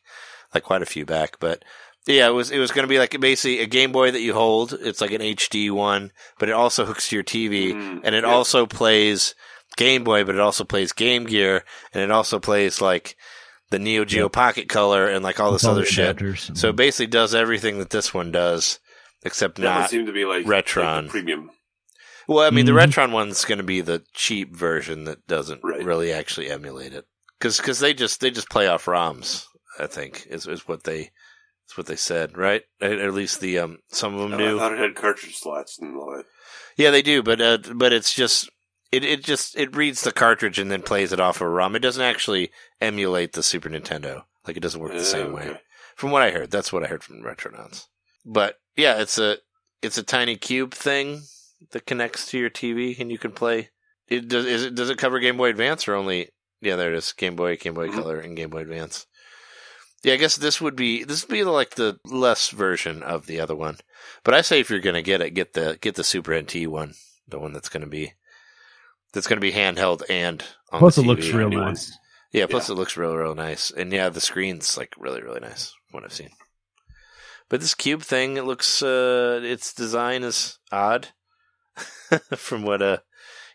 [0.53, 1.37] like quite a few back.
[1.39, 1.63] But
[2.07, 4.33] yeah, it was it was going to be like basically a Game Boy that you
[4.33, 4.73] hold.
[4.73, 8.23] It's like an HD one, but it also hooks to your TV, Mm, and it
[8.23, 8.31] yep.
[8.33, 9.35] also plays
[9.77, 11.63] Game Boy, but it also plays Game Gear,
[11.93, 13.15] and it also plays like
[13.69, 14.31] the Neo Geo Yep.
[14.33, 16.17] Pocket Color and like all With this other shit.
[16.17, 18.79] adapters and- So it basically does everything that this one does,
[19.23, 19.89] except That one not.
[19.89, 21.03] seemed to be like Retron.
[21.03, 21.51] like premium.
[22.27, 22.67] Well, I mean, Mhm.
[22.67, 25.83] the Retron one's going to be the cheap version that doesn't Right.
[25.83, 27.05] really actually emulate it,
[27.39, 29.45] because they just they just play off ROMs.
[29.79, 31.11] I think is is what they
[31.69, 32.63] is what they said, right?
[32.81, 34.55] At, at least the um some of them Oh, do.
[34.57, 36.25] I thought it had cartridge slots and all that.
[36.77, 38.49] Yeah, they do, but uh, but it's just
[38.91, 41.75] it it just it reads the cartridge and then plays it off of a ROM.
[41.75, 44.23] It doesn't actually emulate the Super Nintendo.
[44.45, 45.49] Like it doesn't work the Uh, same okay.
[45.51, 45.61] way.
[45.95, 47.85] From what I heard, that's what I heard from Retronauts.
[48.25, 49.37] But yeah, it's a
[49.81, 51.23] it's a tiny cube thing
[51.71, 53.69] that connects to your TV and you can play.
[54.07, 56.29] It does is it does it cover Game Boy Advance or only?
[56.61, 57.13] Yeah, there it is.
[57.13, 57.93] Game Boy, Game Boy Mhm.
[57.93, 59.07] Color, and Game Boy Advance.
[60.03, 63.39] Yeah, I guess this would be this would be like the less version of the
[63.39, 63.77] other one.
[64.23, 66.95] But I say if you're gonna get it, get the get the Super NT one,
[67.27, 68.13] the one that's gonna be
[69.13, 71.67] that's gonna be handheld and on Plus, the it looks real new one.
[71.69, 71.91] nice.
[72.33, 73.71] Yeah, plus it looks real, real nice.
[73.71, 76.29] And yeah, the screen's like really, really nice what I've seen.
[77.49, 81.09] But this cube thing, it looks, uh, its design is odd
[82.35, 82.97] from what, uh,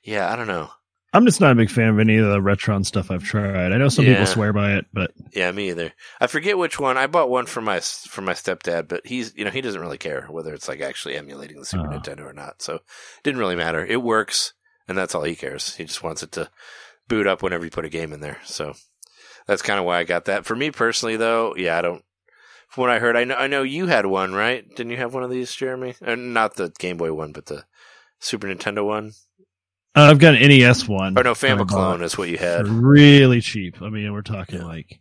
[0.03, 0.71] yeah, I don't know.
[1.13, 3.73] I'm just not a big fan of any of the Retron stuff I've tried.
[3.73, 4.13] I know some Yeah.
[4.15, 5.93] people swear by it, but Yeah, me either.
[6.21, 6.99] I forget which one.
[6.99, 9.99] I bought one for my, for my stepdad, but he's, you know, he doesn't really
[9.99, 11.91] care whether it's like actually emulating the Super Oh.
[11.99, 12.61] Nintendo or not.
[12.61, 12.83] So it
[13.23, 13.85] didn't really matter.
[13.87, 14.53] It works
[14.89, 15.75] and that's all he cares.
[15.77, 16.51] He just wants it to
[17.09, 18.39] boot up whenever you put a game in there.
[18.45, 18.75] So
[19.47, 20.45] that's kind of why I got that.
[20.45, 22.05] For me personally, though, yeah, I don't.
[22.69, 24.69] from what I heard, I know I know you had one, right?
[24.77, 25.95] Didn't you have one of these, Jeremy?
[26.05, 27.65] Uh, not the Game Boy one, but the
[28.21, 29.13] Super Nintendo one.
[29.95, 31.19] Uh, I've got an NES one.
[31.19, 32.69] Or no, Famiclone is what you had.
[32.69, 33.81] Really cheap.
[33.81, 34.67] I mean, we're talking Yeah.
[34.67, 35.01] like,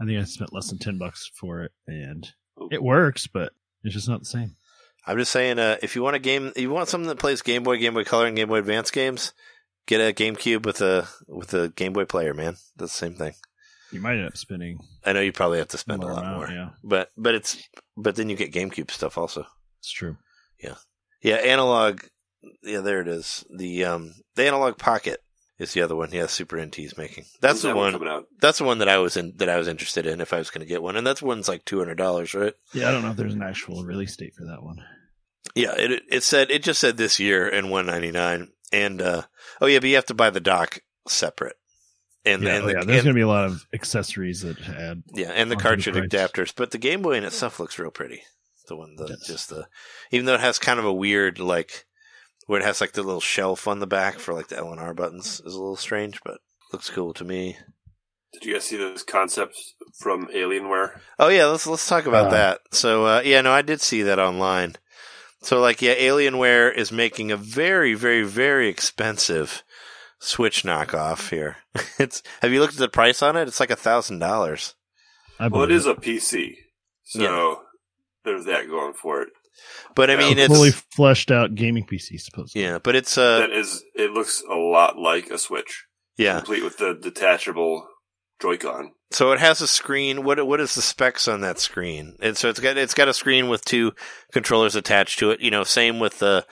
[0.00, 2.28] I think I spent less than ten bucks for it, and
[2.70, 3.52] it works, but
[3.82, 4.56] it's just not the same.
[5.06, 7.42] I'm just saying, uh, if you want a game, if you want something that plays
[7.42, 9.32] Game Boy, Game Boy Color, and Game Boy Advance games,
[9.86, 12.54] get a GameCube with a with a Game Boy player, man.
[12.76, 13.34] That's the same thing.
[13.90, 16.36] You might end up spending I know you probably have to spend a lot amount,
[16.36, 17.62] more, Yeah, but but it's
[17.96, 19.46] but then you get GameCube stuff also.
[19.80, 20.16] it's true.
[20.62, 20.76] Yeah,
[21.22, 22.02] yeah, analog.
[22.62, 23.44] Yeah, there it is.
[23.56, 25.20] The um the analog pocket
[25.58, 26.10] is the other one.
[26.12, 27.24] Yeah, Super NT's making.
[27.40, 27.92] That's When's the that one.
[27.92, 28.24] coming out.
[28.40, 30.50] That's the one that I was in that I was interested in if I was
[30.50, 32.54] going to get one, and that's one's like two hundred dollars, right?
[32.72, 34.82] Yeah, I don't know if there's an actual release date for that one.
[35.54, 39.22] Yeah, it it said it just said this year and one ninety nine, and uh
[39.60, 41.56] oh yeah, but you have to buy the dock separate,
[42.24, 44.42] and yeah, and oh, the, yeah, there's and- going to be a lot of accessories
[44.42, 45.02] that add.
[45.14, 47.90] yeah, and the onto the cartridge adapters, but the Game Boy in itself looks real
[47.90, 48.22] pretty.
[48.68, 49.26] The one, the Yes.
[49.26, 49.66] just the
[50.12, 51.84] even though it has kind of a weird like
[52.52, 54.78] where it has like the little shelf on the back for like the L and
[54.78, 56.36] R buttons is a little strange, but
[56.70, 57.56] looks cool to me.
[58.34, 59.56] Did you guys see this concept
[59.98, 61.00] from Alienware?
[61.18, 62.30] Oh yeah, let's let's talk about Uh.
[62.32, 62.60] that.
[62.70, 64.76] So uh, yeah, no, I did see that online.
[65.40, 69.62] So like yeah, Alienware is making a very very very expensive
[70.18, 71.56] Switch knockoff here.
[71.98, 73.48] it's have you looked at the price on it?
[73.48, 74.74] It's like a thousand dollars.
[75.40, 76.56] I Well, it believe is a PC,
[77.04, 77.62] so
[78.26, 79.30] there's that going for it.
[79.94, 82.62] But I mean, a it's fully fleshed out gaming PC, supposedly.
[82.62, 85.84] yeah, but it's uh that is, it looks a lot like a Switch,
[86.16, 86.38] yeah.
[86.38, 87.86] complete with the detachable
[88.40, 88.92] Joy-Con.
[89.12, 90.24] So it has a screen.
[90.24, 92.16] What what is the specs on that screen?
[92.20, 93.92] And so it's got it's got a screen with two
[94.32, 95.40] controllers attached to it.
[95.40, 96.46] You know, same with the.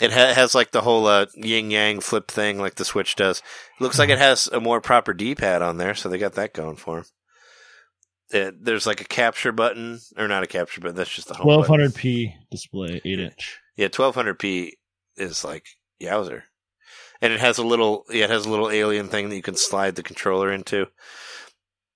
[0.00, 3.38] It ha- has like the whole uh, yin yang flip thing, like the Switch does.
[3.78, 6.32] It looks like it has a more proper D pad on there, so they got
[6.32, 7.04] that going for them.
[8.30, 10.96] It, there's like a capture button, or not a capture button.
[10.96, 11.44] That's just the home.
[11.44, 11.80] Twelve button.
[11.80, 13.58] hundred p display, eight inch.
[13.76, 14.70] Yeah, 1200p
[15.16, 15.66] is like
[16.00, 16.42] yowzer.
[17.20, 19.56] And it has a little yeah, it has a little alien thing that you can
[19.56, 20.86] slide the controller into.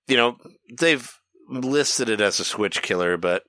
[0.06, 0.36] You know,
[0.78, 1.10] they've
[1.48, 3.42] listed it as a switch killer, but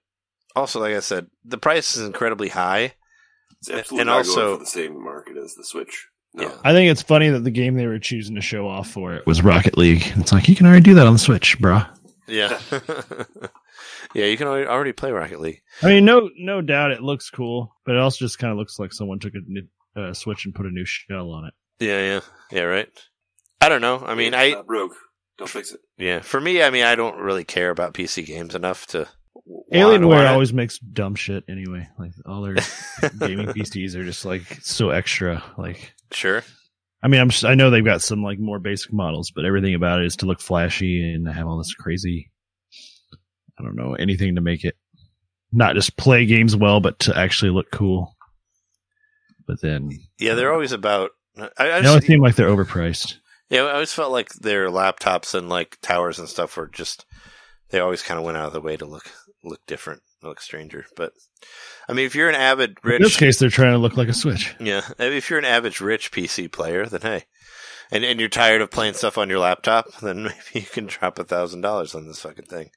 [0.56, 2.94] also like I said, the price is incredibly high.
[3.60, 6.08] It's absolutely And also- for the same market as the Switch.
[6.34, 6.44] No.
[6.44, 6.56] Yeah.
[6.64, 9.26] I think it's funny that the game they were choosing to show off for it
[9.26, 10.04] was Rocket League.
[10.16, 11.90] It's like you can already do that on the Switch, bruh.
[12.30, 12.60] Yeah.
[14.14, 15.62] yeah, you can already, already play Rocket League.
[15.82, 18.80] I mean, no, no doubt it looks cool, but it also just kind of looks
[18.80, 19.64] like someone took a new,
[19.96, 21.54] uh, Switch and put a new shell on it.
[21.80, 22.20] Yeah, yeah.
[22.52, 22.90] Yeah, right.
[23.62, 24.04] I don't know.
[24.06, 24.96] I mean, It's I broke.
[25.38, 25.80] Don't fix it.
[25.98, 29.08] yeah, for me, I mean, I don't really care about PC games enough to
[29.74, 31.88] Alienware want always makes dumb shit anyway.
[31.98, 32.56] Like all their
[33.20, 35.44] gaming PCs are just like so extra.
[35.58, 36.44] Like, Sure.
[37.02, 40.02] I mean, I'm I know they've got some like more basic models, but everything about
[40.02, 42.32] it is to look flashy and have all this crazy.
[43.60, 44.76] I don't know anything to make it
[45.52, 48.16] not just play games well, but to actually look cool.
[49.48, 49.90] But then
[50.20, 51.12] Yeah, they're always about.
[51.38, 53.16] I, I just, seem like they're overpriced.
[53.50, 57.06] yeah, I always felt like their laptops and like towers and stuff were just.
[57.70, 59.10] They always kind of went out of the way to look
[59.44, 60.86] look different, look stranger.
[60.96, 61.14] But
[61.88, 64.08] I mean, if you're an avid rich, In this case, they're trying to look like
[64.10, 64.56] a Switch.
[64.60, 67.24] yeah, if you're an average rich PC player, then hey,
[67.92, 71.20] and and you're tired of playing stuff on your laptop, then maybe you can drop
[71.20, 72.70] a thousand dollars on this fucking thing.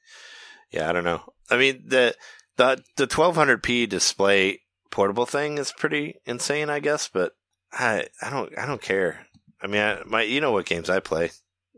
[0.71, 1.21] Yeah, I don't know.
[1.49, 2.15] I mean the
[2.57, 4.61] the the 1200p display
[4.91, 7.33] portable thing is pretty insane, I guess, but
[7.71, 9.25] I I don't I don't care.
[9.61, 11.31] I mean, I, my you know what games I play?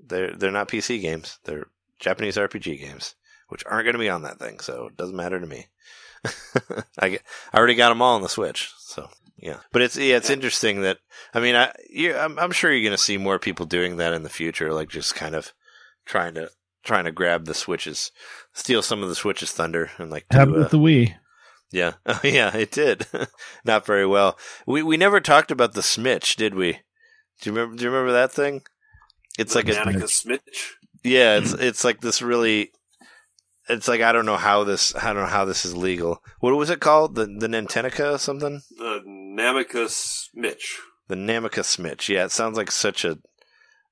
[0.08, 1.40] They're they're not PC games.
[1.46, 1.68] They're
[2.00, 3.16] Japanese RPG games,
[3.48, 5.68] which aren't going to be on that thing, so it doesn't matter to me.
[7.00, 7.22] I get,
[7.54, 9.58] I already got them all on the Switch, so yeah.
[9.72, 10.98] But it's yeah, it's interesting that
[11.34, 14.14] I mean, I you, I'm I'm sure you're going to see more people doing that
[14.14, 15.54] in the future, like just kind of
[16.06, 16.50] trying to
[16.84, 18.12] trying to grab the Switches,
[18.54, 21.16] steal some of the switches thunder, and like do, Happened uh, with the Wii.
[21.72, 23.06] yeah, oh, yeah, it did.
[23.66, 24.38] Not very well.
[24.66, 26.80] We we never talked about the Smitch, did we?
[27.42, 27.76] Do you remember?
[27.76, 28.62] Do you remember that thing?
[29.38, 30.76] It's like a Smitch.
[31.04, 31.38] yeah.
[31.38, 32.72] It's it's like this really.
[33.68, 36.20] It's like I don't know how this I don't know how this is legal.
[36.40, 37.16] What was it called?
[37.16, 38.62] The the Nintenica or something?
[38.78, 40.80] The Namica Smitch.
[41.08, 42.10] The Namica Smitch.
[42.10, 43.18] Yeah, it sounds like such a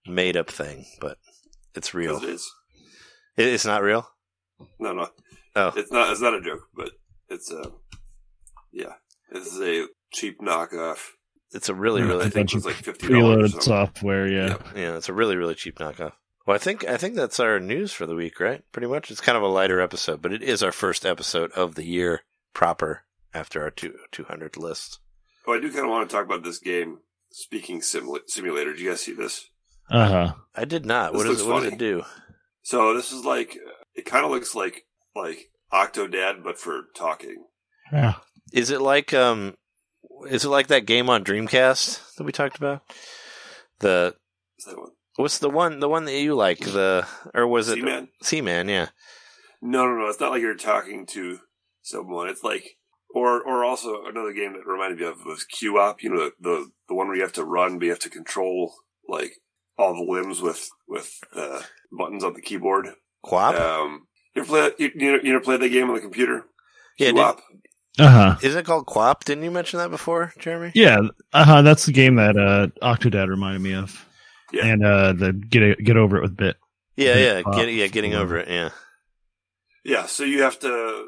[0.06, 1.18] made up thing, but
[1.76, 2.18] it's real.
[2.18, 2.52] It is.
[3.38, 4.08] It, it's not real.
[4.80, 5.08] No, no.
[5.56, 6.12] Oh, It's not.
[6.12, 6.92] It's not a joke, but
[7.30, 7.72] it's a.
[8.72, 8.94] Yeah,
[9.32, 11.00] it's a cheap knockoff.
[11.52, 13.54] it's a really really I think bunch it was of like fifty dollars.
[13.54, 14.48] Preloaded software, yeah.
[14.50, 14.68] Yep.
[14.76, 16.14] Yeah, it's a really, really cheap knockoff.
[16.46, 18.64] Well, I think I think that's our news for the week, right?
[18.72, 19.10] Pretty much.
[19.10, 22.24] It's kind of a lighter episode, but it is our first episode of the year
[22.54, 23.04] proper
[23.34, 25.00] after our two two hundred list.
[25.48, 27.00] Oh, I do kind of want to talk about this game.
[27.32, 28.72] Speaking simula- simulator.
[28.74, 29.50] Did you guys see this?
[29.90, 30.34] Uh huh.
[30.56, 31.14] I did not.
[31.14, 32.04] This What does looks what does it do?
[32.62, 33.58] So this is like.
[33.96, 37.46] It kind of looks like like Octodad, but for talking.
[37.92, 38.16] Yeah.
[38.52, 39.56] Is it like um,
[40.30, 42.82] is it like that game on Dreamcast that we talked about?
[43.80, 44.16] The
[44.58, 44.92] Is that one?
[45.16, 48.10] What's the one the one that you like the or was it Seaman?
[48.22, 48.68] Seaman?
[48.70, 48.88] Yeah.
[49.62, 50.08] No, no, no.
[50.08, 51.40] It's not like you're talking to
[51.82, 52.30] someone.
[52.30, 52.78] It's like,
[53.14, 56.02] or or also another game that reminded me of was QWOP.
[56.02, 58.10] You know, the, the the one where you have to run, but you have to
[58.10, 58.74] control
[59.08, 59.34] like
[59.78, 61.62] all the limbs with with uh,
[61.98, 62.88] buttons on the keyboard.
[63.26, 63.60] QWOP.
[63.60, 64.80] Um, you ever play that?
[64.80, 66.46] You, you, you ever played that game on the computer?
[66.98, 67.40] Yeah, did- QWOP.
[68.00, 68.36] Uh huh.
[68.42, 69.24] Isn't it called QWOP?
[69.24, 70.72] Didn't you mention that before, Jeremy?
[70.74, 70.98] Yeah.
[71.32, 71.62] Uh huh.
[71.62, 74.04] That's the game that uh, Octodad reminded me of.
[74.54, 74.66] Yeah.
[74.68, 76.56] And uh, the get get over it with bit.
[76.96, 77.56] Yeah, Yeah, yeah, QWOP.
[77.56, 78.48] get, yeah, getting over it.
[78.48, 78.70] Yeah.
[79.84, 81.08] Yeah, so you have to,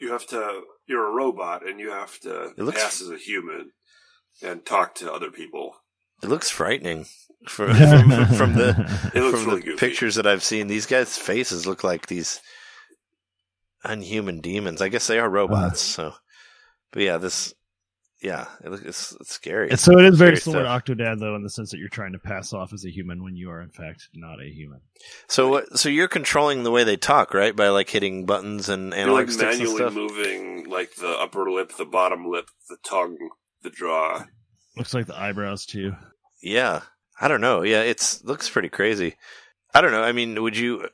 [0.00, 3.18] you have to, you're a robot and you have to It looks- pass as a
[3.18, 3.72] human
[4.42, 5.74] and talk to other people.
[6.22, 7.06] It looks frightening
[7.48, 9.78] from from, from the It looks from really the goofy.
[9.88, 10.68] pictures that I've seen.
[10.68, 12.40] These guys' faces look like these
[13.84, 14.80] unhuman demons.
[14.80, 15.98] I guess they are robots.
[15.98, 16.10] Uh-huh.
[16.12, 16.16] So,
[16.92, 17.52] but yeah, this,
[18.22, 19.70] yeah, it it's, it's scary.
[19.70, 20.84] And so it is very Scary similar stuff.
[20.84, 23.24] to Octodad, though, in the sense that you're trying to pass off as a human
[23.24, 24.80] when you are in fact not a human.
[25.28, 25.78] So what?
[25.78, 27.54] So you're controlling the way they talk, right?
[27.54, 29.94] By like hitting buttons and You're analog like sticks and manually stuff.
[29.94, 33.18] moving like the upper lip, the bottom lip, the tongue,
[33.62, 34.24] the jaw.
[34.76, 35.94] Looks like the eyebrows too.
[36.42, 36.82] Yeah,
[37.20, 37.62] I don't know.
[37.62, 39.16] Yeah, it's looks pretty crazy.
[39.74, 40.02] I don't know.
[40.02, 40.86] I mean, would you?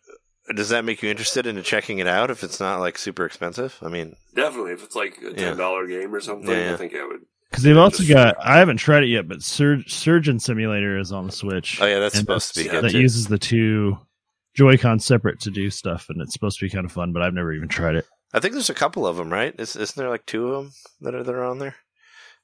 [0.54, 3.76] Does that make you interested into checking it out if it's not like super expensive?
[3.82, 6.74] I mean, Definitely, if it's like a ten dollar game or something, Yeah, yeah.
[6.74, 7.20] I think I would.
[7.50, 11.26] Because they've also got, I haven't tried it yet, but Sur- Surgeon Simulator is on
[11.26, 11.80] the Switch.
[11.80, 13.00] oh yeah, that's supposed to be that's- good That too.
[13.00, 13.98] uses the two
[14.54, 17.32] Joy-Con separate to do stuff, and it's supposed to be kind of fun, but I've
[17.34, 18.06] never even tried it.
[18.34, 19.54] I think there's a couple of them, right?
[19.58, 21.76] Is, isn't there like two of them that are that are on there?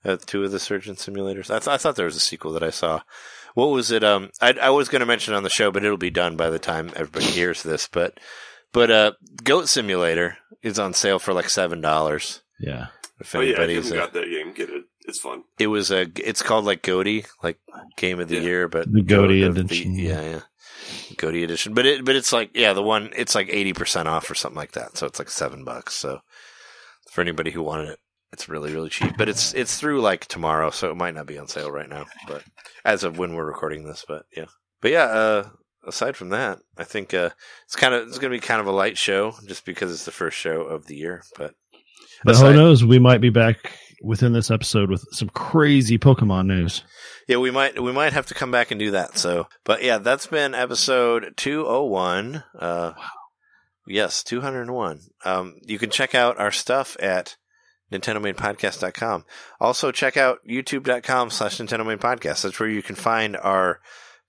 [0.04, 1.50] Uh, two of the surgeon simulators.
[1.50, 3.00] I, th- I thought there was a sequel that I saw.
[3.54, 4.04] What was it?
[4.04, 6.50] Um, I, I was going to mention on the show, but it'll be done by
[6.50, 7.88] the time everybody hears this.
[7.88, 8.18] But
[8.72, 9.12] but uh,
[9.42, 12.42] Goat Simulator is on sale for like seven dollars.
[12.60, 12.88] Yeah.
[13.20, 14.82] If Oh yeah, if you haven't got that game, get it.
[15.06, 15.42] It's fun.
[15.58, 16.06] it was a.
[16.16, 17.58] It's called like Goaty, like
[17.96, 18.40] Game of the Yeah.
[18.42, 19.94] Year, but The Goaty Goat of the- edition.
[19.94, 20.40] yeah, yeah.
[21.16, 24.28] Goaty edition, but it but it's like yeah, the one it's like eighty percent off
[24.30, 24.96] or something like that.
[24.96, 25.94] So it's like seven bucks.
[25.94, 26.18] So
[27.12, 27.98] for anybody who wanted it,
[28.32, 29.12] it's really really cheap.
[29.16, 32.06] But it's it's through like tomorrow, so it might not be on sale right now.
[32.26, 32.42] But
[32.84, 34.46] as of when we're recording this, but yeah,
[34.80, 35.04] but yeah.
[35.04, 35.48] Uh,
[35.86, 37.30] aside from that, I think uh,
[37.66, 40.04] it's kind of it's going to be kind of a light show just because it's
[40.06, 41.22] the first show of the year.
[41.36, 41.54] But
[42.24, 42.84] But aside- who knows?
[42.84, 43.56] We might be back
[44.02, 46.82] within this episode with some crazy Pokemon news.
[47.28, 49.16] Yeah, we might we might have to come back and do that.
[49.18, 52.44] So, but yeah, that's been episode two oh one.
[52.58, 52.92] Uh,
[53.86, 55.00] yes, two hundred one.
[55.24, 57.36] Um, you can check out our stuff at
[57.92, 59.24] NintendoMainPodcast.com.
[59.60, 62.42] Also, check out YouTube.com slash Nintendo Main Podcast.
[62.42, 63.80] That's where you can find our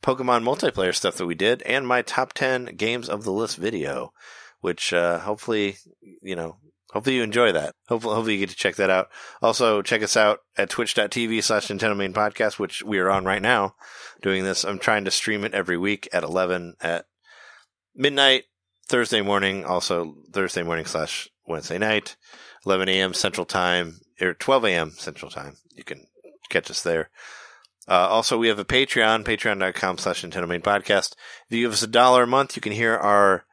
[0.03, 4.13] Pokemon multiplayer stuff that we did and my top ten games of the list video,
[4.61, 5.77] which uh, hopefully
[6.21, 6.57] you know
[6.95, 7.75] Hopefully you enjoy that.
[7.89, 9.09] Hopefully, hopefully you get to check that out.
[9.41, 13.41] Also, check us out at twitch.tv slash Nintendo Main Podcast, which we are on right
[13.41, 13.75] now
[14.21, 14.63] doing this.
[14.63, 17.03] I'm trying to stream it every week at 11 at
[17.93, 18.45] midnight,
[18.87, 22.15] Thursday morning, also Thursday morning slash Wednesday night,
[22.65, 23.13] 11 a.m.
[23.13, 24.91] Central Time, or 12 a.m.
[24.91, 25.57] Central Time.
[25.75, 26.07] You can
[26.49, 27.09] catch us there.
[27.87, 31.13] Uh, also, we have a Patreon, patreon.com slash Nintendo Main Podcast.
[31.47, 33.45] If you give us a dollar a month, you can hear our,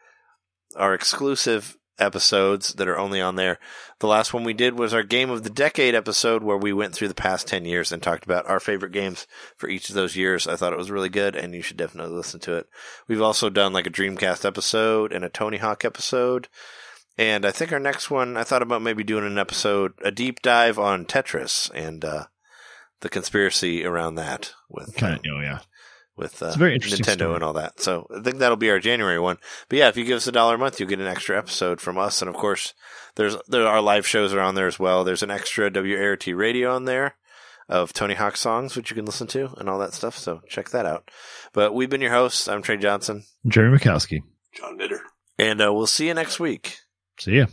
[0.75, 3.59] our exclusive episodes that are only on there.
[4.01, 6.95] The last one we did was our Game of the Decade episode where we went
[6.95, 9.27] through the past 10 years and talked about our favorite games
[9.57, 10.47] for each of those years.
[10.47, 12.67] I thought it was really good and you should definitely listen to it.
[13.07, 16.49] We've also done like a Dreamcast episode and a Tony Hawk episode.
[17.19, 20.41] And I think our next one, I thought about maybe doing an episode, a deep
[20.43, 22.25] dive on Tetris and, uh,
[23.01, 25.59] the conspiracy around that with, Kind um, of, oh yeah.
[26.17, 27.35] with uh, very Nintendo story.
[27.35, 27.81] and all that.
[27.81, 29.39] So I think that'll be our January one.
[29.69, 31.81] But yeah, if you give us a dollar a month, you'll get an extra episode
[31.81, 32.23] from us.
[32.23, 32.75] And of course,
[33.17, 35.03] there's there our live shows are on there as well.
[35.05, 37.17] There's an extra WART radio on there
[37.69, 40.17] of Tony Hawk songs, which you can listen to and all that stuff.
[40.17, 41.11] So check that out.
[41.53, 42.47] But we've been your hosts.
[42.49, 44.21] I'm Trey Johnson, Jerry Mikowski.
[44.55, 45.01] John Mitter.
[45.39, 46.79] and uh, we'll see you next week.
[47.19, 47.47] See ya.